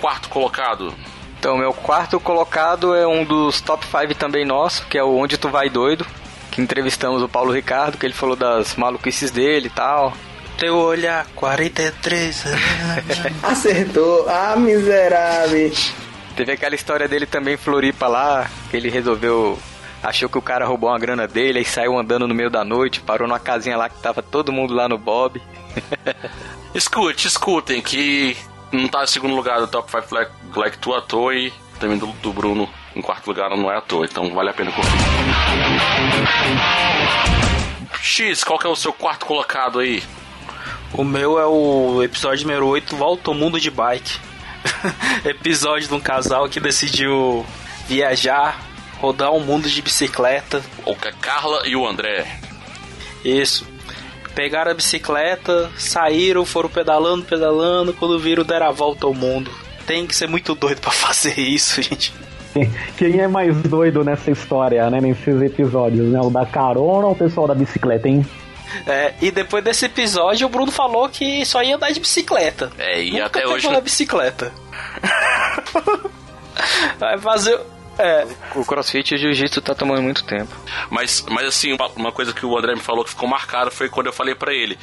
quarto 0.00 0.28
colocado? 0.28 0.94
Então, 1.38 1.58
meu 1.58 1.72
quarto 1.72 2.18
colocado 2.18 2.94
é 2.94 3.06
um 3.06 3.24
dos 3.24 3.60
top 3.60 3.84
5 3.86 4.14
também 4.14 4.46
nosso, 4.46 4.86
que 4.86 4.96
é 4.96 5.02
o 5.02 5.16
Onde 5.16 5.36
Tu 5.36 5.48
Vai 5.48 5.68
Doido, 5.68 6.06
que 6.50 6.60
entrevistamos 6.60 7.22
o 7.22 7.28
Paulo 7.28 7.52
Ricardo, 7.52 7.98
que 7.98 8.06
ele 8.06 8.14
falou 8.14 8.36
das 8.36 8.76
maluquices 8.76 9.30
dele 9.30 9.66
e 9.66 9.70
tal. 9.70 10.14
Teu 10.58 10.76
olhar 10.76 11.26
43 11.34 12.44
Acertou, 13.42 14.28
ah, 14.28 14.54
miserável. 14.56 15.72
Teve 16.36 16.52
aquela 16.52 16.74
história 16.74 17.08
dele 17.08 17.26
também 17.26 17.54
em 17.54 17.56
Floripa 17.58 18.06
lá, 18.06 18.48
que 18.70 18.76
ele 18.76 18.88
resolveu 18.88 19.58
achou 20.02 20.28
que 20.28 20.36
o 20.36 20.42
cara 20.42 20.66
roubou 20.66 20.90
uma 20.90 20.98
grana 20.98 21.26
dele, 21.26 21.60
aí 21.60 21.64
saiu 21.64 21.98
andando 21.98 22.28
no 22.28 22.34
meio 22.34 22.50
da 22.50 22.62
noite, 22.62 23.00
parou 23.00 23.26
numa 23.26 23.40
casinha 23.40 23.76
lá 23.76 23.88
que 23.88 23.98
tava 24.00 24.22
todo 24.22 24.52
mundo 24.52 24.74
lá 24.74 24.88
no 24.88 24.98
Bob. 24.98 25.40
Escute, 26.74 27.26
escutem, 27.26 27.80
que 27.80 28.36
não 28.70 28.88
tá 28.88 29.04
em 29.04 29.06
segundo 29.06 29.34
lugar 29.34 29.60
do 29.60 29.68
Top 29.68 29.90
5 29.90 30.08
Black, 30.10 30.30
Black 30.52 30.78
Tour 30.78 30.96
à 30.96 31.00
toa 31.00 31.34
e 31.34 31.52
também 31.78 31.96
do, 31.96 32.06
do 32.06 32.32
Bruno 32.32 32.68
em 32.94 33.00
quarto 33.00 33.26
lugar 33.26 33.50
não 33.50 33.70
é 33.70 33.76
à 33.76 33.80
toa, 33.80 34.04
então 34.04 34.32
vale 34.34 34.50
a 34.50 34.52
pena 34.52 34.70
conferir. 34.72 35.00
X, 38.00 38.44
qual 38.44 38.58
que 38.58 38.66
é 38.66 38.70
o 38.70 38.76
seu 38.76 38.92
quarto 38.92 39.26
colocado 39.26 39.78
aí? 39.78 40.02
O 40.96 41.02
meu 41.02 41.40
é 41.40 41.46
o 41.46 42.00
episódio 42.04 42.46
número 42.46 42.68
8, 42.68 42.94
Volta 42.94 43.28
ao 43.28 43.34
Mundo 43.34 43.58
de 43.58 43.68
Bike. 43.68 44.16
episódio 45.26 45.88
de 45.88 45.94
um 45.94 45.98
casal 45.98 46.48
que 46.48 46.60
decidiu 46.60 47.44
viajar, 47.88 48.64
rodar 49.00 49.32
o 49.32 49.40
mundo 49.40 49.68
de 49.68 49.82
bicicleta. 49.82 50.62
O 50.86 50.94
Carla 51.20 51.66
e 51.66 51.74
o 51.74 51.84
André. 51.84 52.38
Isso. 53.24 53.66
Pegaram 54.36 54.70
a 54.70 54.74
bicicleta, 54.74 55.68
saíram, 55.76 56.44
foram 56.44 56.68
pedalando, 56.68 57.24
pedalando, 57.24 57.92
quando 57.92 58.16
viram 58.16 58.44
deram 58.44 58.68
a 58.68 58.72
volta 58.72 59.04
ao 59.04 59.14
mundo. 59.14 59.50
Tem 59.88 60.06
que 60.06 60.14
ser 60.14 60.28
muito 60.28 60.54
doido 60.54 60.80
para 60.80 60.92
fazer 60.94 61.40
isso, 61.40 61.82
gente. 61.82 62.14
Quem 62.96 63.18
é 63.18 63.26
mais 63.26 63.56
doido 63.62 64.04
nessa 64.04 64.30
história, 64.30 64.88
né? 64.88 65.00
Nesses 65.00 65.42
episódios, 65.42 66.06
né? 66.06 66.20
O 66.20 66.30
da 66.30 66.46
carona 66.46 67.08
ou 67.08 67.12
o 67.14 67.16
pessoal 67.16 67.48
da 67.48 67.54
bicicleta, 67.54 68.08
hein? 68.08 68.24
É, 68.86 69.14
e 69.20 69.30
depois 69.30 69.62
desse 69.64 69.86
episódio, 69.86 70.46
o 70.46 70.50
Bruno 70.50 70.70
falou 70.72 71.08
que 71.08 71.44
só 71.46 71.62
ia 71.62 71.76
andar 71.76 71.90
de 71.92 72.00
bicicleta. 72.00 72.72
É, 72.78 73.02
e 73.02 73.12
Nunca 73.12 73.26
até 73.26 73.46
hoje. 73.46 73.68
na 73.70 73.80
bicicleta. 73.80 74.52
Vai 76.98 77.18
fazer. 77.18 77.58
É. 77.98 78.26
O 78.56 78.64
crossfit 78.64 79.12
e 79.12 79.14
o 79.14 79.18
jiu-jitsu 79.18 79.60
tá 79.62 79.72
tomando 79.74 80.02
muito 80.02 80.24
tempo. 80.24 80.52
Mas, 80.90 81.24
mas 81.30 81.46
assim, 81.46 81.76
uma- 81.96 82.10
coisa 82.12 82.32
que 82.32 82.44
o 82.44 82.58
André 82.58 82.74
me 82.74 82.80
falou 82.80 83.04
que 83.04 83.10
ficou 83.10 83.28
marcado 83.28 83.70
foi 83.70 83.88
quando 83.88 84.06
eu 84.08 84.12
falei 84.12 84.34
pra 84.34 84.52
ele: 84.52 84.76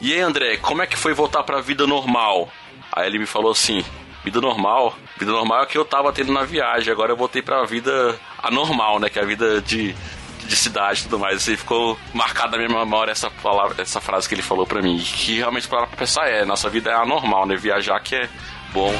E 0.00 0.12
aí, 0.12 0.20
André, 0.20 0.56
como 0.58 0.82
é 0.82 0.86
que 0.86 0.96
foi 0.96 1.14
voltar 1.14 1.42
pra 1.42 1.60
vida 1.62 1.86
normal? 1.86 2.48
Aí 2.92 3.06
ele 3.06 3.18
me 3.18 3.26
falou 3.26 3.52
assim: 3.52 3.82
Vida 4.22 4.40
normal? 4.40 4.94
Vida 5.18 5.32
normal 5.32 5.62
é 5.62 5.66
que 5.66 5.78
eu 5.78 5.84
tava 5.84 6.12
tendo 6.12 6.32
na 6.32 6.44
viagem, 6.44 6.92
agora 6.92 7.12
eu 7.12 7.16
voltei 7.16 7.40
pra 7.40 7.64
vida 7.64 8.18
anormal, 8.42 8.98
né? 9.00 9.08
Que 9.08 9.18
é 9.18 9.22
a 9.22 9.26
vida 9.26 9.62
de, 9.62 9.94
de 10.48 10.56
cidade 10.56 11.00
e 11.00 11.02
tudo 11.04 11.18
mais. 11.18 11.36
Assim, 11.36 11.56
ficou 11.56 11.98
marcado 12.12 12.52
na 12.52 12.58
minha 12.58 12.78
memória 12.80 13.12
essa, 13.12 13.30
palavra, 13.30 13.80
essa 13.80 14.00
frase 14.00 14.28
que 14.28 14.34
ele 14.34 14.42
falou 14.42 14.66
pra 14.66 14.82
mim. 14.82 14.98
Que 14.98 15.36
realmente, 15.36 15.68
para 15.68 15.86
pensar, 15.86 16.28
é: 16.28 16.44
Nossa 16.44 16.68
vida 16.68 16.90
é 16.90 16.94
anormal, 16.94 17.46
né? 17.46 17.54
Viajar 17.56 18.00
que 18.00 18.16
é 18.16 18.28
bom. 18.72 18.92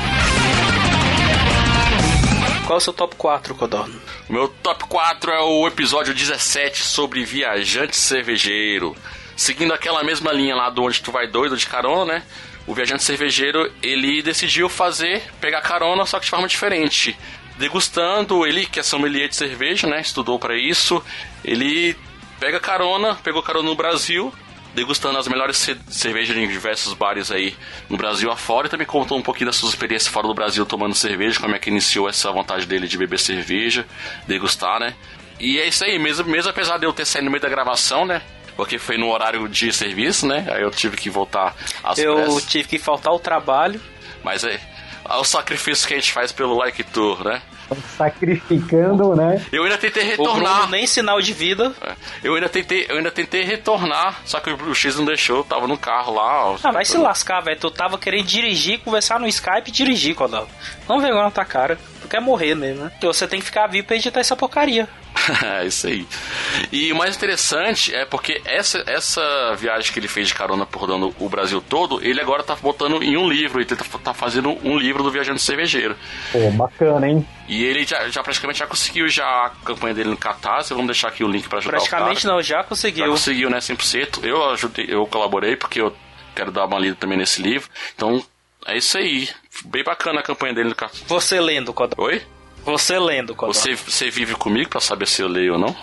Qual 2.67 2.77
é 2.77 2.79
o 2.79 2.81
seu 2.81 2.93
top 2.93 3.17
4, 3.17 3.55
Codorno? 3.55 3.99
O 4.29 4.33
meu 4.33 4.47
top 4.47 4.85
4 4.85 5.33
é 5.33 5.41
o 5.41 5.67
episódio 5.67 6.13
17 6.13 6.83
sobre 6.83 7.25
viajante 7.25 7.97
cervejeiro. 7.97 8.95
Seguindo 9.35 9.73
aquela 9.73 10.05
mesma 10.05 10.33
linha 10.33 10.55
lá 10.55 10.69
do 10.69 10.83
onde 10.83 11.01
tu 11.01 11.11
vai 11.11 11.27
doido 11.27 11.57
de 11.57 11.67
carona, 11.67 12.15
né? 12.15 12.23
O 12.67 12.75
viajante 12.75 13.03
cervejeiro, 13.03 13.73
ele 13.83 14.21
decidiu 14.21 14.69
fazer, 14.69 15.23
pegar 15.41 15.63
carona, 15.63 16.05
só 16.05 16.19
que 16.19 16.27
de 16.27 16.31
forma 16.31 16.47
diferente. 16.47 17.19
Degustando, 17.59 18.47
ele 18.47 18.65
que 18.67 18.81
é 18.81 18.83
sommelier 18.83 19.29
de 19.29 19.37
cerveja, 19.37 19.87
né? 19.87 20.01
Estudou 20.01 20.39
pra 20.39 20.57
isso. 20.57 21.03
Ele 21.45 21.97
pega 22.39 22.61
carona, 22.61 23.17
pegou 23.17 23.43
carona 23.43 23.69
no 23.69 23.75
Brasil, 23.75 24.33
degustando 24.75 25.19
as 25.19 25.27
melhores 25.27 25.57
ce- 25.57 25.77
cervejas 25.89 26.37
em 26.37 26.47
diversos 26.47 26.95
bares 26.95 27.31
aí 27.33 27.57
no 27.89 27.97
Brasil 27.97 28.31
afora 28.31 28.69
e 28.69 28.71
também 28.71 28.87
contou 28.87 29.19
um 29.19 29.23
pouquinho 29.23 29.47
das 29.47 29.57
suas 29.57 29.73
experiências 29.73 30.13
fora 30.13 30.27
do 30.29 30.35
Brasil 30.35 30.65
tomando 30.65 30.95
cerveja, 30.95 31.41
como 31.41 31.55
é 31.55 31.59
que 31.59 31.69
iniciou 31.69 32.09
essa 32.09 32.31
vontade 32.31 32.65
dele 32.65 32.87
de 32.87 32.97
beber 32.97 33.19
cerveja, 33.19 33.85
degustar, 34.27 34.79
né? 34.79 34.95
E 35.41 35.59
é 35.59 35.67
isso 35.67 35.85
aí, 35.85 35.99
mesmo, 35.99 36.27
mesmo 36.31 36.51
apesar 36.51 36.79
de 36.79 36.87
eu 36.87 36.93
ter 36.93 37.05
saído 37.05 37.25
no 37.27 37.31
meio 37.33 37.43
da 37.43 37.49
gravação, 37.49 38.05
né? 38.07 38.23
Porque 38.57 38.79
foi 38.79 38.97
no 38.99 39.09
horário 39.11 39.49
de 39.49 39.73
serviço, 39.73 40.27
né? 40.27 40.47
Aí 40.51 40.63
eu 40.63 40.71
tive 40.71 40.97
que 40.97 41.09
voltar 41.11 41.55
às 41.83 41.99
Eu 41.99 42.15
pressas. 42.17 42.45
tive 42.47 42.69
que 42.69 42.79
faltar 42.79 43.13
o 43.13 43.19
trabalho. 43.19 43.81
Mas 44.25 44.43
é, 44.43 44.61
é 45.09 45.15
o 45.15 45.25
sacrifício 45.25 45.87
que 45.89 45.95
a 45.95 45.97
gente 45.99 46.13
faz 46.13 46.33
pelo 46.33 46.57
Like 46.57 46.83
Tour, 46.85 47.25
né? 47.25 47.43
Sacrificando, 47.97 49.15
né? 49.15 49.45
Eu 49.53 49.63
ainda 49.65 49.77
tentei 49.77 50.15
O 50.15 50.17
Bruno 50.17 50.33
retornar. 50.35 50.71
nem 50.71 50.87
sinal 50.87 51.21
de 51.21 51.33
vida. 51.33 51.75
Eu 52.25 52.35
ainda 52.35 52.49
tentei, 52.49 52.87
eu 52.89 52.97
ainda 52.97 53.11
tentei 53.11 53.43
retornar, 53.43 54.21
só 54.25 54.41
que 54.41 54.51
o 54.51 54.75
X 54.75 54.97
não 54.97 55.05
deixou, 55.05 55.45
tava 55.45 55.67
no 55.67 55.77
carro 55.77 56.15
lá. 56.15 56.47
ó. 56.51 56.57
Ah, 56.63 56.73
vai 56.73 56.85
se 56.85 56.97
lascar, 56.97 57.41
velho. 57.41 57.59
Tu 57.61 57.71
tava 57.71 57.99
querendo 57.99 58.25
dirigir, 58.27 58.81
conversar 58.81 59.21
no 59.21 59.29
Skype 59.29 59.69
e 59.69 59.71
dirigir, 59.71 60.15
Codorno. 60.15 60.49
Não 60.89 61.01
vergonha 61.01 61.25
na 61.25 61.31
tua 61.31 61.45
cara. 61.45 61.79
Tu 62.01 62.09
quer 62.09 62.21
morrer 62.21 62.55
mesmo, 62.55 62.85
né? 62.85 62.93
Então 62.97 63.13
você 63.13 63.27
tem 63.29 63.39
que 63.41 63.45
ficar 63.47 63.67
vivo 63.67 63.87
pra 63.87 63.97
editar 63.97 64.21
essa 64.21 64.37
porcaria. 64.37 64.89
É 65.45 65.65
isso 65.67 65.87
aí. 65.87 66.07
E 66.73 66.93
o 66.93 66.97
mais 66.97 67.17
interessante 67.17 67.95
é 67.95 68.05
porque 68.05 68.41
essa, 68.45 68.83
essa 68.87 69.55
viagem 69.57 69.93
que 69.93 69.99
ele 69.99 70.09
fez 70.09 70.29
de 70.29 70.35
carona 70.35 70.65
por 70.67 70.87
dando 70.87 71.15
o 71.19 71.29
Brasil 71.29 71.61
todo, 71.61 72.03
ele 72.05 72.21
agora 72.21 72.43
tá 72.43 72.57
botando 72.57 73.03
em 73.03 73.17
um 73.17 73.29
livro, 73.29 73.59
ele 73.61 73.67
tá, 73.67 73.77
tá 74.03 74.15
fazendo 74.15 74.51
um 74.67 74.77
livro 74.79 75.03
do 75.03 75.11
Viajante 75.11 75.43
Cervejeiro. 75.43 75.97
Pô, 76.33 76.51
bacana, 76.53 77.09
hein? 77.09 77.27
E 77.49 77.65
ele 77.65 77.85
já, 77.85 78.09
já 78.09 78.23
praticamente 78.23 78.59
já 78.59 78.67
conseguiu 78.67 79.09
já 79.09 79.25
a 79.25 79.51
campanha 79.65 79.95
dele 79.95 80.11
no 80.11 80.17
Catarse, 80.17 80.75
vamos 80.75 80.87
deixar 80.87 81.09
aqui 81.09 81.25
o 81.25 81.29
link 81.29 81.49
pra 81.49 81.59
ajudar 81.59 81.77
Praticamente 81.79 82.19
o 82.19 82.23
cara. 82.23 82.35
não, 82.35 82.43
já 82.43 82.63
conseguiu. 82.63 83.05
Já 83.07 83.11
conseguiu, 83.11 83.51
né, 83.51 83.59
100%. 83.59 84.25
Eu 84.25 84.51
ajudei, 84.51 84.87
eu 84.89 85.07
colaborei 85.07 85.57
porque 85.57 85.81
eu 85.81 85.95
quero 86.35 86.51
dar 86.51 86.67
uma 86.67 86.79
lida 86.79 86.97
também 86.97 87.17
nesse 87.17 87.41
livro. 87.43 87.69
Então, 87.95 88.23
é 88.67 88.77
isso 88.77 88.99
aí. 88.99 89.29
Bem 89.65 89.83
bacana 89.83 90.21
a 90.21 90.23
campanha 90.23 90.55
dele 90.55 90.69
no 90.69 90.75
Catarse. 90.75 91.05
Você 91.07 91.41
lendo, 91.41 91.73
Codorno. 91.73 92.05
Oi? 92.05 92.23
Você 92.65 92.99
lendo, 92.99 93.35
Codorno. 93.35 93.55
Você, 93.55 93.75
você 93.75 94.11
vive 94.11 94.35
comigo 94.35 94.71
pra 94.71 94.81
saber 94.81 95.07
se 95.07 95.23
eu 95.23 95.29
leio 95.29 95.55
ou 95.55 95.59
não? 95.59 95.77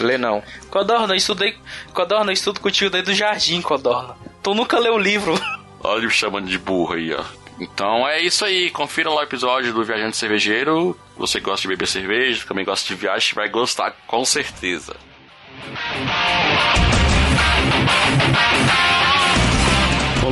Lê 0.00 0.18
não. 0.18 0.42
Codorno, 0.70 1.12
eu 1.12 1.16
estudei. 1.16 1.56
Codorno, 1.92 2.30
eu 2.30 2.34
estudo 2.34 2.60
contigo 2.60 2.90
desde 2.90 3.12
o 3.12 3.14
jardim, 3.14 3.62
Codorno. 3.62 4.14
Tu 4.42 4.54
nunca 4.54 4.78
leu 4.78 4.94
o 4.94 4.98
livro. 4.98 5.34
Olha 5.82 5.98
ele 5.98 6.06
me 6.06 6.12
chamando 6.12 6.48
de 6.48 6.58
burro 6.58 6.94
aí, 6.94 7.14
ó. 7.14 7.24
Então 7.58 8.06
é 8.06 8.20
isso 8.20 8.44
aí, 8.44 8.70
confira 8.70 9.08
lá 9.08 9.20
o 9.20 9.22
episódio 9.22 9.72
do 9.72 9.84
Viajante 9.84 10.16
Cervejeiro. 10.16 10.98
Você 11.16 11.40
gosta 11.40 11.62
de 11.62 11.68
beber 11.68 11.88
cerveja, 11.88 12.44
também 12.46 12.64
gosta 12.64 12.86
de 12.86 12.94
viagem, 12.94 13.34
vai 13.34 13.48
gostar 13.48 13.92
com 14.06 14.24
certeza. 14.24 14.94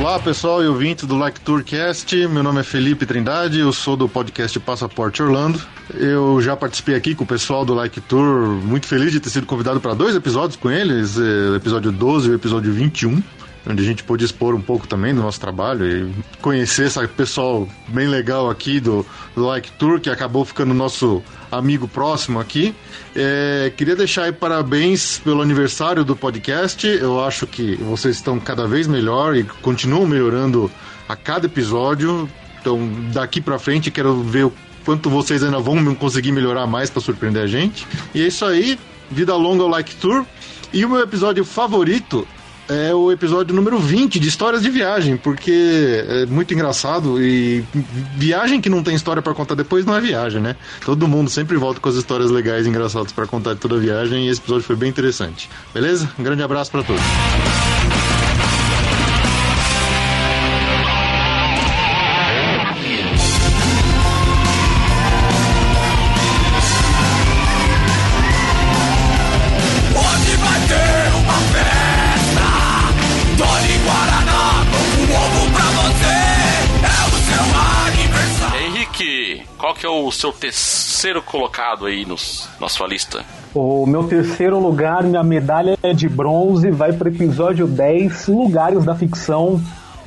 Olá 0.05 0.19
pessoal 0.19 0.63
e 0.63 0.67
ouvintes 0.67 1.07
do 1.07 1.17
Like 1.17 1.39
Tourcast, 1.39 2.15
meu 2.27 2.43
nome 2.43 2.59
é 2.59 2.63
Felipe 2.63 3.07
Trindade, 3.07 3.59
eu 3.59 3.73
sou 3.73 3.97
do 3.97 4.07
podcast 4.07 4.59
Passaporte 4.59 5.23
Orlando. 5.23 5.59
Eu 5.95 6.39
já 6.43 6.55
participei 6.55 6.93
aqui 6.93 7.15
com 7.15 7.23
o 7.23 7.27
pessoal 7.27 7.65
do 7.65 7.73
Like 7.73 7.99
Tour, 8.01 8.49
muito 8.49 8.85
feliz 8.85 9.11
de 9.11 9.19
ter 9.19 9.31
sido 9.31 9.47
convidado 9.47 9.81
para 9.81 9.95
dois 9.95 10.15
episódios 10.15 10.57
com 10.57 10.69
eles, 10.69 11.17
eh, 11.17 11.55
episódio 11.55 11.91
12 11.91 12.29
e 12.29 12.35
episódio 12.35 12.71
21, 12.71 13.19
onde 13.67 13.81
a 13.83 13.85
gente 13.85 14.03
pôde 14.03 14.23
expor 14.23 14.53
um 14.53 14.61
pouco 14.61 14.87
também 14.87 15.13
do 15.13 15.21
nosso 15.21 15.39
trabalho 15.39 15.85
e 15.85 16.13
conhecer 16.41 16.87
esse 16.87 17.07
pessoal 17.09 17.67
bem 17.87 18.07
legal 18.07 18.49
aqui 18.49 18.79
do, 18.79 19.05
do 19.35 19.45
Like 19.45 19.71
Tour, 19.73 19.99
que 19.99 20.09
acabou 20.09 20.45
ficando 20.45 20.73
nosso 20.73 21.23
amigo 21.51 21.87
próximo 21.87 22.39
aqui. 22.39 22.75
É, 23.15 23.71
queria 23.75 23.95
deixar 23.95 24.23
aí 24.23 24.31
parabéns 24.31 25.19
pelo 25.19 25.41
aniversário 25.41 26.03
do 26.03 26.15
podcast. 26.15 26.87
Eu 26.87 27.23
acho 27.23 27.47
que 27.47 27.75
vocês 27.77 28.17
estão 28.17 28.39
cada 28.39 28.67
vez 28.67 28.87
melhor 28.87 29.35
e 29.35 29.43
continuam 29.43 30.05
melhorando 30.05 30.71
a 31.07 31.15
cada 31.15 31.47
episódio. 31.47 32.29
Então, 32.59 32.89
daqui 33.13 33.41
pra 33.41 33.59
frente, 33.59 33.91
quero 33.91 34.21
ver 34.21 34.45
o 34.45 34.53
quanto 34.83 35.09
vocês 35.09 35.43
ainda 35.43 35.59
vão 35.59 35.95
conseguir 35.95 36.31
melhorar 36.31 36.67
mais 36.67 36.89
para 36.89 37.01
surpreender 37.01 37.43
a 37.43 37.47
gente. 37.47 37.87
E 38.13 38.21
é 38.21 38.27
isso 38.27 38.45
aí. 38.45 38.79
Vida 39.09 39.35
longa 39.35 39.63
ao 39.63 39.69
Like 39.69 39.95
Tour. 39.95 40.25
E 40.73 40.83
o 40.83 40.89
meu 40.89 40.99
episódio 40.99 41.45
favorito 41.45 42.27
é 42.69 42.93
o 42.93 43.11
episódio 43.11 43.55
número 43.55 43.79
20 43.79 44.19
de 44.19 44.27
Histórias 44.27 44.61
de 44.61 44.69
Viagem, 44.69 45.17
porque 45.17 46.03
é 46.07 46.25
muito 46.25 46.53
engraçado 46.53 47.21
e 47.21 47.63
viagem 48.15 48.59
que 48.59 48.69
não 48.69 48.83
tem 48.83 48.95
história 48.95 49.21
pra 49.21 49.33
contar 49.33 49.55
depois 49.55 49.85
não 49.85 49.95
é 49.95 50.01
viagem, 50.01 50.41
né? 50.41 50.55
Todo 50.83 51.07
mundo 51.07 51.29
sempre 51.29 51.57
volta 51.57 51.79
com 51.79 51.89
as 51.89 51.95
histórias 51.95 52.31
legais 52.31 52.65
e 52.65 52.69
engraçadas 52.69 53.11
pra 53.11 53.27
contar 53.27 53.53
de 53.53 53.59
toda 53.59 53.75
a 53.75 53.79
viagem 53.79 54.27
e 54.27 54.29
esse 54.29 54.39
episódio 54.39 54.63
foi 54.63 54.75
bem 54.75 54.89
interessante. 54.89 55.49
Beleza? 55.73 56.09
Um 56.17 56.23
grande 56.23 56.43
abraço 56.43 56.71
pra 56.71 56.83
todos. 56.83 57.01
Qual 79.75 79.79
que 79.79 79.85
é 79.85 79.89
o 79.89 80.09
seu 80.11 80.31
terceiro 80.31 81.21
colocado 81.21 81.85
aí 81.85 82.05
nos, 82.05 82.47
na 82.61 82.69
sua 82.69 82.87
lista? 82.87 83.25
O 83.53 83.85
meu 83.85 84.05
terceiro 84.05 84.57
lugar, 84.59 85.03
minha 85.03 85.23
medalha 85.23 85.77
é 85.83 85.93
de 85.93 86.07
bronze, 86.07 86.71
vai 86.71 86.93
para 86.93 87.09
o 87.09 87.11
episódio 87.11 87.67
10, 87.67 88.27
Lugares 88.27 88.85
da 88.85 88.95
Ficção. 88.95 89.61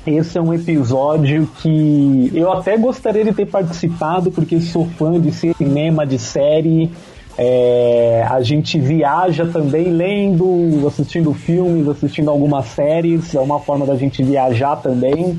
Esse 0.06 0.38
é 0.38 0.40
um 0.40 0.54
episódio 0.54 1.46
que 1.60 2.30
eu 2.34 2.50
até 2.50 2.78
gostaria 2.78 3.24
de 3.24 3.32
ter 3.34 3.46
participado, 3.46 4.30
porque 4.30 4.58
sou 4.60 4.88
fã 4.98 5.20
de 5.20 5.32
cinema, 5.32 6.06
de 6.06 6.18
série. 6.18 6.90
É, 7.36 8.26
a 8.28 8.40
gente 8.40 8.80
viaja 8.80 9.46
também 9.46 9.90
lendo, 9.90 10.86
assistindo 10.86 11.34
filmes, 11.34 11.86
assistindo 11.88 12.30
algumas 12.30 12.66
séries. 12.66 13.34
É 13.34 13.40
uma 13.40 13.60
forma 13.60 13.84
da 13.84 13.96
gente 13.96 14.22
viajar 14.22 14.76
também, 14.76 15.38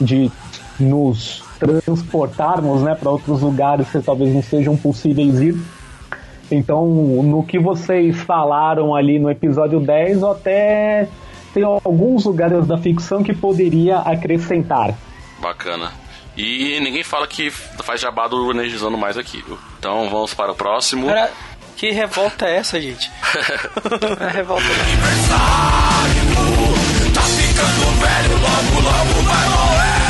de 0.00 0.30
nos 0.78 1.42
transportarmos 1.82 2.82
né, 2.82 2.94
para 2.94 3.10
outros 3.10 3.40
lugares 3.40 3.88
que 3.90 4.00
talvez 4.00 4.32
não 4.32 4.42
sejam 4.42 4.76
possíveis 4.76 5.40
ir. 5.40 5.56
Então, 6.50 6.86
no 6.86 7.42
que 7.42 7.58
vocês 7.58 8.20
falaram 8.20 8.94
ali 8.94 9.18
no 9.18 9.30
episódio 9.30 9.80
10, 9.80 10.22
eu 10.22 10.30
até 10.30 11.08
tenho 11.52 11.80
alguns 11.84 12.24
lugares 12.24 12.66
da 12.66 12.76
ficção 12.76 13.22
que 13.22 13.34
poderia 13.34 13.98
acrescentar. 13.98 14.94
Bacana. 15.40 15.92
E 16.36 16.80
ninguém 16.80 17.04
fala 17.04 17.26
que 17.26 17.50
faz 17.50 18.00
jabá 18.00 18.26
do 18.26 18.50
energizando 18.50 18.98
mais 18.98 19.16
aqui, 19.16 19.42
viu? 19.46 19.56
Então 19.78 20.08
vamos 20.10 20.34
para 20.34 20.50
o 20.50 20.54
próximo. 20.54 21.06
Cara, 21.06 21.30
que 21.76 21.90
revolta 21.90 22.46
é 22.46 22.56
essa, 22.56 22.80
gente? 22.80 23.10
é 24.20 24.28
revolta. 24.32 24.64
Tá 27.14 27.20
ficando 27.22 28.00
velho, 28.00 28.34
logo, 28.40 28.80
logo 28.80 29.22
vai 29.22 29.48
morrer. 29.48 30.03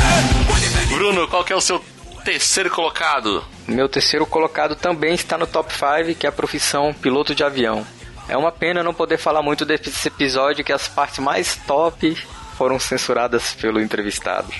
Bruno, 1.05 1.27
qual 1.27 1.43
que 1.43 1.53
é 1.53 1.55
o 1.55 1.61
seu 1.61 1.79
terceiro 2.23 2.67
colocado? 2.71 3.45
Meu 3.67 3.87
terceiro 3.87 4.25
colocado 4.25 4.75
também 4.75 5.13
está 5.13 5.37
no 5.37 5.45
top 5.45 5.71
5, 5.71 6.17
que 6.17 6.25
é 6.25 6.29
a 6.29 6.31
profissão 6.31 6.95
piloto 6.95 7.35
de 7.35 7.43
avião. 7.43 7.85
É 8.27 8.35
uma 8.35 8.51
pena 8.51 8.81
não 8.81 8.91
poder 8.91 9.19
falar 9.19 9.43
muito 9.43 9.63
desse 9.63 10.07
episódio, 10.07 10.65
que 10.65 10.73
as 10.73 10.87
partes 10.87 11.19
mais 11.19 11.57
top 11.57 12.17
foram 12.57 12.79
censuradas 12.79 13.53
pelo 13.53 13.79
entrevistado. 13.79 14.51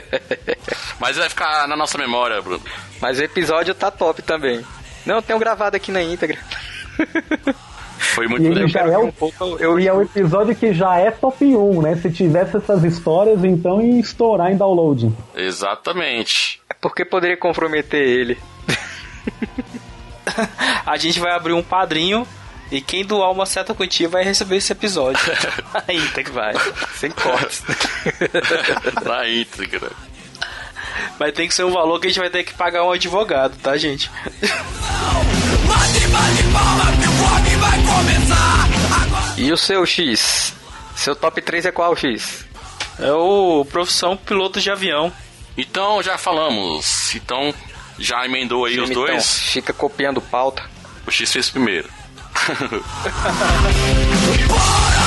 Mas 1.00 1.16
vai 1.16 1.30
ficar 1.30 1.66
na 1.66 1.74
nossa 1.74 1.96
memória, 1.96 2.42
Bruno. 2.42 2.62
Mas 3.00 3.18
o 3.18 3.22
episódio 3.22 3.74
tá 3.74 3.90
top 3.90 4.20
também. 4.20 4.62
Não, 5.06 5.16
eu 5.16 5.22
tenho 5.22 5.38
gravado 5.38 5.74
aqui 5.74 5.90
na 5.90 6.02
íntegra. 6.02 6.38
Foi 8.02 8.26
muito 8.26 8.44
E, 8.44 8.48
ele 8.48 8.64
legal. 8.64 8.86
já 8.88 8.92
é 8.92 8.98
o, 8.98 9.78
e 9.78 9.88
é 9.88 9.92
um 9.92 10.02
episódio 10.02 10.54
que 10.54 10.72
já 10.74 10.98
é 10.98 11.10
top 11.10 11.44
1, 11.44 11.82
né? 11.82 11.96
Se 11.96 12.10
tivesse 12.10 12.56
essas 12.56 12.84
histórias, 12.84 13.42
então 13.44 13.80
ia 13.80 14.00
estourar 14.00 14.50
em 14.52 14.56
download. 14.56 15.10
Exatamente. 15.34 16.60
É 16.68 16.74
porque 16.74 17.04
poderia 17.04 17.36
comprometer 17.36 18.00
ele. 18.00 18.38
A 20.86 20.96
gente 20.96 21.20
vai 21.20 21.32
abrir 21.32 21.52
um 21.52 21.62
padrinho 21.62 22.26
e 22.70 22.80
quem 22.80 23.04
doar 23.04 23.30
uma 23.30 23.46
certa 23.46 23.74
quantia 23.74 24.08
vai 24.08 24.24
receber 24.24 24.56
esse 24.56 24.72
episódio. 24.72 25.20
Aí, 25.86 26.00
tem 26.08 26.24
que 26.24 26.30
vai. 26.30 26.54
Sem 26.94 27.10
cortes. 27.10 27.62
Na 29.04 29.28
íntegra. 29.28 29.90
Mas 31.18 31.32
tem 31.32 31.48
que 31.48 31.54
ser 31.54 31.64
um 31.64 31.72
valor 31.72 31.98
que 32.00 32.06
a 32.06 32.10
gente 32.10 32.20
vai 32.20 32.30
ter 32.30 32.44
que 32.44 32.54
pagar 32.54 32.84
um 32.84 32.92
advogado, 32.92 33.56
tá, 33.62 33.76
gente? 33.76 34.10
E 39.36 39.52
o 39.52 39.56
seu 39.56 39.84
X? 39.86 40.54
Seu 40.94 41.16
top 41.16 41.40
3 41.40 41.66
é 41.66 41.72
qual, 41.72 41.96
X? 41.96 42.44
É 42.98 43.12
o 43.12 43.64
profissão 43.64 44.16
piloto 44.16 44.60
de 44.60 44.70
avião. 44.70 45.12
Então 45.56 46.02
já 46.02 46.16
falamos. 46.16 47.14
Então 47.14 47.54
já 47.98 48.24
emendou 48.24 48.64
aí 48.64 48.80
os 48.80 48.90
dois. 48.90 49.38
Fica 49.38 49.72
copiando 49.72 50.20
pauta. 50.20 50.62
O 51.06 51.10
X 51.10 51.32
fez 51.32 51.50
primeiro. 51.50 51.88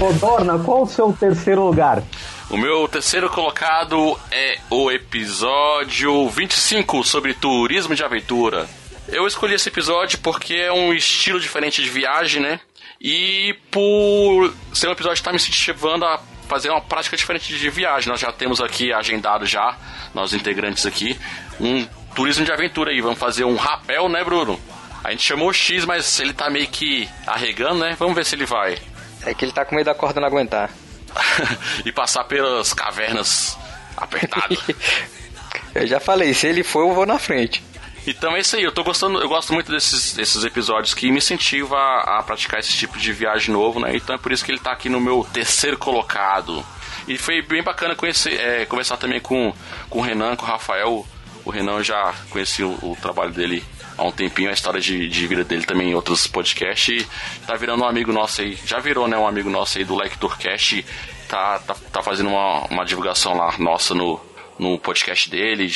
Ô, 0.00 0.12
Dorna, 0.14 0.58
qual 0.58 0.82
o 0.82 0.86
seu 0.86 1.12
terceiro 1.12 1.64
lugar? 1.64 2.02
O 2.50 2.56
meu 2.56 2.86
terceiro 2.88 3.30
colocado 3.30 4.18
é 4.30 4.58
o 4.68 4.90
episódio 4.90 6.28
25 6.28 7.04
sobre 7.04 7.34
turismo 7.34 7.94
de 7.94 8.04
aventura. 8.04 8.68
Eu 9.08 9.26
escolhi 9.26 9.54
esse 9.54 9.68
episódio 9.68 10.18
porque 10.18 10.54
é 10.54 10.72
um 10.72 10.92
estilo 10.92 11.40
diferente 11.40 11.82
de 11.82 11.88
viagem, 11.88 12.42
né? 12.42 12.60
E 13.00 13.54
por 13.70 14.52
ser 14.72 14.88
um 14.88 14.92
episódio 14.92 15.14
que 15.16 15.20
está 15.20 15.30
me 15.30 15.36
incentivando 15.36 16.04
a 16.04 16.20
fazer 16.48 16.70
uma 16.70 16.80
prática 16.80 17.16
diferente 17.16 17.56
de 17.56 17.70
viagem. 17.70 18.10
Nós 18.10 18.20
já 18.20 18.30
temos 18.30 18.60
aqui 18.60 18.92
agendado 18.92 19.46
já, 19.46 19.76
nós 20.14 20.34
integrantes 20.34 20.84
aqui, 20.84 21.18
um 21.60 21.86
turismo 22.14 22.44
de 22.44 22.52
aventura 22.52 22.90
aí. 22.90 23.00
Vamos 23.00 23.18
fazer 23.18 23.44
um 23.44 23.56
rapel, 23.56 24.08
né, 24.08 24.22
Bruno? 24.22 24.60
A 25.04 25.10
gente 25.10 25.24
chamou 25.24 25.48
o 25.48 25.52
X, 25.52 25.84
mas 25.84 26.20
ele 26.20 26.32
tá 26.32 26.48
meio 26.48 26.68
que 26.68 27.08
arregando, 27.26 27.80
né? 27.80 27.96
Vamos 27.98 28.14
ver 28.14 28.24
se 28.24 28.34
ele 28.34 28.46
vai. 28.46 28.78
É 29.24 29.34
que 29.34 29.44
ele 29.44 29.52
tá 29.52 29.64
com 29.64 29.74
medo 29.74 29.86
da 29.86 29.94
corda 29.94 30.20
não 30.20 30.28
aguentar. 30.28 30.70
e 31.84 31.92
passar 31.92 32.24
pelas 32.24 32.72
cavernas 32.72 33.56
apertadas. 33.96 34.58
Eu 35.74 35.86
já 35.86 35.98
falei, 35.98 36.34
se 36.34 36.46
ele 36.46 36.62
for, 36.62 36.80
eu 36.80 36.94
vou 36.94 37.06
na 37.06 37.18
frente. 37.18 37.62
Então 38.06 38.36
é 38.36 38.40
isso 38.40 38.56
aí, 38.56 38.62
eu 38.62 38.72
tô 38.72 38.82
gostando, 38.82 39.20
eu 39.20 39.28
gosto 39.28 39.54
muito 39.54 39.70
desses, 39.70 40.12
desses 40.12 40.44
episódios 40.44 40.92
que 40.92 41.10
me 41.10 41.18
incentivam 41.18 41.78
a, 41.78 42.18
a 42.18 42.22
praticar 42.22 42.60
esse 42.60 42.72
tipo 42.72 42.98
de 42.98 43.12
viagem 43.12 43.54
novo, 43.54 43.80
né? 43.80 43.94
Então 43.94 44.14
é 44.14 44.18
por 44.18 44.32
isso 44.32 44.44
que 44.44 44.50
ele 44.50 44.58
tá 44.58 44.72
aqui 44.72 44.88
no 44.88 45.00
meu 45.00 45.26
terceiro 45.32 45.78
colocado. 45.78 46.64
E 47.06 47.16
foi 47.16 47.40
bem 47.42 47.62
bacana 47.62 47.94
conhecer, 47.94 48.38
é, 48.38 48.66
conversar 48.66 48.96
também 48.96 49.20
com, 49.20 49.54
com 49.88 50.00
o 50.00 50.02
Renan, 50.02 50.36
com 50.36 50.44
o 50.44 50.48
Rafael. 50.48 51.06
O 51.44 51.50
Renan 51.50 51.78
eu 51.78 51.84
já 51.84 52.12
conheci 52.28 52.62
o, 52.62 52.70
o 52.82 52.96
trabalho 53.00 53.32
dele 53.32 53.64
há 54.02 54.08
um 54.08 54.12
tempinho, 54.12 54.50
a 54.50 54.52
história 54.52 54.80
de, 54.80 55.08
de 55.08 55.26
vida 55.26 55.44
dele 55.44 55.64
também 55.64 55.90
em 55.90 55.94
outros 55.94 56.26
podcasts. 56.26 57.02
E 57.02 57.46
tá 57.46 57.54
virando 57.54 57.82
um 57.82 57.86
amigo 57.86 58.12
nosso 58.12 58.42
aí, 58.42 58.58
já 58.66 58.78
virou, 58.78 59.06
né? 59.06 59.16
Um 59.16 59.26
amigo 59.26 59.48
nosso 59.48 59.78
aí 59.78 59.84
do 59.84 59.94
Like 59.94 60.18
Tourcast. 60.18 60.84
Tá, 61.28 61.58
tá, 61.60 61.74
tá 61.90 62.02
fazendo 62.02 62.28
uma, 62.28 62.66
uma 62.66 62.84
divulgação 62.84 63.34
lá 63.34 63.56
nossa 63.58 63.94
no, 63.94 64.20
no 64.58 64.78
podcast 64.78 65.30
dele. 65.30 65.70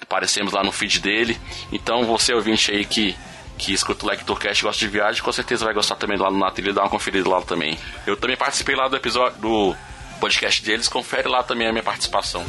Aparecemos 0.00 0.52
lá 0.52 0.64
no 0.64 0.72
feed 0.72 1.00
dele. 1.00 1.38
Então 1.70 2.04
você 2.04 2.32
ouvinte 2.32 2.72
aí 2.72 2.84
que, 2.84 3.14
que 3.58 3.72
escuta 3.72 4.04
o 4.04 4.08
Like 4.08 4.24
Tourcast 4.24 4.62
e 4.62 4.66
gosta 4.66 4.80
de 4.80 4.88
viagem, 4.88 5.22
com 5.22 5.32
certeza 5.32 5.64
vai 5.64 5.74
gostar 5.74 5.96
também 5.96 6.18
lá 6.18 6.30
no 6.30 6.38
Na 6.38 6.50
Trilha, 6.50 6.72
dar 6.72 6.82
uma 6.82 6.90
conferida 6.90 7.28
lá 7.28 7.40
também. 7.42 7.78
Eu 8.06 8.16
também 8.16 8.36
participei 8.36 8.74
lá 8.74 8.88
do 8.88 8.96
episódio 8.96 9.38
do 9.38 9.76
podcast 10.16 10.62
deles, 10.62 10.88
confere 10.88 11.28
lá 11.28 11.42
também 11.42 11.68
a 11.68 11.72
minha 11.72 11.82
participação. 11.82 12.44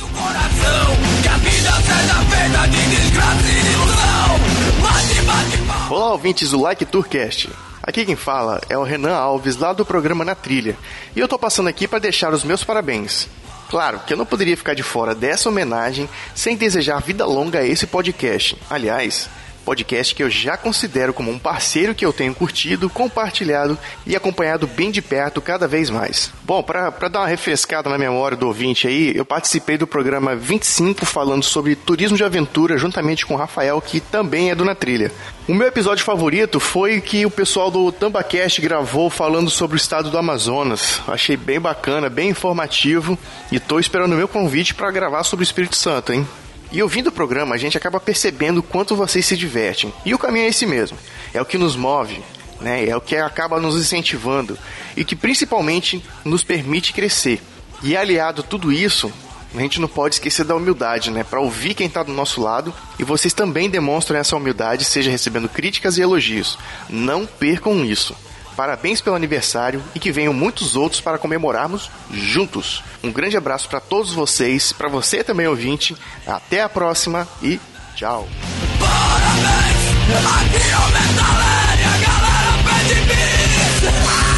Olá, 5.89 6.11
ouvintes 6.11 6.51
do 6.51 6.61
Like 6.61 6.85
Tourcast. 6.85 7.49
Aqui 7.83 8.05
quem 8.05 8.15
fala 8.15 8.59
é 8.69 8.77
o 8.77 8.83
Renan 8.83 9.15
Alves, 9.15 9.55
lá 9.57 9.71
do 9.71 9.85
programa 9.85 10.25
Na 10.25 10.35
Trilha. 10.35 10.77
E 11.15 11.19
eu 11.19 11.27
tô 11.27 11.39
passando 11.39 11.69
aqui 11.69 11.87
para 11.87 11.99
deixar 11.99 12.33
os 12.33 12.43
meus 12.43 12.63
parabéns. 12.63 13.29
Claro 13.69 13.99
que 14.05 14.13
eu 14.13 14.17
não 14.17 14.25
poderia 14.25 14.57
ficar 14.57 14.73
de 14.73 14.83
fora 14.83 15.13
dessa 15.13 15.49
homenagem 15.49 16.09
sem 16.33 16.55
desejar 16.55 17.01
vida 17.01 17.25
longa 17.25 17.59
a 17.59 17.65
esse 17.65 17.85
podcast. 17.85 18.57
Aliás, 18.69 19.29
podcast 19.67 20.15
que 20.15 20.23
eu 20.23 20.29
já 20.29 20.55
considero 20.55 21.13
como 21.13 21.29
um 21.29 21.37
parceiro 21.37 21.93
que 21.93 22.05
eu 22.05 22.13
tenho 22.13 22.33
curtido, 22.33 22.89
compartilhado 22.89 23.77
e 24.05 24.15
acompanhado 24.15 24.65
bem 24.65 24.89
de 24.89 25.01
perto 25.01 25.41
cada 25.41 25.67
vez 25.67 25.89
mais. 25.89 26.31
Bom, 26.43 26.63
para 26.63 26.89
dar 27.09 27.19
uma 27.19 27.27
refrescada 27.27 27.89
na 27.89 27.97
memória 27.97 28.37
do 28.37 28.47
ouvinte 28.47 28.87
aí, 28.87 29.11
eu 29.13 29.25
participei 29.25 29.77
do 29.77 29.85
programa 29.85 30.37
25 30.37 31.05
falando 31.05 31.43
sobre 31.43 31.75
turismo 31.75 32.15
de 32.15 32.23
aventura 32.23 32.77
juntamente 32.77 33.25
com 33.25 33.33
o 33.33 33.37
Rafael, 33.37 33.81
que 33.81 33.99
também 33.99 34.51
é 34.51 34.55
do 34.55 34.63
Na 34.63 34.73
Trilha. 34.73 35.11
O 35.49 35.53
meu 35.53 35.67
episódio 35.67 36.05
favorito 36.05 36.61
foi 36.61 37.01
que 37.01 37.25
o 37.25 37.31
pessoal 37.31 37.69
do 37.69 37.91
Tambacast 37.91 38.61
gravou 38.61 39.09
falando 39.09 39.49
sobre 39.49 39.75
o 39.75 39.81
estado 39.81 40.09
do 40.09 40.17
Amazonas. 40.17 41.01
Achei 41.09 41.35
bem 41.35 41.59
bacana, 41.59 42.09
bem 42.09 42.29
informativo 42.29 43.19
e 43.51 43.59
tô 43.59 43.79
esperando 43.79 44.13
o 44.13 44.17
meu 44.17 44.29
convite 44.29 44.73
para 44.73 44.91
gravar 44.91 45.25
sobre 45.25 45.43
o 45.43 45.47
Espírito 45.47 45.75
Santo, 45.75 46.13
hein? 46.13 46.25
E 46.71 46.83
ouvindo 46.83 47.07
o 47.07 47.11
programa, 47.11 47.55
a 47.55 47.57
gente 47.57 47.77
acaba 47.77 47.99
percebendo 47.99 48.59
o 48.59 48.63
quanto 48.63 48.95
vocês 48.95 49.25
se 49.25 49.37
divertem. 49.37 49.93
E 50.05 50.13
o 50.13 50.19
caminho 50.19 50.45
é 50.45 50.49
esse 50.49 50.65
mesmo. 50.65 50.97
É 51.33 51.41
o 51.41 51.45
que 51.45 51.57
nos 51.57 51.75
move, 51.75 52.21
né? 52.59 52.87
É 52.87 52.95
o 52.95 53.01
que 53.01 53.15
acaba 53.15 53.59
nos 53.59 53.75
incentivando 53.75 54.57
e 54.95 55.05
que 55.05 55.15
principalmente 55.15 56.03
nos 56.25 56.43
permite 56.43 56.93
crescer. 56.93 57.41
E 57.81 57.95
aliado 57.95 58.41
a 58.41 58.43
tudo 58.43 58.71
isso, 58.71 59.11
a 59.55 59.61
gente 59.61 59.79
não 59.79 59.87
pode 59.87 60.15
esquecer 60.15 60.43
da 60.43 60.55
humildade, 60.55 61.09
né? 61.09 61.23
Para 61.23 61.39
ouvir 61.39 61.73
quem 61.73 61.87
está 61.87 62.03
do 62.03 62.11
nosso 62.11 62.41
lado 62.41 62.73
e 62.99 63.03
vocês 63.03 63.33
também 63.33 63.69
demonstram 63.69 64.19
essa 64.19 64.35
humildade, 64.35 64.83
seja 64.83 65.09
recebendo 65.09 65.47
críticas 65.47 65.97
e 65.97 66.01
elogios. 66.01 66.57
Não 66.89 67.25
percam 67.25 67.85
isso. 67.85 68.15
Parabéns 68.57 68.99
pelo 68.99 69.15
aniversário 69.15 69.83
e 69.93 69.99
que 69.99 70.11
venham 70.11 70.33
muitos 70.33 70.75
outros 70.75 70.99
para 70.99 71.19
comemorarmos 71.19 71.91
juntos. 72.11 72.83
Um 73.03 73.11
grande 73.11 73.37
abraço 73.37 73.69
para 73.69 73.79
todos 73.79 74.11
vocês, 74.13 74.73
para 74.73 74.89
você 74.89 75.23
também 75.23 75.47
ouvinte. 75.47 75.95
Até 76.25 76.63
a 76.63 76.67
próxima 76.67 77.27
e 77.39 77.59
tchau. 77.95 78.27
Aqui 83.69 84.36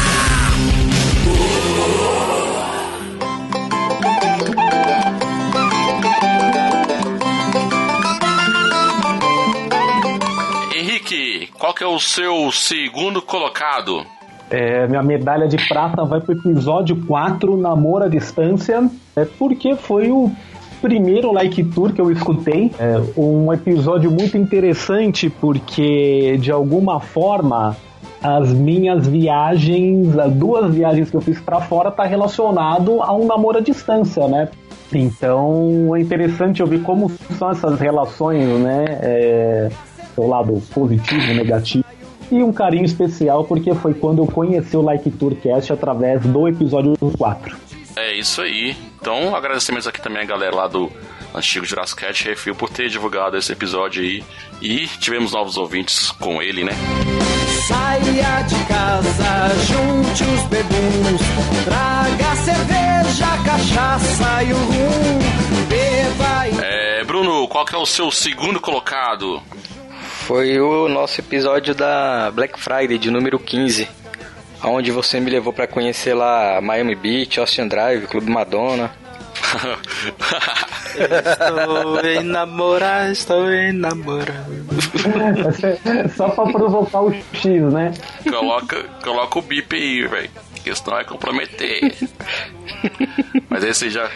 que 11.80 11.84
é 11.84 11.88
o 11.88 11.98
seu 11.98 12.52
segundo 12.52 13.22
colocado? 13.22 14.04
É, 14.50 14.86
minha 14.86 15.02
medalha 15.02 15.48
de 15.48 15.56
prata 15.66 16.04
vai 16.04 16.20
pro 16.20 16.34
episódio 16.34 16.94
4, 17.06 17.56
Namoro 17.56 18.04
à 18.04 18.08
Distância, 18.08 18.86
é 19.16 19.24
porque 19.24 19.74
foi 19.74 20.10
o 20.10 20.30
primeiro 20.82 21.32
Like 21.32 21.64
Tour 21.64 21.94
que 21.94 22.00
eu 22.02 22.12
escutei. 22.12 22.70
É 22.78 23.00
um 23.18 23.50
episódio 23.50 24.10
muito 24.10 24.36
interessante 24.36 25.30
porque, 25.30 26.36
de 26.38 26.52
alguma 26.52 27.00
forma, 27.00 27.74
as 28.22 28.52
minhas 28.52 29.06
viagens, 29.06 30.18
as 30.18 30.32
duas 30.34 30.74
viagens 30.74 31.08
que 31.08 31.16
eu 31.16 31.22
fiz 31.22 31.40
para 31.40 31.62
fora, 31.62 31.90
tá 31.90 32.04
relacionado 32.04 33.02
a 33.02 33.10
um 33.14 33.26
namoro 33.26 33.56
à 33.56 33.62
distância, 33.62 34.28
né? 34.28 34.50
Então 34.92 35.96
é 35.96 36.00
interessante 36.00 36.60
eu 36.60 36.66
ver 36.66 36.82
como 36.82 37.08
são 37.38 37.50
essas 37.50 37.80
relações, 37.80 38.46
né? 38.60 38.84
É, 39.00 39.70
seu 40.14 40.26
lado 40.26 40.62
positivo, 40.72 41.34
negativo. 41.34 41.84
E 42.30 42.42
um 42.42 42.52
carinho 42.52 42.84
especial 42.84 43.44
porque 43.44 43.74
foi 43.74 43.92
quando 43.92 44.18
eu 44.18 44.26
conheci 44.26 44.76
o 44.76 44.82
Like 44.82 45.10
Tourcast 45.10 45.72
através 45.72 46.22
do 46.22 46.46
episódio 46.46 46.94
4. 47.18 47.56
É 47.96 48.14
isso 48.14 48.40
aí. 48.40 48.76
Então, 49.00 49.34
agradecimentos 49.34 49.88
aqui 49.88 50.00
também 50.00 50.22
a 50.22 50.26
galera 50.26 50.54
lá 50.54 50.68
do 50.68 50.90
antigo 51.34 51.66
Jurassic 51.66 52.00
Cat 52.00 52.24
Refil 52.24 52.54
por 52.54 52.70
ter 52.70 52.88
divulgado 52.88 53.36
esse 53.36 53.52
episódio 53.52 54.02
aí. 54.02 54.22
E 54.60 54.86
tivemos 54.98 55.32
novos 55.32 55.56
ouvintes 55.56 56.10
com 56.12 56.40
ele, 56.40 56.64
né? 56.64 56.72
Saia 57.66 58.42
de 58.42 58.64
casa, 58.66 59.48
junte 59.66 60.24
os 60.24 60.42
bebuns, 60.48 61.20
traga 61.64 62.36
cerveja, 62.36 63.26
cachaça 63.44 64.42
e 64.42 64.52
o 64.52 64.56
rum, 64.56 65.18
beba 65.68 66.48
e... 66.48 66.60
É, 66.62 67.04
Bruno, 67.04 67.46
qual 67.48 67.64
que 67.64 67.74
é 67.74 67.78
o 67.78 67.86
seu 67.86 68.10
segundo 68.10 68.60
colocado? 68.60 69.40
Foi 70.26 70.60
o 70.60 70.88
nosso 70.88 71.20
episódio 71.20 71.74
da 71.74 72.30
Black 72.30 72.58
Friday 72.58 72.98
de 72.98 73.10
número 73.10 73.38
15, 73.38 73.88
onde 74.64 74.90
você 74.90 75.18
me 75.18 75.30
levou 75.30 75.52
para 75.52 75.66
conhecer 75.66 76.14
lá 76.14 76.60
Miami 76.60 76.94
Beach, 76.94 77.40
Ocean 77.40 77.66
Drive, 77.66 78.06
Clube 78.06 78.30
Madonna. 78.30 78.90
estou 80.94 82.04
enamorado, 82.06 83.12
estou 83.12 83.50
enamorado. 83.50 84.50
Só 86.16 86.28
pra 86.28 86.44
provocar 86.44 87.00
o 87.02 87.12
X, 87.12 87.72
né? 87.72 87.92
Coloca, 88.28 88.84
coloca 89.02 89.38
o 89.38 89.42
bip 89.42 89.74
aí, 89.74 90.06
velho. 90.06 90.30
Que 90.62 90.74
senão 90.74 90.96
vai 90.96 91.04
comprometer. 91.04 91.94
Mas 93.48 93.64
esse 93.64 93.90
já. 93.90 94.08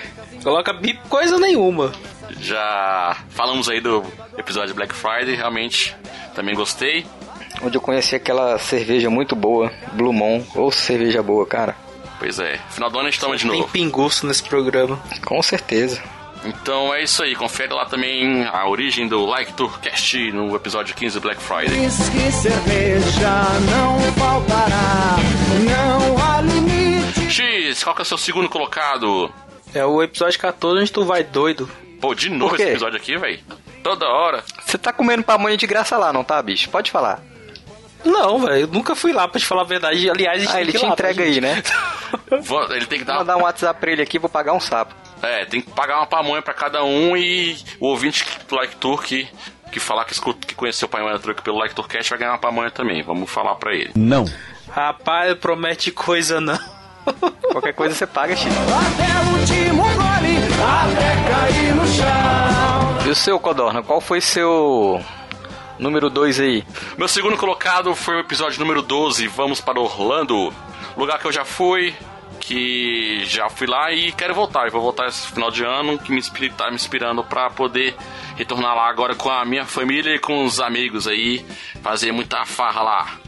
Coloca 0.42 0.72
bip 0.74 1.00
coisa 1.08 1.38
nenhuma. 1.38 1.90
Já 2.44 3.16
falamos 3.30 3.68
aí 3.70 3.80
do 3.80 4.04
episódio 4.36 4.74
Black 4.74 4.94
Friday, 4.94 5.34
realmente 5.34 5.96
também 6.34 6.54
gostei. 6.54 7.06
Onde 7.62 7.76
eu 7.76 7.80
conheci 7.80 8.14
aquela 8.14 8.58
cerveja 8.58 9.08
muito 9.08 9.34
boa, 9.34 9.72
Blue 9.92 10.12
Moon, 10.12 10.44
ou 10.54 10.70
cerveja 10.70 11.22
boa, 11.22 11.46
cara. 11.46 11.74
Pois 12.18 12.38
é, 12.38 12.58
final 12.70 12.90
do 12.90 12.98
ano 12.98 13.08
a 13.08 13.10
gente 13.10 13.20
toma 13.20 13.36
de 13.36 13.48
Tem 13.48 13.60
novo. 13.60 13.72
pinguço 13.72 14.26
nesse 14.26 14.42
programa. 14.42 15.00
Com 15.24 15.40
certeza. 15.42 16.02
Então 16.44 16.92
é 16.94 17.02
isso 17.02 17.22
aí, 17.22 17.34
confere 17.34 17.72
lá 17.72 17.86
também 17.86 18.44
a 18.44 18.68
origem 18.68 19.08
do 19.08 19.24
Like 19.24 19.54
Tourcast 19.54 20.30
no 20.32 20.54
episódio 20.54 20.94
15 20.94 21.18
Black 21.20 21.40
Friday. 21.42 21.80
Whisky, 21.80 22.30
cerveja 22.30 23.30
não 23.70 23.98
faltará, 24.12 25.16
não 25.64 26.22
há 26.22 26.40
limite. 26.42 27.30
X, 27.30 27.82
qual 27.82 27.94
que 27.96 28.02
é 28.02 28.04
o 28.04 28.06
seu 28.06 28.18
segundo 28.18 28.50
colocado? 28.50 29.32
É 29.74 29.84
o 29.86 30.02
episódio 30.02 30.38
14 30.38 30.82
onde 30.82 30.92
tu 30.92 31.04
vai 31.06 31.24
doido. 31.24 31.68
Pô, 32.06 32.14
de 32.14 32.28
novo 32.28 32.54
esse 32.56 32.64
episódio 32.64 32.96
aqui, 32.98 33.16
velho? 33.16 33.38
Toda 33.82 34.06
hora. 34.06 34.44
Você 34.64 34.76
tá 34.76 34.92
comendo 34.92 35.22
pamonha 35.22 35.56
de 35.56 35.66
graça 35.66 35.96
lá, 35.96 36.12
não 36.12 36.22
tá, 36.22 36.42
bicho? 36.42 36.68
Pode 36.68 36.90
falar. 36.90 37.22
Não, 38.04 38.38
velho, 38.40 38.60
eu 38.62 38.66
nunca 38.68 38.94
fui 38.94 39.12
lá 39.12 39.26
pra 39.26 39.40
te 39.40 39.46
falar 39.46 39.62
a 39.62 39.64
verdade. 39.64 40.10
Aliás, 40.10 40.36
a 40.36 40.40
gente 40.40 40.50
Ah, 40.50 40.52
tem 40.54 40.60
ele 40.62 40.72
te 40.72 40.84
lá, 40.84 40.88
entrega 40.92 41.22
tá, 41.22 41.22
aí, 41.22 41.40
né? 41.40 41.62
Vou- 42.42 42.70
Ele 42.74 42.84
tem 42.86 42.98
que 42.98 43.04
Vou 43.04 43.14
dar. 43.14 43.20
mandar 43.20 43.36
um 43.38 43.42
WhatsApp 43.42 43.80
pra 43.80 43.90
ele 43.90 44.02
aqui, 44.02 44.18
vou 44.18 44.28
pagar 44.28 44.52
um 44.52 44.60
sapo. 44.60 44.94
É, 45.22 45.46
tem 45.46 45.62
que 45.62 45.70
pagar 45.70 45.96
uma 45.96 46.06
pamonha 46.06 46.42
pra 46.42 46.52
cada 46.52 46.84
um 46.84 47.16
e 47.16 47.56
o 47.80 47.86
ouvinte 47.86 48.26
do 48.46 48.54
Like 48.56 48.76
Tour 48.76 49.02
que, 49.02 49.26
que 49.72 49.80
falar 49.80 50.04
que, 50.04 50.12
escuta, 50.12 50.46
que 50.46 50.54
conheceu 50.54 50.84
o 50.86 50.90
Pamonha 50.90 51.18
Truck 51.18 51.40
pelo 51.40 51.56
Like 51.58 51.74
Tourcast 51.74 52.10
vai 52.10 52.18
ganhar 52.18 52.32
uma 52.32 52.38
pamonha 52.38 52.70
também. 52.70 53.02
Vamos 53.02 53.30
falar 53.30 53.54
pra 53.54 53.72
ele. 53.74 53.90
Não. 53.96 54.26
Rapaz, 54.70 55.34
promete 55.38 55.90
coisa 55.90 56.38
não. 56.40 56.58
Qualquer 57.52 57.72
coisa 57.74 57.94
você 57.94 58.06
paga, 58.06 58.34
Chico. 58.34 58.54
Até 58.54 59.04
o 59.20 59.38
último 59.38 59.82
gole, 59.82 60.36
até 60.64 61.30
cair 61.30 61.74
no 61.74 61.86
chão. 61.86 63.06
E 63.06 63.10
o 63.10 63.14
seu, 63.14 63.38
Codorna, 63.38 63.82
qual 63.82 64.00
foi 64.00 64.20
seu 64.20 65.00
número 65.78 66.08
2 66.08 66.40
aí? 66.40 66.64
Meu 66.96 67.08
segundo 67.08 67.36
colocado 67.36 67.94
foi 67.94 68.16
o 68.16 68.20
episódio 68.20 68.58
número 68.58 68.82
12, 68.82 69.26
Vamos 69.28 69.60
para 69.60 69.80
Orlando. 69.80 70.52
Lugar 70.96 71.18
que 71.18 71.26
eu 71.26 71.32
já 71.32 71.44
fui, 71.44 71.94
que 72.40 73.24
já 73.26 73.48
fui 73.48 73.66
lá 73.66 73.92
e 73.92 74.12
quero 74.12 74.34
voltar. 74.34 74.66
Eu 74.66 74.72
vou 74.72 74.80
voltar 74.80 75.06
esse 75.06 75.26
final 75.28 75.50
de 75.50 75.64
ano, 75.64 75.98
que 75.98 76.10
me 76.12 76.18
inspira, 76.18 76.54
tá 76.54 76.68
me 76.68 76.76
inspirando 76.76 77.22
pra 77.24 77.50
poder 77.50 77.94
retornar 78.36 78.74
lá 78.74 78.88
agora 78.88 79.14
com 79.14 79.30
a 79.30 79.44
minha 79.44 79.64
família 79.64 80.14
e 80.14 80.18
com 80.18 80.44
os 80.44 80.60
amigos 80.60 81.06
aí, 81.06 81.44
fazer 81.82 82.12
muita 82.12 82.44
farra 82.44 82.82
lá. 82.82 83.23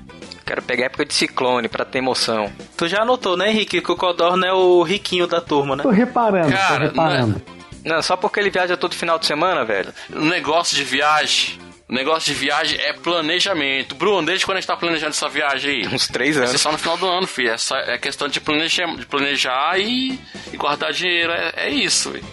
Quero 0.46 0.62
pegar 0.62 0.84
a 0.84 0.86
época 0.86 1.04
de 1.04 1.12
ciclone 1.12 1.68
pra 1.68 1.84
ter 1.84 1.98
emoção. 1.98 2.52
Tu 2.76 2.86
já 2.86 3.04
notou, 3.04 3.36
né, 3.36 3.50
Henrique, 3.50 3.80
que 3.80 3.90
o 3.90 3.96
Codorna 3.96 4.46
é 4.46 4.52
o 4.52 4.80
riquinho 4.84 5.26
da 5.26 5.40
turma, 5.40 5.74
né? 5.74 5.82
Tô 5.82 5.90
reparando, 5.90 6.52
Cara, 6.52 6.88
tô 6.88 7.00
reparando. 7.00 7.42
Não, 7.84 8.00
só 8.00 8.16
porque 8.16 8.38
ele 8.38 8.50
viaja 8.50 8.76
todo 8.76 8.94
final 8.94 9.18
de 9.18 9.26
semana, 9.26 9.64
velho. 9.64 9.92
O 10.12 10.24
negócio 10.24 10.76
de 10.76 10.84
viagem. 10.84 11.58
O 11.88 11.94
negócio 11.94 12.32
de 12.32 12.38
viagem 12.38 12.78
é 12.80 12.92
planejamento. 12.92 13.94
Bruno, 13.94 14.26
desde 14.26 14.44
quando 14.44 14.58
a 14.58 14.60
gente 14.60 14.68
tá 14.68 14.76
planejando 14.76 15.10
essa 15.10 15.28
viagem 15.28 15.70
aí? 15.70 15.86
Uns 15.94 16.08
três 16.08 16.36
anos. 16.36 16.60
só 16.60 16.70
no 16.72 16.78
final 16.78 16.96
do 16.96 17.06
ano, 17.06 17.26
filho. 17.26 17.50
Essa 17.50 17.76
é 17.78 17.98
questão 17.98 18.28
de 18.28 18.40
planejar, 18.40 18.86
de 18.96 19.06
planejar 19.06 19.78
e, 19.78 20.18
e 20.52 20.56
guardar 20.56 20.92
dinheiro. 20.92 21.32
É, 21.32 21.52
é 21.56 21.70
isso, 21.70 22.10
velho. 22.10 22.24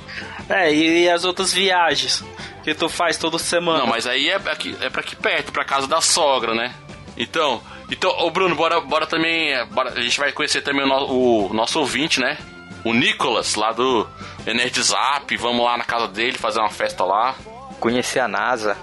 É, 0.49 0.73
e, 0.73 1.03
e 1.03 1.09
as 1.09 1.23
outras 1.23 1.53
viagens 1.53 2.23
que 2.63 2.73
tu 2.73 2.89
faz 2.89 3.17
toda 3.17 3.37
semana? 3.37 3.79
Não, 3.79 3.87
mas 3.87 4.07
aí 4.07 4.29
é, 4.29 4.35
aqui, 4.35 4.75
é 4.81 4.89
pra 4.89 5.01
aqui 5.01 5.15
perto, 5.15 5.51
pra 5.51 5.63
casa 5.65 5.87
da 5.87 6.01
sogra, 6.01 6.55
né? 6.55 6.73
Então, 7.15 7.61
então, 7.93 8.29
Bruno, 8.31 8.55
bora, 8.55 8.79
bora 8.81 9.05
também. 9.07 9.51
é, 9.53 9.65
Bora, 9.65 9.91
a 9.91 10.01
gente 10.01 10.19
vai 10.19 10.31
conhecer 10.31 10.61
também 10.61 10.83
o, 10.83 10.87
no- 10.87 11.47
o 11.49 11.53
nosso 11.53 11.79
ouvinte, 11.79 12.19
né? 12.19 12.37
O 12.83 12.93
Nicolas, 12.93 13.55
lá 13.55 13.71
do 13.71 14.07
Energy 14.45 14.81
Zap. 14.81 15.35
Vamos 15.37 15.63
lá 15.63 15.77
na 15.77 15.83
casa 15.85 16.07
dele 16.07 16.37
fazer 16.37 16.59
uma 16.59 16.69
festa 16.69 17.03
lá. 17.05 17.35
Conhecer 17.79 18.19
a 18.19 18.27
NASA. 18.27 18.77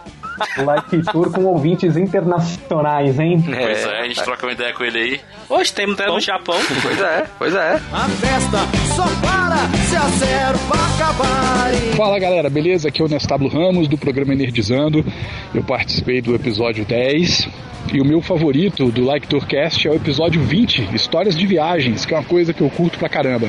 Like 0.65 1.03
Tour 1.13 1.31
com 1.31 1.45
ouvintes 1.45 1.97
internacionais, 1.97 3.19
hein? 3.19 3.43
Pois 3.45 3.87
é, 3.87 4.01
a 4.01 4.09
gente 4.09 4.23
troca 4.23 4.47
uma 4.47 4.53
ideia 4.53 4.73
com 4.73 4.85
ele 4.85 4.99
aí. 4.99 5.21
Hoje 5.49 5.73
tem 5.73 5.91
até 5.93 6.07
no 6.07 6.21
Japão. 6.21 6.59
Pois 6.83 7.01
é, 7.01 7.27
pois 7.39 7.55
é. 7.55 7.81
A 7.93 8.09
festa 8.09 8.59
só 8.95 9.05
para 9.21 9.57
se 9.87 9.97
a 9.97 10.09
zero 10.19 10.59
acabar. 10.95 11.71
Fala 11.97 12.19
galera, 12.19 12.49
beleza? 12.49 12.89
Aqui 12.89 13.03
é 13.03 13.05
o 13.05 13.09
Nestablo 13.09 13.49
Ramos 13.49 13.87
do 13.89 13.99
programa 13.99 14.33
Energizando. 14.33 15.05
Eu 15.55 15.63
participei 15.63 16.21
do 16.21 16.35
episódio 16.35 16.85
10 16.85 17.49
e 17.93 18.01
o 18.01 18.05
meu 18.05 18.21
favorito 18.23 18.91
do 18.91 19.05
Like 19.05 19.27
Tourcast 19.27 19.87
é 19.87 19.91
o 19.91 19.95
episódio 19.95 20.41
20, 20.43 20.95
Histórias 20.95 21.37
de 21.37 21.47
Viagens, 21.47 22.05
que 22.05 22.15
é 22.15 22.17
uma 22.19 22.25
coisa 22.25 22.53
que 22.53 22.61
eu 22.61 22.71
curto 22.71 22.99
pra 22.99 23.09
caramba. 23.09 23.49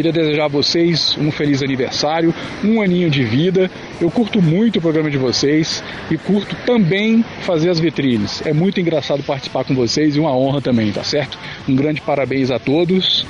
Queria 0.00 0.12
desejar 0.12 0.46
a 0.46 0.48
vocês 0.48 1.14
um 1.18 1.30
feliz 1.30 1.62
aniversário, 1.62 2.34
um 2.64 2.80
aninho 2.80 3.10
de 3.10 3.22
vida. 3.22 3.70
Eu 4.00 4.10
curto 4.10 4.40
muito 4.40 4.78
o 4.78 4.80
programa 4.80 5.10
de 5.10 5.18
vocês 5.18 5.84
e 6.10 6.16
curto 6.16 6.56
também 6.64 7.22
fazer 7.42 7.68
as 7.68 7.78
vitrines. 7.78 8.40
É 8.46 8.54
muito 8.54 8.80
engraçado 8.80 9.22
participar 9.22 9.62
com 9.62 9.74
vocês 9.74 10.16
e 10.16 10.18
uma 10.18 10.34
honra 10.34 10.62
também, 10.62 10.90
tá 10.90 11.04
certo? 11.04 11.38
Um 11.68 11.76
grande 11.76 12.00
parabéns 12.00 12.50
a 12.50 12.58
todos 12.58 13.26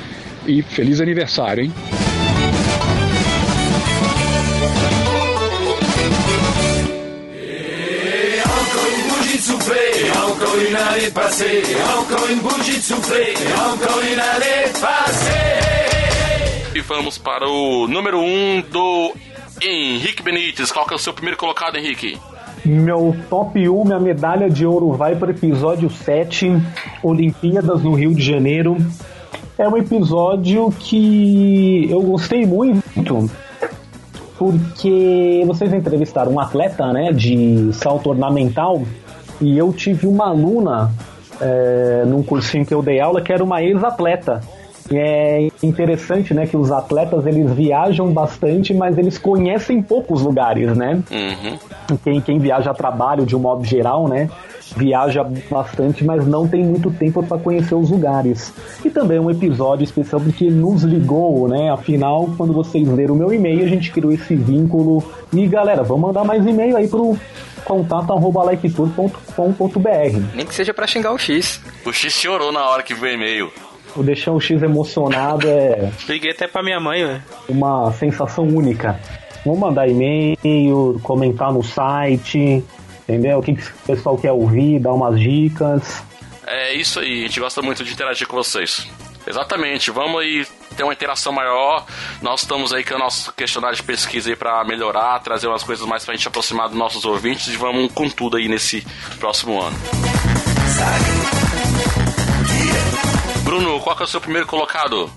e 0.47 0.63
feliz 0.63 1.01
aniversário, 1.01 1.65
hein? 1.65 1.73
Encore 10.31 10.57
une 10.69 10.77
année 10.77 11.11
passée, 11.11 11.63
encore 11.99 12.31
une 12.31 12.41
bougie 12.41 12.77
de 12.77 12.83
souffler, 12.83 13.35
encore. 13.73 13.91
E 16.81 16.83
vamos 16.83 17.19
para 17.19 17.47
o 17.47 17.87
número 17.87 18.19
1 18.19 18.23
um 18.23 18.63
do 18.63 19.13
Henrique 19.61 20.23
Benítez. 20.23 20.73
Qual 20.73 20.87
que 20.87 20.95
é 20.95 20.97
o 20.97 20.99
seu 20.99 21.13
primeiro 21.13 21.37
colocado, 21.37 21.77
Henrique? 21.77 22.19
Meu 22.65 23.15
top 23.29 23.69
1, 23.69 23.85
minha 23.85 24.01
medalha 24.01 24.49
de 24.49 24.65
ouro 24.65 24.93
vai 24.93 25.15
para 25.15 25.29
o 25.29 25.31
episódio 25.31 25.91
7, 25.91 26.51
Olimpíadas 27.03 27.83
no 27.83 27.93
Rio 27.93 28.15
de 28.15 28.23
Janeiro. 28.23 28.79
É 29.59 29.69
um 29.69 29.77
episódio 29.77 30.71
que 30.79 31.87
eu 31.91 32.01
gostei 32.01 32.47
muito, 32.47 33.31
porque 34.39 35.43
vocês 35.47 35.75
entrevistaram 35.75 36.33
um 36.33 36.41
atleta 36.41 36.91
né, 36.95 37.13
de 37.13 37.75
salto 37.75 38.09
ornamental 38.09 38.83
e 39.39 39.59
eu 39.59 39.71
tive 39.71 40.07
uma 40.07 40.31
aluna 40.31 40.91
é, 41.43 42.05
num 42.07 42.23
cursinho 42.23 42.65
que 42.65 42.73
eu 42.73 42.81
dei 42.81 43.03
aula 43.03 43.21
que 43.21 43.31
era 43.31 43.45
uma 43.45 43.63
ex-atleta. 43.63 44.41
É 44.93 45.49
interessante, 45.63 46.35
né, 46.35 46.47
que 46.47 46.57
os 46.57 46.73
atletas 46.73 47.25
eles 47.25 47.53
viajam 47.53 48.13
bastante, 48.13 48.75
mas 48.75 48.99
eles 48.99 49.19
conhecem 49.19 49.81
poucos 49.81 50.23
lugares, 50.23 50.77
né? 50.77 51.01
Uhum. 51.11 51.97
Quem, 52.03 52.21
quem 52.21 52.39
viaja 52.39 52.73
a 52.73 52.75
trabalho 52.75 53.25
de 53.25 53.37
um 53.37 53.39
modo 53.39 53.65
geral, 53.65 54.09
né? 54.09 54.29
Viaja 54.77 55.25
bastante, 55.51 56.05
mas 56.05 56.27
não 56.27 56.47
tem 56.47 56.65
muito 56.65 56.91
tempo 56.91 57.23
para 57.23 57.39
conhecer 57.39 57.75
os 57.75 57.91
lugares. 57.91 58.53
E 58.85 58.91
também 58.91 59.19
é 59.19 59.21
um 59.21 59.31
episódio 59.31 59.85
especial 59.85 60.21
porque 60.21 60.49
nos 60.49 60.83
ligou, 60.83 61.49
né? 61.49 61.71
Afinal, 61.71 62.29
quando 62.37 62.53
vocês 62.53 62.89
leram 62.89 63.15
o 63.15 63.19
meu 63.19 63.33
e-mail, 63.33 63.65
a 63.65 63.69
gente 63.69 63.91
criou 63.91 64.13
esse 64.13 64.35
vínculo. 64.35 65.05
E 65.33 65.47
galera, 65.47 65.83
vamos 65.83 66.03
mandar 66.03 66.25
mais 66.25 66.45
e-mail 66.47 66.77
aí 66.77 66.89
pro 66.89 67.17
contato 67.65 68.13
arroba 68.13 68.45
liketour.com.br. 68.45 70.21
Nem 70.35 70.47
que 70.47 70.55
seja 70.55 70.75
pra 70.75 70.87
xingar 70.87 71.13
o 71.13 71.19
X. 71.19 71.61
O 71.85 71.93
X 71.93 72.13
chorou 72.13 72.53
na 72.53 72.69
hora 72.69 72.83
que 72.83 72.95
viu 72.95 73.05
o 73.05 73.09
e-mail. 73.09 73.53
O 73.97 74.03
deixar 74.03 74.33
o 74.33 74.41
X 74.41 74.63
emocionado 74.63 75.47
é 75.49 75.91
Liguei 76.09 76.31
até 76.31 76.47
pra 76.47 76.63
minha 76.63 76.81
mãe, 76.81 77.05
velho. 77.05 77.23
uma 77.49 77.93
sensação 77.93 78.47
única. 78.47 78.99
Vamos 79.45 79.61
mandar 79.61 79.89
e-mail, 79.89 81.01
comentar 81.03 81.53
no 81.53 81.63
site, 81.63 82.63
entendeu? 83.03 83.39
O 83.39 83.43
que, 83.43 83.55
que 83.55 83.63
o 83.63 83.87
pessoal 83.87 84.17
quer 84.19 84.33
ouvir, 84.33 84.79
dar 84.79 84.93
umas 84.93 85.19
dicas. 85.19 86.03
É 86.47 86.75
isso 86.75 87.01
aí, 87.01 87.21
a 87.21 87.27
gente 87.27 87.41
gosta 87.41 87.63
muito 87.63 87.83
de 87.85 87.93
interagir 87.93 88.27
com 88.27 88.37
vocês. 88.37 88.87
Exatamente, 89.27 89.91
vamos 89.91 90.21
aí 90.21 90.47
ter 90.77 90.83
uma 90.83 90.93
interação 90.93 91.33
maior. 91.33 91.85
Nós 92.23 92.41
estamos 92.41 92.73
aí 92.73 92.83
com 92.83 92.95
o 92.95 92.99
nosso 92.99 93.33
questionário 93.33 93.77
de 93.77 93.83
pesquisa 93.83 94.31
aí 94.31 94.37
pra 94.37 94.65
melhorar, 94.65 95.19
trazer 95.21 95.47
umas 95.47 95.63
coisas 95.63 95.87
mais 95.87 96.05
pra 96.05 96.15
gente 96.15 96.27
aproximar 96.27 96.69
dos 96.69 96.79
nossos 96.79 97.05
ouvintes 97.05 97.49
e 97.49 97.57
vamos 97.57 97.93
com 97.93 98.09
tudo 98.09 98.37
aí 98.37 98.49
nesse 98.49 98.85
próximo 99.19 99.61
ano. 99.61 99.77
Bruno, 103.51 103.81
qual 103.81 103.97
que 103.97 104.03
é 104.03 104.05
o 104.05 104.09
seu 104.09 104.21
primeiro 104.21 104.47
colocado? 104.47 105.11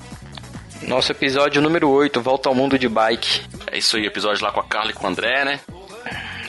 Nosso 0.87 1.11
episódio 1.11 1.61
número 1.61 1.87
8, 1.87 2.19
Volta 2.19 2.49
ao 2.49 2.55
Mundo 2.55 2.79
de 2.79 2.89
Bike. 2.89 3.41
É 3.71 3.77
isso 3.77 3.95
aí, 3.95 4.07
episódio 4.07 4.43
lá 4.43 4.51
com 4.51 4.59
a 4.59 4.63
Carla 4.63 4.89
e 4.89 4.93
com 4.95 5.05
o 5.05 5.09
André, 5.11 5.45
né? 5.45 5.59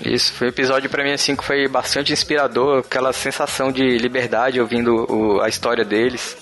Isso, 0.03 0.32
foi 0.32 0.47
um 0.47 0.51
episódio 0.51 0.89
pra 0.89 1.05
mim 1.05 1.12
assim 1.12 1.37
que 1.37 1.45
foi 1.45 1.68
bastante 1.68 2.11
inspirador, 2.11 2.78
aquela 2.78 3.12
sensação 3.12 3.70
de 3.70 3.99
liberdade 3.99 4.59
ouvindo 4.62 4.95
o- 5.12 5.43
a 5.43 5.49
história 5.51 5.85
deles. 5.85 6.39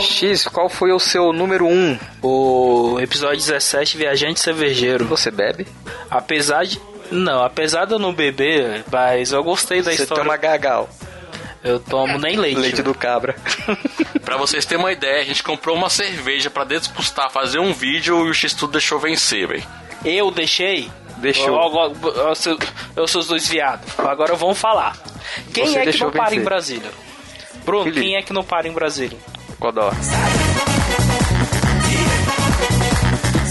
X, 0.00 0.46
qual 0.46 0.68
foi 0.68 0.92
o 0.92 1.00
seu 1.00 1.32
número 1.32 1.66
1? 1.66 1.98
O 2.22 3.00
episódio 3.00 3.38
17, 3.38 3.96
Viajante 3.96 4.38
Cervejeiro. 4.38 5.04
Você 5.06 5.32
bebe? 5.32 5.66
Apesar 6.08 6.64
de. 6.64 6.80
Não, 7.10 7.42
apesar 7.44 7.84
de 7.84 7.92
eu 7.92 7.98
não 7.98 8.12
beber, 8.12 8.84
mas 8.90 9.32
eu 9.32 9.42
gostei 9.44 9.82
da 9.82 9.92
Você 9.92 10.02
história. 10.02 10.22
toma 10.24 10.36
gagal. 10.36 10.88
Eu 11.62 11.80
tomo 11.80 12.18
nem 12.18 12.36
leite. 12.36 12.58
Leite 12.60 12.82
do 12.82 12.94
cabra. 12.94 13.34
Pra 14.24 14.36
vocês 14.36 14.64
terem 14.66 14.82
uma 14.84 14.92
ideia, 14.92 15.20
a 15.22 15.24
gente 15.24 15.42
comprou 15.42 15.74
uma 15.76 15.88
cerveja 15.90 16.50
pra 16.50 16.64
despustar, 16.64 17.30
fazer 17.30 17.58
um 17.58 17.72
vídeo 17.72 18.26
e 18.26 18.30
o 18.30 18.34
X-Tudo 18.34 18.72
deixou 18.72 18.98
vencer, 18.98 19.46
velho. 19.46 19.64
Eu 20.04 20.30
deixei? 20.30 20.90
Deixou. 21.18 21.46
Eu, 21.48 21.94
eu, 22.12 22.28
eu, 22.28 22.34
sou- 22.34 22.58
eu 22.96 23.06
sou 23.08 23.20
os 23.22 23.26
dois 23.28 23.48
viados. 23.48 23.86
Agora 23.98 24.34
vamos 24.34 24.58
falar. 24.58 24.96
Quem 25.54 25.66
Você 25.66 25.78
é 25.78 25.86
que 25.86 25.98
não 26.00 26.10
para 26.10 26.24
vencer. 26.24 26.38
em 26.38 26.44
Brasília? 26.44 26.90
Bruno, 27.64 27.84
Felipe. 27.84 28.00
quem 28.06 28.16
é 28.16 28.22
que 28.22 28.32
não 28.32 28.42
para 28.44 28.68
em 28.68 28.72
Brasília? 28.72 29.18
Codó. 29.58 29.90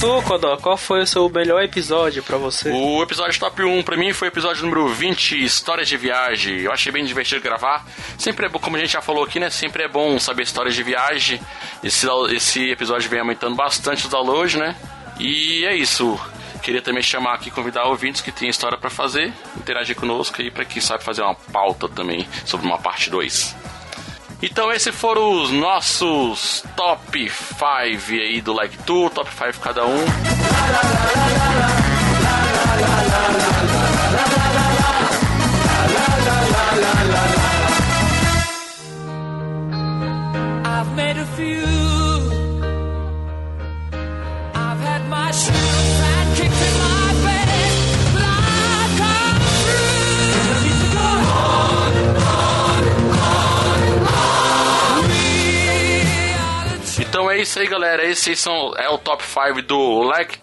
Tu, 0.03 0.21
Codó, 0.23 0.57
qual 0.57 0.75
foi 0.75 0.99
o 0.99 1.07
seu 1.07 1.29
melhor 1.29 1.63
episódio 1.63 2.21
pra 2.21 2.37
você? 2.37 2.69
O 2.69 3.01
episódio 3.01 3.39
top 3.39 3.63
1 3.63 3.83
pra 3.83 3.95
mim 3.95 4.11
foi 4.11 4.27
o 4.27 4.31
episódio 4.31 4.61
número 4.63 4.85
20, 4.89 5.41
Histórias 5.41 5.87
de 5.87 5.95
Viagem. 5.95 6.59
Eu 6.59 6.73
achei 6.73 6.91
bem 6.91 7.05
divertido 7.05 7.39
gravar. 7.39 7.85
Sempre 8.17 8.47
é 8.47 8.49
bom, 8.49 8.59
como 8.59 8.75
a 8.75 8.79
gente 8.81 8.91
já 8.91 9.01
falou 9.01 9.23
aqui, 9.23 9.39
né? 9.39 9.49
Sempre 9.49 9.83
é 9.83 9.87
bom 9.87 10.19
saber 10.19 10.43
histórias 10.43 10.75
de 10.75 10.83
viagem. 10.83 11.39
Esse, 11.81 12.05
esse 12.35 12.69
episódio 12.69 13.09
vem 13.09 13.21
aumentando 13.21 13.55
bastante 13.55 14.03
os 14.03 14.11
downloads, 14.11 14.55
né? 14.55 14.75
E 15.21 15.63
é 15.63 15.73
isso. 15.73 16.19
Queria 16.61 16.81
também 16.81 17.01
chamar 17.01 17.35
aqui, 17.35 17.49
convidar 17.49 17.85
ouvintes 17.85 18.19
que 18.19 18.29
têm 18.29 18.49
história 18.49 18.77
pra 18.77 18.89
fazer, 18.89 19.31
interagir 19.55 19.95
conosco 19.95 20.41
aí 20.41 20.51
pra 20.51 20.65
quem 20.65 20.81
sabe 20.81 21.01
fazer 21.01 21.21
uma 21.21 21.35
pauta 21.35 21.87
também 21.87 22.27
sobre 22.43 22.65
uma 22.65 22.77
parte 22.77 23.09
2. 23.09 23.55
Então 24.45 24.69
esses 24.73 24.93
foram 24.93 25.41
os 25.41 25.51
nossos 25.51 26.65
top 26.75 27.29
5 27.29 27.65
aí 28.11 28.41
do 28.41 28.51
Like 28.51 28.77
Tour, 28.79 29.09
top 29.09 29.29
5 29.31 29.57
cada 29.61 29.85
um. 29.85 30.03
I've 40.65 40.91
made 40.93 41.17
a 41.17 41.25
few. 41.37 42.32
É 57.33 57.41
isso 57.41 57.59
aí, 57.59 57.67
galera. 57.67 58.05
Esses 58.05 58.39
são 58.39 58.73
é 58.77 58.87
o 58.89 58.97
top 58.97 59.23
5 59.23 59.61
do 59.63 60.03
Like. 60.03 60.39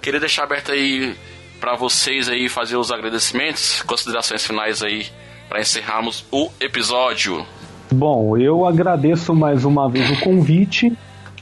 Queria 0.00 0.18
deixar 0.18 0.42
aberto 0.42 0.72
aí 0.72 1.14
pra 1.60 1.76
vocês 1.76 2.28
aí 2.28 2.48
fazer 2.48 2.76
os 2.76 2.90
agradecimentos, 2.90 3.82
considerações 3.82 4.44
finais 4.44 4.82
aí 4.82 5.06
pra 5.48 5.60
encerrarmos 5.60 6.24
o 6.32 6.50
episódio. 6.60 7.46
Bom, 7.92 8.36
eu 8.36 8.66
agradeço 8.66 9.32
mais 9.32 9.64
uma 9.64 9.88
vez 9.88 10.10
o 10.10 10.20
convite. 10.20 10.92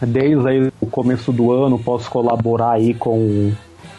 Desde 0.02 0.48
aí 0.48 0.72
o 0.80 0.86
começo 0.86 1.32
do 1.32 1.52
ano 1.52 1.78
posso 1.78 2.10
colaborar 2.10 2.72
aí 2.72 2.92
com 2.92 3.54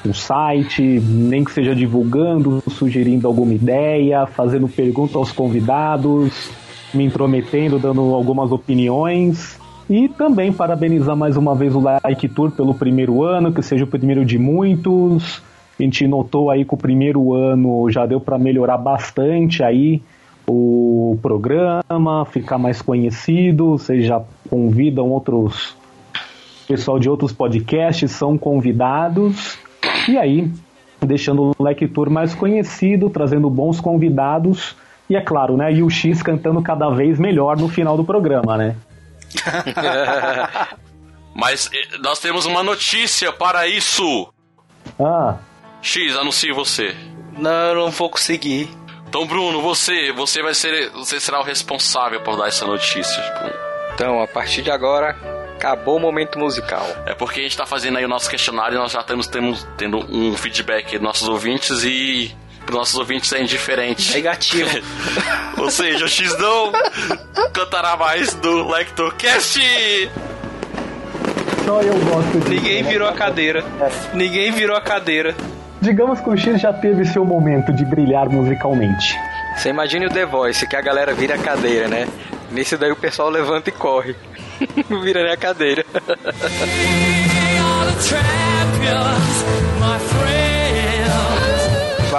o 0.06 0.14
site, 0.14 0.82
nem 0.82 1.44
que 1.44 1.52
seja 1.52 1.74
divulgando, 1.74 2.64
sugerindo 2.70 3.28
alguma 3.28 3.54
ideia, 3.54 4.28
fazendo 4.28 4.68
pergunta 4.68 5.18
aos 5.18 5.32
convidados, 5.32 6.52
me 6.94 7.06
intrometendo, 7.06 7.80
dando 7.80 8.02
algumas 8.14 8.52
opiniões. 8.52 9.61
E 9.92 10.08
também 10.08 10.54
parabenizar 10.54 11.18
mais 11.18 11.36
uma 11.36 11.54
vez 11.54 11.76
o 11.76 11.82
Like 11.82 12.30
Tour 12.30 12.50
pelo 12.50 12.74
primeiro 12.74 13.24
ano, 13.24 13.52
que 13.52 13.62
seja 13.62 13.84
o 13.84 13.88
primeiro 13.88 14.24
de 14.24 14.40
muitos. 14.40 15.44
A 15.78 15.84
gente 15.84 16.08
notou 16.08 16.50
aí 16.50 16.64
que 16.64 16.74
o 16.74 16.78
primeiro 16.78 17.34
ano 17.34 17.92
já 17.92 18.06
deu 18.06 18.22
para 18.22 18.40
melhorar 18.40 18.78
bastante 18.78 19.62
aí 19.62 20.02
o 20.48 21.20
programa, 21.22 22.24
ficar 22.24 22.58
mais 22.58 22.82
conhecido, 22.82 23.72
vocês 23.72 24.06
já 24.06 24.22
convidam 24.50 25.10
outros 25.10 25.76
pessoal 26.66 26.98
de 26.98 27.10
outros 27.10 27.34
podcasts, 27.34 28.12
são 28.12 28.38
convidados. 28.38 29.60
E 30.08 30.18
aí, 30.18 30.50
deixando 31.06 31.52
o 31.60 31.62
Leque 31.62 31.86
Tour 31.86 32.10
mais 32.10 32.34
conhecido, 32.34 33.10
trazendo 33.10 33.50
bons 33.50 33.82
convidados. 33.82 34.74
E 35.10 35.18
é 35.18 35.22
claro, 35.22 35.58
né? 35.58 35.74
E 35.74 35.84
o 35.84 35.90
X 35.90 36.24
cantando 36.24 36.62
cada 36.62 36.90
vez 36.90 37.20
melhor 37.20 37.58
no 37.58 37.68
final 37.68 37.98
do 37.98 38.06
programa, 38.06 38.56
né? 38.56 38.78
Mas 41.34 41.70
eh, 41.74 41.98
nós 42.00 42.20
temos 42.20 42.46
uma 42.46 42.64
notícia 42.64 43.32
para 43.32 43.68
isso. 43.68 44.32
Ah, 45.00 45.38
X, 45.82 46.16
anuncie 46.16 46.52
você. 46.52 46.96
Não, 47.38 47.52
eu 47.52 47.76
não 47.76 47.92
vou 47.92 48.10
conseguir. 48.10 48.70
Então, 49.08 49.26
Bruno, 49.26 49.62
você, 49.62 50.12
você 50.12 50.42
vai 50.42 50.54
ser, 50.54 50.90
você 50.92 51.20
será 51.20 51.40
o 51.40 51.44
responsável 51.44 52.22
por 52.22 52.38
dar 52.38 52.48
essa 52.48 52.66
notícia. 52.66 53.22
Então, 53.94 54.22
a 54.22 54.28
partir 54.28 54.62
de 54.62 54.72
agora, 54.72 55.16
acabou 55.56 55.98
o 55.98 56.00
momento 56.00 56.40
musical. 56.40 56.86
É 57.06 57.14
porque 57.14 57.40
a 57.40 57.44
gente 57.44 57.58
tá 57.58 57.66
fazendo 57.66 57.98
aí 57.98 58.06
o 58.06 58.08
nosso 58.08 58.30
questionário 58.30 58.76
e 58.76 58.80
nós 58.80 58.92
já 58.92 59.02
estamos 59.02 59.28
temos, 59.28 59.68
tendo 59.78 59.98
um 59.98 60.36
feedback 60.36 60.94
dos 60.94 61.02
nossos 61.02 61.28
ouvintes 61.28 61.84
e 61.84 62.36
para 62.72 62.80
nossos 62.80 62.96
ouvintes 62.96 63.32
é 63.34 63.42
indiferente. 63.42 64.14
Negativo. 64.14 64.70
Ou 65.60 65.70
seja, 65.70 66.06
o 66.06 66.08
X 66.08 66.38
não 66.40 66.72
cantará 67.52 67.98
mais 67.98 68.34
do 68.36 68.68
LectorCast. 68.70 69.60
só 71.66 71.82
eu 71.82 71.94
gosto 72.00 72.40
disso. 72.40 72.50
Ninguém 72.50 72.84
né? 72.84 72.90
virou 72.90 73.10
a 73.10 73.14
cadeira. 73.14 73.64
Ninguém 74.14 74.52
virou 74.52 74.78
a 74.78 74.82
cadeira. 74.82 75.36
Digamos 75.82 76.22
que 76.22 76.30
o 76.30 76.38
X 76.38 76.62
já 76.62 76.72
teve 76.72 77.06
seu 77.06 77.26
momento 77.26 77.74
de 77.74 77.84
brilhar 77.84 78.30
musicalmente. 78.30 79.20
Você 79.58 79.70
imagine 79.70 80.06
o 80.06 80.10
The 80.10 80.26
Voice, 80.26 80.66
que 80.66 80.76
a 80.76 80.82
galera 80.82 81.14
vira 81.14 81.36
a 81.36 81.38
cadeira, 81.38 81.88
né? 81.88 82.08
Nesse 82.52 82.78
daí 82.78 82.92
o 82.92 82.96
pessoal 82.96 83.30
levanta 83.30 83.70
e 83.70 83.74
corre. 83.74 84.16
vira 85.04 85.24
né, 85.24 85.34
a 85.34 85.38
cadeira. 85.38 85.84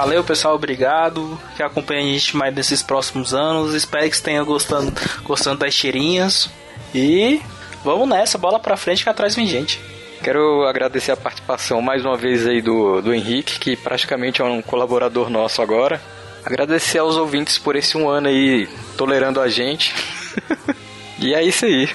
Valeu, 0.02 0.24
pessoal. 0.24 0.56
Obrigado. 0.56 1.38
Que 1.56 1.62
acompanhe 1.62 2.00
a 2.00 2.12
gente 2.12 2.36
mais 2.36 2.52
nesses 2.52 2.82
próximos 2.82 3.32
anos. 3.32 3.72
Espero 3.72 4.10
que 4.10 4.16
você 4.16 4.22
tenha 4.24 4.42
gostando, 4.42 4.92
gostando 5.22 5.58
das 5.58 5.72
cheirinhas. 5.72 6.50
E 6.92 7.40
vamos 7.84 8.08
nessa. 8.08 8.36
Bola 8.36 8.58
pra 8.58 8.76
frente 8.76 9.04
que 9.04 9.08
atrás 9.08 9.36
vem 9.36 9.46
gente. 9.46 9.80
Quero 10.20 10.66
agradecer 10.66 11.12
a 11.12 11.16
participação 11.16 11.80
mais 11.80 12.04
uma 12.04 12.16
vez 12.16 12.44
aí 12.48 12.60
do, 12.60 13.00
do 13.00 13.14
Henrique, 13.14 13.60
que 13.60 13.76
praticamente 13.76 14.42
é 14.42 14.44
um 14.44 14.60
colaborador 14.60 15.30
nosso 15.30 15.62
agora. 15.62 16.02
Agradecer 16.44 16.98
aos 16.98 17.16
ouvintes 17.16 17.56
por 17.56 17.76
esse 17.76 17.96
um 17.96 18.08
ano 18.08 18.26
aí 18.26 18.68
tolerando 18.96 19.40
a 19.40 19.48
gente. 19.48 19.94
e 21.20 21.32
é 21.32 21.44
isso 21.44 21.64
aí. 21.64 21.88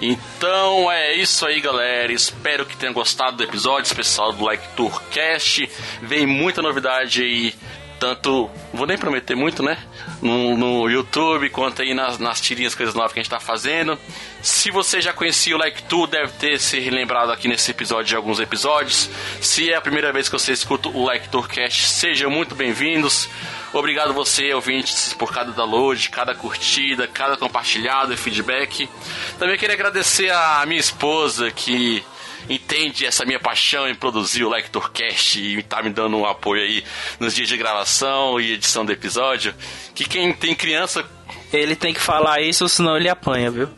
Então 0.00 0.90
é 0.90 1.14
isso 1.14 1.46
aí, 1.46 1.60
galera. 1.60 2.12
Espero 2.12 2.66
que 2.66 2.76
tenham 2.76 2.92
gostado 2.92 3.36
do 3.36 3.42
episódio 3.42 3.86
especial 3.86 4.32
do 4.32 4.44
Like 4.44 4.68
Tourcast. 4.76 5.68
Vem 6.02 6.26
muita 6.26 6.60
novidade 6.60 7.22
aí, 7.22 7.54
tanto. 7.98 8.50
Vou 8.72 8.86
nem 8.86 8.98
prometer 8.98 9.34
muito, 9.34 9.62
né? 9.62 9.78
No, 10.20 10.56
no 10.56 10.90
YouTube, 10.90 11.48
quanto 11.50 11.82
aí 11.82 11.94
nas, 11.94 12.18
nas 12.18 12.40
tirinhas, 12.40 12.74
coisas 12.74 12.94
novas 12.94 13.12
que 13.12 13.20
a 13.20 13.22
gente 13.22 13.30
tá 13.30 13.40
fazendo. 13.40 13.98
Se 14.42 14.70
você 14.70 15.00
já 15.00 15.12
conhecia 15.12 15.54
o 15.54 15.58
Like 15.58 15.84
Tour, 15.84 16.06
deve 16.06 16.32
ter 16.32 16.58
se 16.58 16.78
relembrado 16.80 17.32
aqui 17.32 17.48
nesse 17.48 17.70
episódio 17.70 18.04
de 18.04 18.16
alguns 18.16 18.40
episódios. 18.40 19.08
Se 19.40 19.70
é 19.70 19.76
a 19.76 19.80
primeira 19.80 20.12
vez 20.12 20.28
que 20.28 20.32
você 20.32 20.52
escuta 20.52 20.88
o 20.88 21.04
Like 21.04 21.28
Tourcast, 21.28 21.86
sejam 21.88 22.30
muito 22.30 22.54
bem-vindos. 22.54 23.28
Obrigado 23.74 24.14
você, 24.14 24.54
ouvintes, 24.54 25.12
por 25.14 25.34
cada 25.34 25.50
download, 25.50 26.08
cada 26.08 26.32
curtida, 26.32 27.08
cada 27.08 27.36
compartilhado 27.36 28.12
e 28.12 28.16
feedback. 28.16 28.88
Também 29.36 29.58
queria 29.58 29.74
agradecer 29.74 30.30
a 30.30 30.64
minha 30.64 30.78
esposa 30.78 31.50
que 31.50 32.00
entende 32.48 33.04
essa 33.04 33.24
minha 33.24 33.40
paixão 33.40 33.88
em 33.88 33.94
produzir 33.94 34.44
o 34.44 34.48
Lectorcast 34.48 35.40
e 35.40 35.60
tá 35.64 35.82
me 35.82 35.90
dando 35.90 36.16
um 36.16 36.24
apoio 36.24 36.62
aí 36.62 36.84
nos 37.18 37.34
dias 37.34 37.48
de 37.48 37.56
gravação 37.56 38.40
e 38.40 38.52
edição 38.52 38.84
do 38.84 38.92
episódio. 38.92 39.52
Que 39.92 40.04
quem 40.04 40.32
tem 40.32 40.54
criança. 40.54 41.04
Ele 41.52 41.74
tem 41.74 41.92
que 41.92 42.00
falar 42.00 42.40
isso, 42.40 42.68
senão 42.68 42.96
ele 42.96 43.08
apanha, 43.08 43.50
viu? 43.50 43.68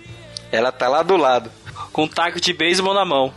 Ela 0.53 0.71
tá 0.71 0.89
lá 0.89 1.03
do 1.03 1.17
lado. 1.17 1.51
Com 1.91 2.05
um 2.05 2.09
taco 2.09 2.39
de 2.39 2.53
beisebol 2.53 2.93
na 2.93 3.05
mão. 3.07 3.33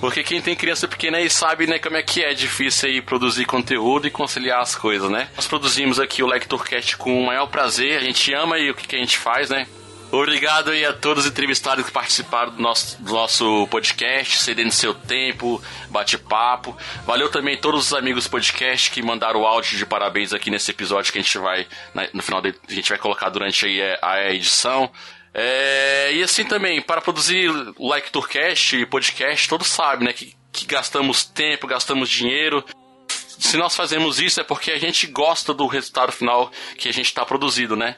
Porque 0.00 0.22
quem 0.22 0.40
tem 0.40 0.56
criança 0.56 0.88
pequena 0.88 1.18
aí 1.18 1.28
sabe, 1.28 1.66
né, 1.66 1.78
como 1.78 1.96
é 1.96 2.02
que 2.02 2.22
é 2.22 2.32
difícil 2.32 2.88
aí 2.88 3.02
produzir 3.02 3.44
conteúdo 3.44 4.06
e 4.06 4.10
conciliar 4.10 4.60
as 4.60 4.74
coisas, 4.74 5.10
né? 5.10 5.28
Nós 5.36 5.46
produzimos 5.46 6.00
aqui 6.00 6.22
o 6.22 6.26
Lectorcast 6.26 6.96
com 6.96 7.22
o 7.22 7.26
maior 7.26 7.46
prazer, 7.46 7.98
a 7.98 8.00
gente 8.02 8.32
ama 8.32 8.58
e 8.58 8.70
o 8.70 8.74
que, 8.74 8.88
que 8.88 8.96
a 8.96 8.98
gente 8.98 9.18
faz, 9.18 9.50
né? 9.50 9.66
Obrigado 10.12 10.70
aí 10.70 10.84
a 10.84 10.92
todos 10.92 11.24
os 11.24 11.30
entrevistados 11.30 11.84
que 11.84 11.92
participaram 11.92 12.50
do 12.50 12.60
nosso, 12.60 13.00
do 13.00 13.12
nosso 13.12 13.68
podcast, 13.68 14.38
cedendo 14.38 14.72
seu 14.72 14.92
tempo, 14.92 15.62
bate-papo. 15.88 16.76
Valeu 17.06 17.30
também 17.30 17.56
todos 17.56 17.86
os 17.86 17.94
amigos 17.94 18.26
podcast 18.26 18.90
que 18.90 19.02
mandaram 19.02 19.42
o 19.42 19.46
áudio 19.46 19.78
de 19.78 19.86
parabéns 19.86 20.32
aqui 20.32 20.50
nesse 20.50 20.72
episódio 20.72 21.12
que 21.12 21.18
a 21.18 21.22
gente 21.22 21.38
vai, 21.38 21.64
no 22.12 22.22
final, 22.24 22.40
de, 22.40 22.52
a 22.68 22.72
gente 22.72 22.88
vai 22.88 22.98
colocar 22.98 23.28
durante 23.28 23.66
aí 23.66 23.80
a 24.02 24.32
edição. 24.32 24.90
É, 25.32 26.12
e 26.12 26.22
assim 26.22 26.44
também, 26.44 26.82
para 26.82 27.00
produzir 27.00 27.50
Like 27.78 28.10
Tourcast 28.10 28.76
e 28.76 28.86
podcast, 28.86 29.48
todos 29.48 29.68
sabem, 29.68 30.06
né, 30.06 30.12
que, 30.12 30.34
que 30.52 30.66
gastamos 30.66 31.24
tempo, 31.24 31.66
gastamos 31.66 32.08
dinheiro. 32.08 32.64
Se 33.08 33.56
nós 33.56 33.74
fazemos 33.74 34.20
isso 34.20 34.40
é 34.40 34.44
porque 34.44 34.70
a 34.70 34.78
gente 34.78 35.06
gosta 35.06 35.54
do 35.54 35.66
resultado 35.66 36.12
final 36.12 36.50
que 36.76 36.88
a 36.88 36.92
gente 36.92 37.06
está 37.06 37.24
produzindo, 37.24 37.74
né? 37.74 37.96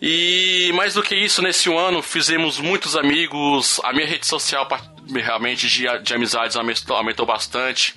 E 0.00 0.70
mais 0.74 0.94
do 0.94 1.02
que 1.02 1.14
isso, 1.14 1.42
nesse 1.42 1.72
ano 1.72 2.02
fizemos 2.02 2.58
muitos 2.58 2.96
amigos, 2.96 3.80
a 3.82 3.92
minha 3.92 4.06
rede 4.06 4.26
social 4.26 4.68
realmente 5.12 5.68
de, 5.68 5.86
de 6.02 6.14
amizades 6.14 6.56
aumentou, 6.56 6.96
aumentou 6.96 7.26
bastante. 7.26 7.94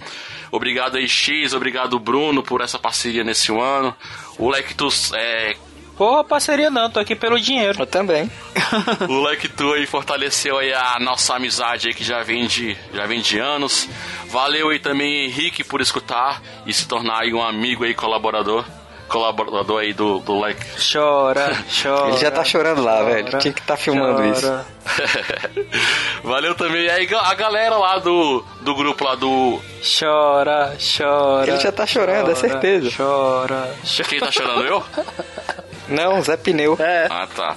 Obrigado 0.52 0.98
aí, 0.98 1.08
X, 1.08 1.54
obrigado, 1.54 2.00
Bruno, 2.00 2.42
por 2.42 2.62
essa 2.62 2.80
parceria 2.80 3.24
nesse 3.24 3.52
ano. 3.52 3.96
O 4.38 4.50
Lectus 4.50 5.12
é, 5.14 5.58
Porra, 5.98 6.24
parceria 6.24 6.70
não, 6.70 6.90
tô 6.92 7.00
aqui 7.00 7.16
pelo 7.16 7.40
dinheiro. 7.40 7.82
Eu 7.82 7.88
também. 7.88 8.30
o 9.10 9.20
Like 9.20 9.50
Tu 9.50 9.74
aí 9.74 9.88
fortaleceu 9.88 10.60
aí 10.60 10.72
a 10.72 10.98
nossa 11.00 11.36
amizade 11.36 11.88
aí 11.88 11.94
que 11.94 12.04
já 12.04 12.22
vem 12.22 12.46
de, 12.46 12.78
já 12.94 13.08
vem 13.08 13.20
de 13.20 13.40
anos. 13.40 13.90
Valeu 14.28 14.70
aí 14.70 14.80
também, 14.80 15.26
Henrique, 15.26 15.64
por 15.64 15.82
escutar 15.82 16.42
e 16.68 16.74
se 16.74 16.88
tornar 16.88 17.24
aí 17.24 17.34
um 17.34 17.42
amigo 17.42 17.84
aí, 17.84 17.96
colaborador. 17.96 18.64
Colaborador 19.08 19.80
aí 19.80 19.94
do, 19.94 20.20
do 20.20 20.38
Like. 20.38 20.64
Chora, 20.92 21.58
chora. 21.82 22.10
Ele 22.10 22.18
já 22.18 22.30
tá 22.30 22.44
chorando 22.44 22.84
lá, 22.84 22.98
chora, 22.98 23.06
velho. 23.06 23.40
Tinha 23.40 23.54
que 23.54 23.62
tá 23.62 23.78
filmando 23.78 24.18
chora. 24.18 24.30
isso. 24.30 24.66
Valeu 26.24 26.54
também 26.56 26.90
aí 26.90 27.08
a 27.12 27.34
galera 27.34 27.78
lá 27.78 28.00
do, 28.00 28.44
do 28.62 28.76
grupo 28.76 29.04
lá 29.04 29.16
do. 29.16 29.62
Chora, 29.82 30.78
chora. 30.78 31.52
Ele 31.52 31.60
já 31.60 31.72
tá 31.72 31.88
chorando, 31.88 32.30
é 32.30 32.34
chora, 32.36 32.48
é 32.48 32.50
certeza. 32.50 32.92
Chora, 32.96 33.74
chora. 33.84 34.10
Quem 34.10 34.20
tá 34.20 34.32
chorando 34.32 34.66
eu? 34.66 34.84
Não, 35.90 36.22
Zé 36.22 36.36
Pneu. 36.36 36.76
É. 36.80 37.08
Ah, 37.10 37.28
tá. 37.28 37.56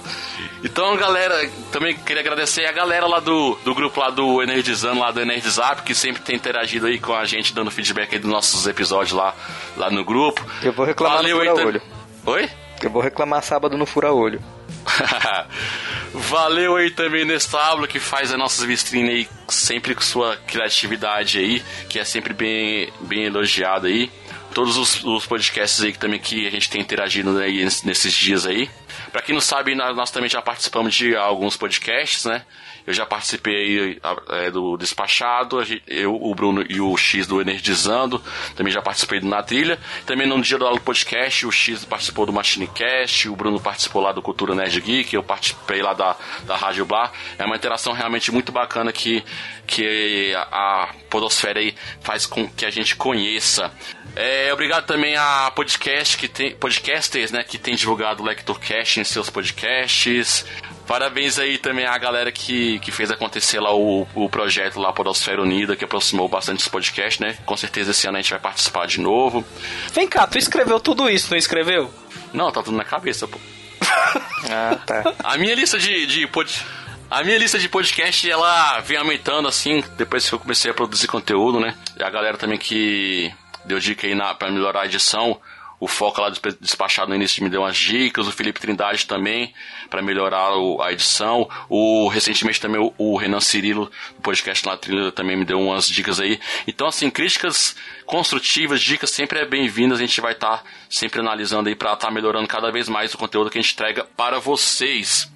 Então, 0.63 0.95
galera, 0.95 1.49
também 1.71 1.95
queria 1.95 2.21
agradecer 2.21 2.65
a 2.65 2.71
galera 2.71 3.07
lá 3.07 3.19
do, 3.19 3.55
do 3.63 3.73
grupo 3.73 3.99
lá 3.99 4.09
do 4.09 4.41
Energizando, 4.41 4.99
lá 4.99 5.11
do 5.11 5.21
Energizap, 5.21 5.83
que 5.83 5.93
sempre 5.93 6.21
tem 6.21 6.35
interagido 6.35 6.87
aí 6.87 6.99
com 6.99 7.13
a 7.13 7.25
gente, 7.25 7.53
dando 7.53 7.71
feedback 7.71 8.13
aí 8.13 8.19
dos 8.19 8.31
nossos 8.31 8.67
episódios 8.67 9.13
lá, 9.13 9.33
lá 9.75 9.89
no 9.89 10.03
grupo. 10.05 10.45
Eu 10.63 10.71
vou 10.71 10.85
reclamar 10.85 11.17
Valeu 11.17 11.37
no 11.37 11.55
fura-olho. 11.55 11.81
Oi? 12.25 12.49
Eu 12.81 12.89
vou 12.89 13.01
reclamar 13.01 13.43
sábado 13.43 13.77
no 13.77 13.85
fura-olho. 13.85 14.41
Valeu 16.13 16.75
aí 16.75 16.89
também 16.89 17.25
Nestablo 17.25 17.87
que 17.87 17.99
faz 17.99 18.31
as 18.31 18.37
nossas 18.37 18.65
vitrines 18.65 19.11
aí 19.11 19.27
sempre 19.47 19.93
com 19.93 20.01
sua 20.01 20.37
criatividade 20.47 21.37
aí, 21.37 21.63
que 21.87 21.99
é 21.99 22.03
sempre 22.03 22.33
bem, 22.33 22.91
bem 23.01 23.25
elogiado 23.25 23.87
aí 23.87 24.09
todos 24.53 24.77
os, 24.77 25.03
os, 25.03 25.25
podcasts 25.25 25.81
aí 25.81 25.91
que 25.91 25.99
também 25.99 26.19
que 26.19 26.47
a 26.47 26.51
gente 26.51 26.69
tem 26.69 26.81
interagido 26.81 27.37
aí 27.37 27.63
nesses 27.63 28.13
dias 28.13 28.45
aí. 28.45 28.69
Para 29.11 29.21
quem 29.21 29.33
não 29.33 29.41
sabe, 29.41 29.75
nós, 29.75 30.11
também 30.11 30.29
já 30.29 30.41
participamos 30.41 30.93
de 30.93 31.15
alguns 31.15 31.57
podcasts, 31.57 32.25
né? 32.25 32.43
Eu 32.85 32.93
já 32.93 33.05
participei 33.05 33.99
é, 34.29 34.49
do 34.49 34.75
Despachado, 34.75 35.57
eu, 35.87 36.15
o 36.15 36.33
Bruno 36.33 36.65
e 36.67 36.81
o 36.81 36.97
X 36.97 37.27
do 37.27 37.39
Energizando, 37.39 38.21
também 38.55 38.73
já 38.73 38.81
participei 38.81 39.19
do 39.19 39.27
Na 39.27 39.43
Trilha. 39.43 39.79
Também 40.05 40.27
no 40.27 40.41
Dia 40.41 40.57
do 40.57 40.81
Podcast, 40.81 41.45
o 41.45 41.51
X 41.51 41.85
participou 41.85 42.25
do 42.25 42.33
Machinecast, 42.33 43.29
o 43.29 43.35
Bruno 43.35 43.59
participou 43.59 44.01
lá 44.01 44.11
do 44.11 44.21
Cultura 44.21 44.55
Nerd 44.55 44.81
Geek, 44.81 45.13
eu 45.13 45.21
participei 45.21 45.81
lá 45.81 45.93
da, 45.93 46.15
da 46.45 46.57
Rádio 46.57 46.85
Bar. 46.85 47.11
É 47.37 47.45
uma 47.45 47.55
interação 47.55 47.93
realmente 47.93 48.31
muito 48.31 48.51
bacana 48.51 48.91
que, 48.91 49.23
que 49.67 50.33
a, 50.35 50.41
a 50.41 50.93
Podosfera 51.09 51.59
aí 51.59 51.75
faz 52.01 52.25
com 52.25 52.49
que 52.49 52.65
a 52.65 52.71
gente 52.71 52.95
conheça. 52.95 53.71
É, 54.15 54.51
obrigado 54.51 54.85
também 54.85 55.15
a 55.15 55.51
podcast 55.55 56.17
que 56.17 56.27
tem, 56.27 56.53
podcasters, 56.53 57.31
né, 57.31 57.43
que 57.43 57.57
tem 57.57 57.75
divulgado 57.75 58.21
o 58.21 58.25
LectorCast 58.25 58.99
em 58.99 59.03
seus 59.03 59.29
podcasts. 59.29 60.45
Parabéns 60.85 61.39
aí 61.39 61.57
também 61.57 61.85
à 61.85 61.97
galera 61.97 62.31
que, 62.31 62.79
que 62.79 62.91
fez 62.91 63.09
acontecer 63.09 63.61
lá 63.61 63.73
o, 63.73 64.05
o 64.13 64.29
projeto 64.29 64.79
lá 64.79 64.91
Podosfera 64.91 65.41
Unida, 65.41 65.75
que 65.75 65.85
aproximou 65.85 66.27
bastante 66.27 66.59
os 66.59 66.67
podcasts, 66.67 67.19
né? 67.19 67.37
Com 67.45 67.55
certeza 67.55 67.91
esse 67.91 68.07
ano 68.07 68.17
a 68.17 68.21
gente 68.21 68.31
vai 68.31 68.39
participar 68.39 68.85
de 68.87 68.99
novo. 68.99 69.45
Vem 69.93 70.07
cá, 70.07 70.27
tu 70.27 70.37
escreveu 70.37 70.79
tudo 70.81 71.09
isso, 71.09 71.31
não 71.31 71.37
escreveu? 71.37 71.93
Não, 72.33 72.51
tá 72.51 72.61
tudo 72.61 72.75
na 72.75 72.83
cabeça, 72.83 73.25
pô. 73.25 73.39
ah, 74.51 74.77
tá. 74.85 75.13
A 75.23 75.37
minha 75.37 75.55
lista 75.55 75.79
de, 75.79 76.05
de 76.05 76.27
pod... 76.27 76.65
A 77.09 77.23
minha 77.23 77.37
lista 77.37 77.59
de 77.59 77.67
podcast, 77.67 78.29
ela 78.29 78.79
vem 78.81 78.97
aumentando 78.97 79.47
assim, 79.47 79.83
depois 79.97 80.27
que 80.27 80.35
eu 80.35 80.39
comecei 80.39 80.71
a 80.71 80.73
produzir 80.73 81.07
conteúdo, 81.07 81.59
né? 81.59 81.75
E 81.97 82.03
a 82.03 82.09
galera 82.09 82.37
também 82.37 82.57
que 82.57 83.33
deu 83.65 83.79
dica 83.79 84.07
aí 84.07 84.15
na, 84.15 84.33
pra 84.33 84.51
melhorar 84.51 84.81
a 84.81 84.85
edição. 84.85 85.39
O 85.81 85.87
Foca 85.87 86.21
lá 86.21 86.31
despachado 86.59 87.09
no 87.09 87.15
início 87.15 87.43
me 87.43 87.49
deu 87.49 87.61
umas 87.61 87.75
dicas, 87.75 88.27
o 88.27 88.31
Felipe 88.31 88.59
Trindade 88.59 89.07
também, 89.07 89.51
para 89.89 89.99
melhorar 89.99 90.55
o, 90.55 90.79
a 90.79 90.91
edição. 90.91 91.49
O, 91.67 92.07
recentemente 92.07 92.61
também 92.61 92.79
o, 92.79 92.93
o 92.99 93.17
Renan 93.17 93.39
Cirilo, 93.39 93.89
do 94.15 94.21
podcast 94.21 94.63
na 94.63 94.77
trilha, 94.77 95.11
também 95.11 95.35
me 95.35 95.43
deu 95.43 95.59
umas 95.59 95.89
dicas 95.89 96.19
aí. 96.19 96.39
Então, 96.67 96.85
assim, 96.85 97.09
críticas 97.09 97.75
construtivas, 98.05 98.79
dicas 98.79 99.09
sempre 99.09 99.39
é 99.39 99.45
bem-vindas, 99.45 99.97
a 99.97 100.01
gente 100.01 100.21
vai 100.21 100.33
estar 100.33 100.59
tá 100.59 100.63
sempre 100.87 101.19
analisando 101.19 101.67
aí 101.67 101.73
para 101.73 101.93
estar 101.93 102.09
tá 102.09 102.13
melhorando 102.13 102.47
cada 102.47 102.71
vez 102.71 102.87
mais 102.87 103.15
o 103.15 103.17
conteúdo 103.17 103.49
que 103.49 103.57
a 103.57 103.61
gente 103.61 103.73
entrega 103.73 104.05
para 104.15 104.37
vocês. 104.37 105.30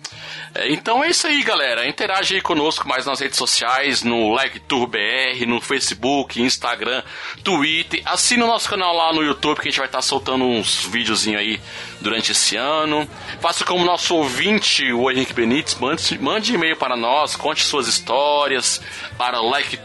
É, 0.53 0.71
então 0.71 1.03
é 1.03 1.09
isso 1.09 1.27
aí, 1.27 1.43
galera. 1.43 1.87
Interage 1.87 2.35
aí 2.35 2.41
conosco 2.41 2.87
mais 2.87 3.05
nas 3.05 3.19
redes 3.19 3.37
sociais, 3.37 4.03
no 4.03 4.35
LikeTourBR, 4.35 5.45
no 5.45 5.59
Facebook, 5.59 6.41
Instagram, 6.41 7.03
Twitter. 7.43 8.01
Assina 8.05 8.45
o 8.45 8.47
nosso 8.47 8.69
canal 8.69 8.95
lá 8.95 9.13
no 9.13 9.21
YouTube 9.21 9.59
que 9.59 9.67
a 9.67 9.71
gente 9.71 9.79
vai 9.79 9.87
estar 9.87 10.01
soltando 10.01 10.45
uns 10.45 10.85
videozinhos 10.85 11.41
aí 11.41 11.59
durante 11.99 12.31
esse 12.31 12.55
ano. 12.55 13.07
Faça 13.41 13.65
como 13.65 13.83
nosso 13.83 14.15
ouvinte, 14.15 14.91
o 14.93 15.11
Henrique 15.11 15.33
Benites, 15.33 15.75
mande, 15.75 16.17
mande 16.17 16.53
e-mail 16.53 16.77
para 16.77 16.95
nós, 16.95 17.35
conte 17.35 17.61
suas 17.63 17.87
histórias 17.87 18.81
para 19.17 19.41
like, 19.41 19.79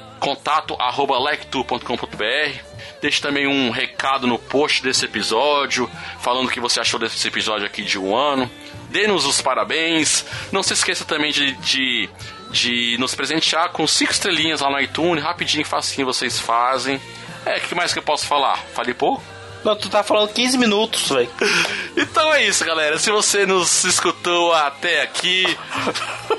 Deixe 3.01 3.23
também 3.23 3.47
um 3.47 3.71
recado 3.71 4.27
no 4.27 4.39
post 4.39 4.83
desse 4.83 5.07
episódio, 5.07 5.91
falando 6.21 6.47
o 6.47 6.51
que 6.51 6.61
você 6.61 6.81
achou 6.81 7.01
desse 7.01 7.27
episódio 7.27 7.67
aqui 7.67 7.83
de 7.83 7.99
um 7.99 8.15
ano 8.15 8.51
dê-nos 8.91 9.25
os 9.25 9.41
parabéns. 9.41 10.25
Não 10.53 10.63
se 10.63 10.73
esqueça 10.73 11.05
também 11.05 11.33
de, 11.33 11.53
de, 11.53 12.09
de 12.51 12.97
nos 12.99 13.15
presentear 13.15 13.71
com 13.71 13.87
cinco 13.87 14.13
estrelinhas 14.13 14.61
lá 14.61 14.71
no 14.71 14.81
iTunes, 14.81 15.25
rapidinho, 15.25 15.65
facinho 15.65 16.07
vocês 16.07 16.39
fazem. 16.39 17.01
É, 17.47 17.57
o 17.57 17.61
que 17.61 17.75
mais 17.75 17.93
que 17.93 17.99
eu 17.99 18.03
posso 18.03 18.27
falar? 18.27 18.59
Falei 18.75 18.93
pouco? 18.93 19.23
Não, 19.65 19.77
tu 19.77 19.89
tá 19.91 20.03
falando 20.03 20.33
15 20.33 20.57
minutos, 20.57 21.09
velho. 21.11 21.31
então 21.97 22.33
é 22.33 22.47
isso, 22.47 22.65
galera. 22.65 22.99
Se 22.99 23.11
você 23.11 23.45
nos 23.45 23.85
escutou 23.85 24.53
até 24.55 25.03
aqui, 25.03 25.45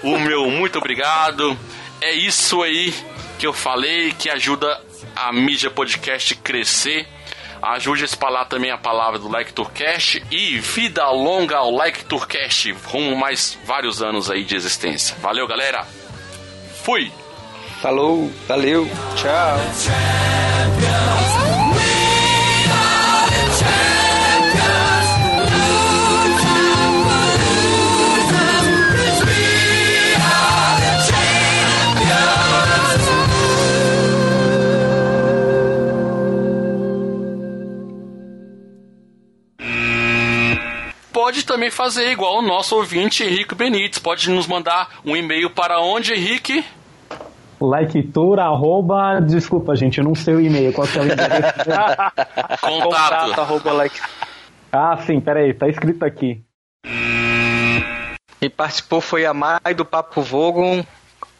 o 0.03 0.17
meu 0.19 0.49
muito 0.49 0.77
obrigado. 0.77 1.57
É 1.99 2.13
isso 2.13 2.63
aí 2.63 2.93
que 3.37 3.45
eu 3.45 3.53
falei 3.53 4.11
que 4.11 4.29
ajuda 4.29 4.79
a 5.15 5.31
mídia 5.31 5.69
podcast 5.69 6.33
crescer 6.35 7.07
Ajude 7.61 8.01
a 8.01 8.05
espalhar 8.05 8.47
também 8.47 8.71
a 8.71 8.77
palavra 8.77 9.19
do 9.19 9.27
Like 9.27 9.53
Tourcast 9.53 10.23
e 10.31 10.57
vida 10.57 11.07
longa 11.11 11.57
ao 11.57 11.69
Like 11.69 12.05
Tourcast, 12.05 12.71
rumo 12.85 13.15
mais 13.15 13.57
vários 13.63 14.01
anos 14.01 14.31
aí 14.31 14.43
de 14.43 14.55
existência. 14.55 15.15
Valeu, 15.21 15.47
galera. 15.47 15.85
Fui. 16.83 17.11
Falou, 17.81 18.31
valeu, 18.47 18.87
tchau. 19.15 19.57
Pode 41.11 41.45
também 41.45 41.69
fazer 41.69 42.09
igual 42.11 42.37
o 42.37 42.41
nosso 42.41 42.75
ouvinte 42.75 43.23
Henrique 43.23 43.53
Benites. 43.53 43.99
Pode 43.99 44.29
nos 44.29 44.47
mandar 44.47 44.89
um 45.05 45.15
e-mail 45.15 45.49
para 45.49 45.79
onde, 45.81 46.13
Henrique? 46.13 46.63
Liketour, 47.59 48.39
arroba. 48.39 49.19
Desculpa, 49.21 49.75
gente, 49.75 49.97
eu 49.99 50.03
não 50.03 50.15
sei 50.15 50.33
o 50.35 50.41
e-mail. 50.41 50.71
Qual 50.73 50.87
que 50.87 50.97
é 50.97 51.01
o 51.01 51.05
endereço? 51.11 51.53
Contato. 52.61 53.39
arroba 53.41 53.71
like. 53.73 53.99
ah, 54.71 54.97
sim, 55.05 55.19
peraí, 55.19 55.53
tá 55.53 55.67
escrito 55.67 56.03
aqui. 56.03 56.41
Quem 58.39 58.49
participou 58.49 59.01
foi 59.01 59.25
a 59.25 59.33
Mai 59.33 59.73
do 59.75 59.85
Papo 59.85 60.21
Vogon. 60.21 60.83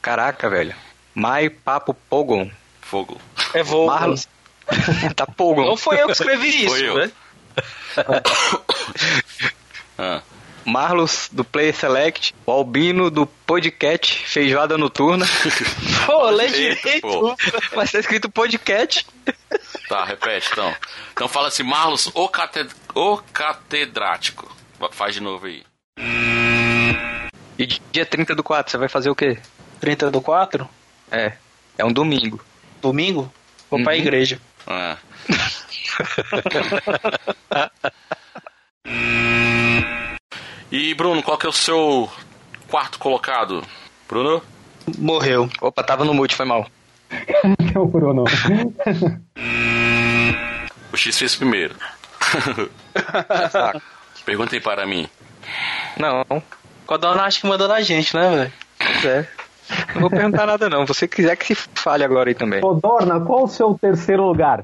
Caraca, 0.01 0.49
velho. 0.49 0.76
Mai 1.15 1.49
Papo 1.49 1.93
Pogon. 2.09 2.49
Fogo. 2.82 3.19
É 3.53 3.63
Vogon. 3.63 3.88
Marlos. 3.88 4.28
tá 5.15 5.26
Pogon. 5.26 5.65
Não 5.65 5.78
foi 5.78 5.99
eu 5.99 6.05
que 6.07 6.11
escrevi 6.11 6.65
isso, 6.65 6.69
Foi 6.76 6.88
eu. 6.88 6.95
né? 6.97 7.11
Ah. 9.97 10.21
Marlos 10.63 11.27
do 11.31 11.43
Player 11.43 11.75
Select. 11.75 12.35
O 12.45 12.51
Albino 12.51 13.09
do 13.09 13.25
Podcast 13.25 14.23
Feijoada 14.27 14.77
Noturna. 14.77 15.25
Pô, 16.05 16.29
lê 16.29 16.47
direito. 16.49 17.01
pô. 17.01 17.35
Mas 17.75 17.91
tá 17.91 17.99
escrito 17.99 18.29
Podcast. 18.29 19.07
Tá, 19.89 20.05
repete 20.05 20.49
então. 20.51 20.73
Então 21.13 21.27
fala 21.27 21.47
assim, 21.47 21.63
Marlos, 21.63 22.11
o, 22.13 22.29
cate... 22.29 22.67
o 22.93 23.17
catedrático. 23.33 24.55
Faz 24.91 25.15
de 25.15 25.21
novo 25.21 25.47
aí. 25.47 25.63
E 27.57 27.65
dia 27.91 28.05
30 28.05 28.35
do 28.35 28.43
4, 28.43 28.71
você 28.71 28.77
vai 28.77 28.87
fazer 28.87 29.09
o 29.09 29.15
quê? 29.15 29.39
30 29.79 30.11
do 30.11 30.21
4? 30.21 30.69
É. 31.11 31.33
É 31.77 31.83
um 31.85 31.91
domingo. 31.91 32.39
Domingo? 32.81 33.33
Vou 33.69 33.81
pra 33.83 33.93
Uhum. 33.93 33.99
igreja. 33.99 34.39
É. 34.67 34.95
E 40.72 40.93
Bruno, 40.93 41.22
qual 41.22 41.38
que 41.38 41.45
é 41.45 41.49
o 41.49 41.53
seu 41.53 42.09
quarto 42.69 42.97
colocado? 42.97 43.61
Bruno? 44.07 44.41
Morreu. 44.97 45.49
Opa, 45.59 45.84
tava 45.84 46.05
no 46.05 46.13
mute, 46.13 46.34
foi 46.36 46.45
mal. 46.45 46.65
Que 47.09 47.78
é 47.78 47.80
o 47.80 47.86
Bruno. 47.86 48.24
O 50.93 50.97
X 50.97 51.19
fez 51.19 51.36
primeiro. 51.36 51.76
Perguntem 54.26 54.61
para 54.61 54.86
mim. 54.86 55.09
Não. 55.97 56.26
Codona 56.86 57.24
acho 57.24 57.41
que 57.41 57.47
mandou 57.47 57.67
na 57.67 57.82
gente, 57.82 58.15
né, 58.15 58.30
velho? 58.30 58.53
Pois 58.78 59.05
é. 59.05 59.28
Não 59.93 60.01
vou 60.01 60.09
perguntar 60.09 60.45
nada 60.45 60.69
não. 60.69 60.86
Você 60.86 61.07
quiser 61.07 61.36
que 61.36 61.53
se 61.53 61.67
fale 61.76 62.03
agora 62.03 62.30
aí 62.30 62.36
também. 62.36 62.63
Odorna, 62.63 63.19
qual 63.19 63.43
o 63.43 63.47
seu 63.47 63.74
terceiro 63.80 64.24
lugar? 64.24 64.63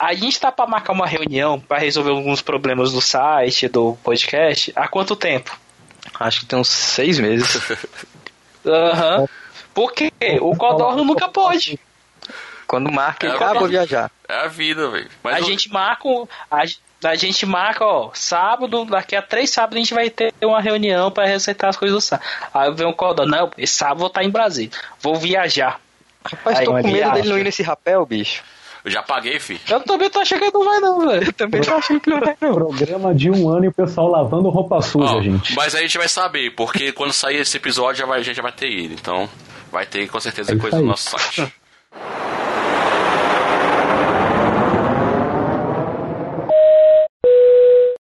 A 0.00 0.14
gente 0.14 0.40
tá 0.40 0.50
pra 0.50 0.66
marcar 0.66 0.92
uma 0.94 1.06
reunião 1.06 1.60
pra 1.60 1.76
resolver 1.78 2.10
alguns 2.10 2.40
problemas 2.40 2.90
do 2.92 3.00
site, 3.02 3.68
do 3.68 3.98
podcast. 4.02 4.72
Há 4.74 4.88
quanto 4.88 5.14
tempo? 5.14 5.54
Acho 6.18 6.40
que 6.40 6.46
tem 6.46 6.58
uns 6.58 6.68
seis 6.68 7.18
meses. 7.18 7.60
Aham. 8.66 9.26
Por 9.74 9.92
quê? 9.92 10.10
O 10.40 10.56
Codorno 10.56 11.04
nunca 11.04 11.28
pôde. 11.28 11.78
Quando 12.66 12.90
marca, 12.90 13.26
ele 13.26 13.34
É, 13.36 13.38
verdade. 13.38 13.68
viajar. 13.68 14.10
É 14.28 14.34
a 14.44 14.46
vida, 14.46 14.88
velho. 14.88 15.10
A 15.24 15.40
o- 15.40 15.44
gente 15.44 15.70
marca. 15.70 16.08
um- 16.08 16.26
A, 16.50 16.62
a 17.08 17.14
gente 17.16 17.44
marca, 17.46 17.84
ó, 17.84 18.10
sábado, 18.14 18.84
daqui 18.84 19.16
a 19.16 19.22
três 19.22 19.50
sábados 19.50 19.76
a 19.76 19.80
gente 19.80 19.94
vai 19.94 20.08
ter 20.10 20.32
uma 20.42 20.60
reunião 20.60 21.10
pra 21.10 21.24
receitar 21.26 21.70
as 21.70 21.76
coisas 21.76 21.94
do 21.96 22.00
sábado. 22.00 22.26
Aí 22.54 22.72
vem 22.74 22.86
o 22.86 22.92
Codorno, 22.94 23.30
não, 23.30 23.50
esse 23.58 23.74
sábado 23.74 23.96
eu 23.96 24.00
vou 24.00 24.06
estar 24.08 24.22
em 24.24 24.30
Brasília. 24.30 24.70
Vou 25.00 25.16
viajar. 25.16 25.80
Rapaz, 26.24 26.58
Aí 26.58 26.64
tô 26.64 26.72
com 26.72 26.82
medo 26.90 27.10
dele 27.12 27.28
não 27.28 27.38
ir 27.38 27.44
nesse 27.44 27.62
rapel, 27.62 28.04
bicho. 28.06 28.42
Eu 28.84 28.90
já 28.90 29.02
paguei, 29.02 29.38
fi. 29.38 29.60
Eu 29.68 29.80
também 29.80 30.08
tô 30.08 30.20
achando 30.20 30.38
que 30.38 30.44
ele 30.46 30.52
não 30.54 30.64
vai, 30.64 30.78
não, 30.80 31.06
velho. 31.06 31.24
Eu 31.26 31.32
também 31.32 31.60
tô 31.60 31.74
achando 31.74 32.00
que 32.00 32.08
não 32.10 32.20
vai, 32.20 32.36
não. 32.40 32.54
Programa 32.54 33.14
de 33.14 33.30
um 33.30 33.48
ano 33.50 33.64
e 33.64 33.68
o 33.68 33.72
pessoal 33.72 34.08
lavando 34.08 34.48
roupa 34.48 34.80
suja, 34.80 35.14
Ó, 35.16 35.20
gente. 35.22 35.54
Mas 35.54 35.74
aí 35.74 35.80
a 35.80 35.86
gente 35.86 35.98
vai 35.98 36.08
saber, 36.08 36.50
porque 36.54 36.90
quando 36.92 37.12
sair 37.12 37.36
esse 37.36 37.56
episódio 37.56 38.00
já 38.00 38.06
vai- 38.06 38.20
a 38.20 38.22
gente 38.22 38.36
já 38.36 38.42
vai 38.42 38.52
ter 38.52 38.70
ido. 38.70 38.94
Então 38.94 39.28
vai 39.70 39.84
ter 39.86 40.08
com 40.08 40.18
certeza 40.18 40.52
É 40.54 40.56
coisa 40.56 40.76
no 40.76 40.82
aí. 40.82 40.88
nosso 40.88 41.10
site. 41.10 41.52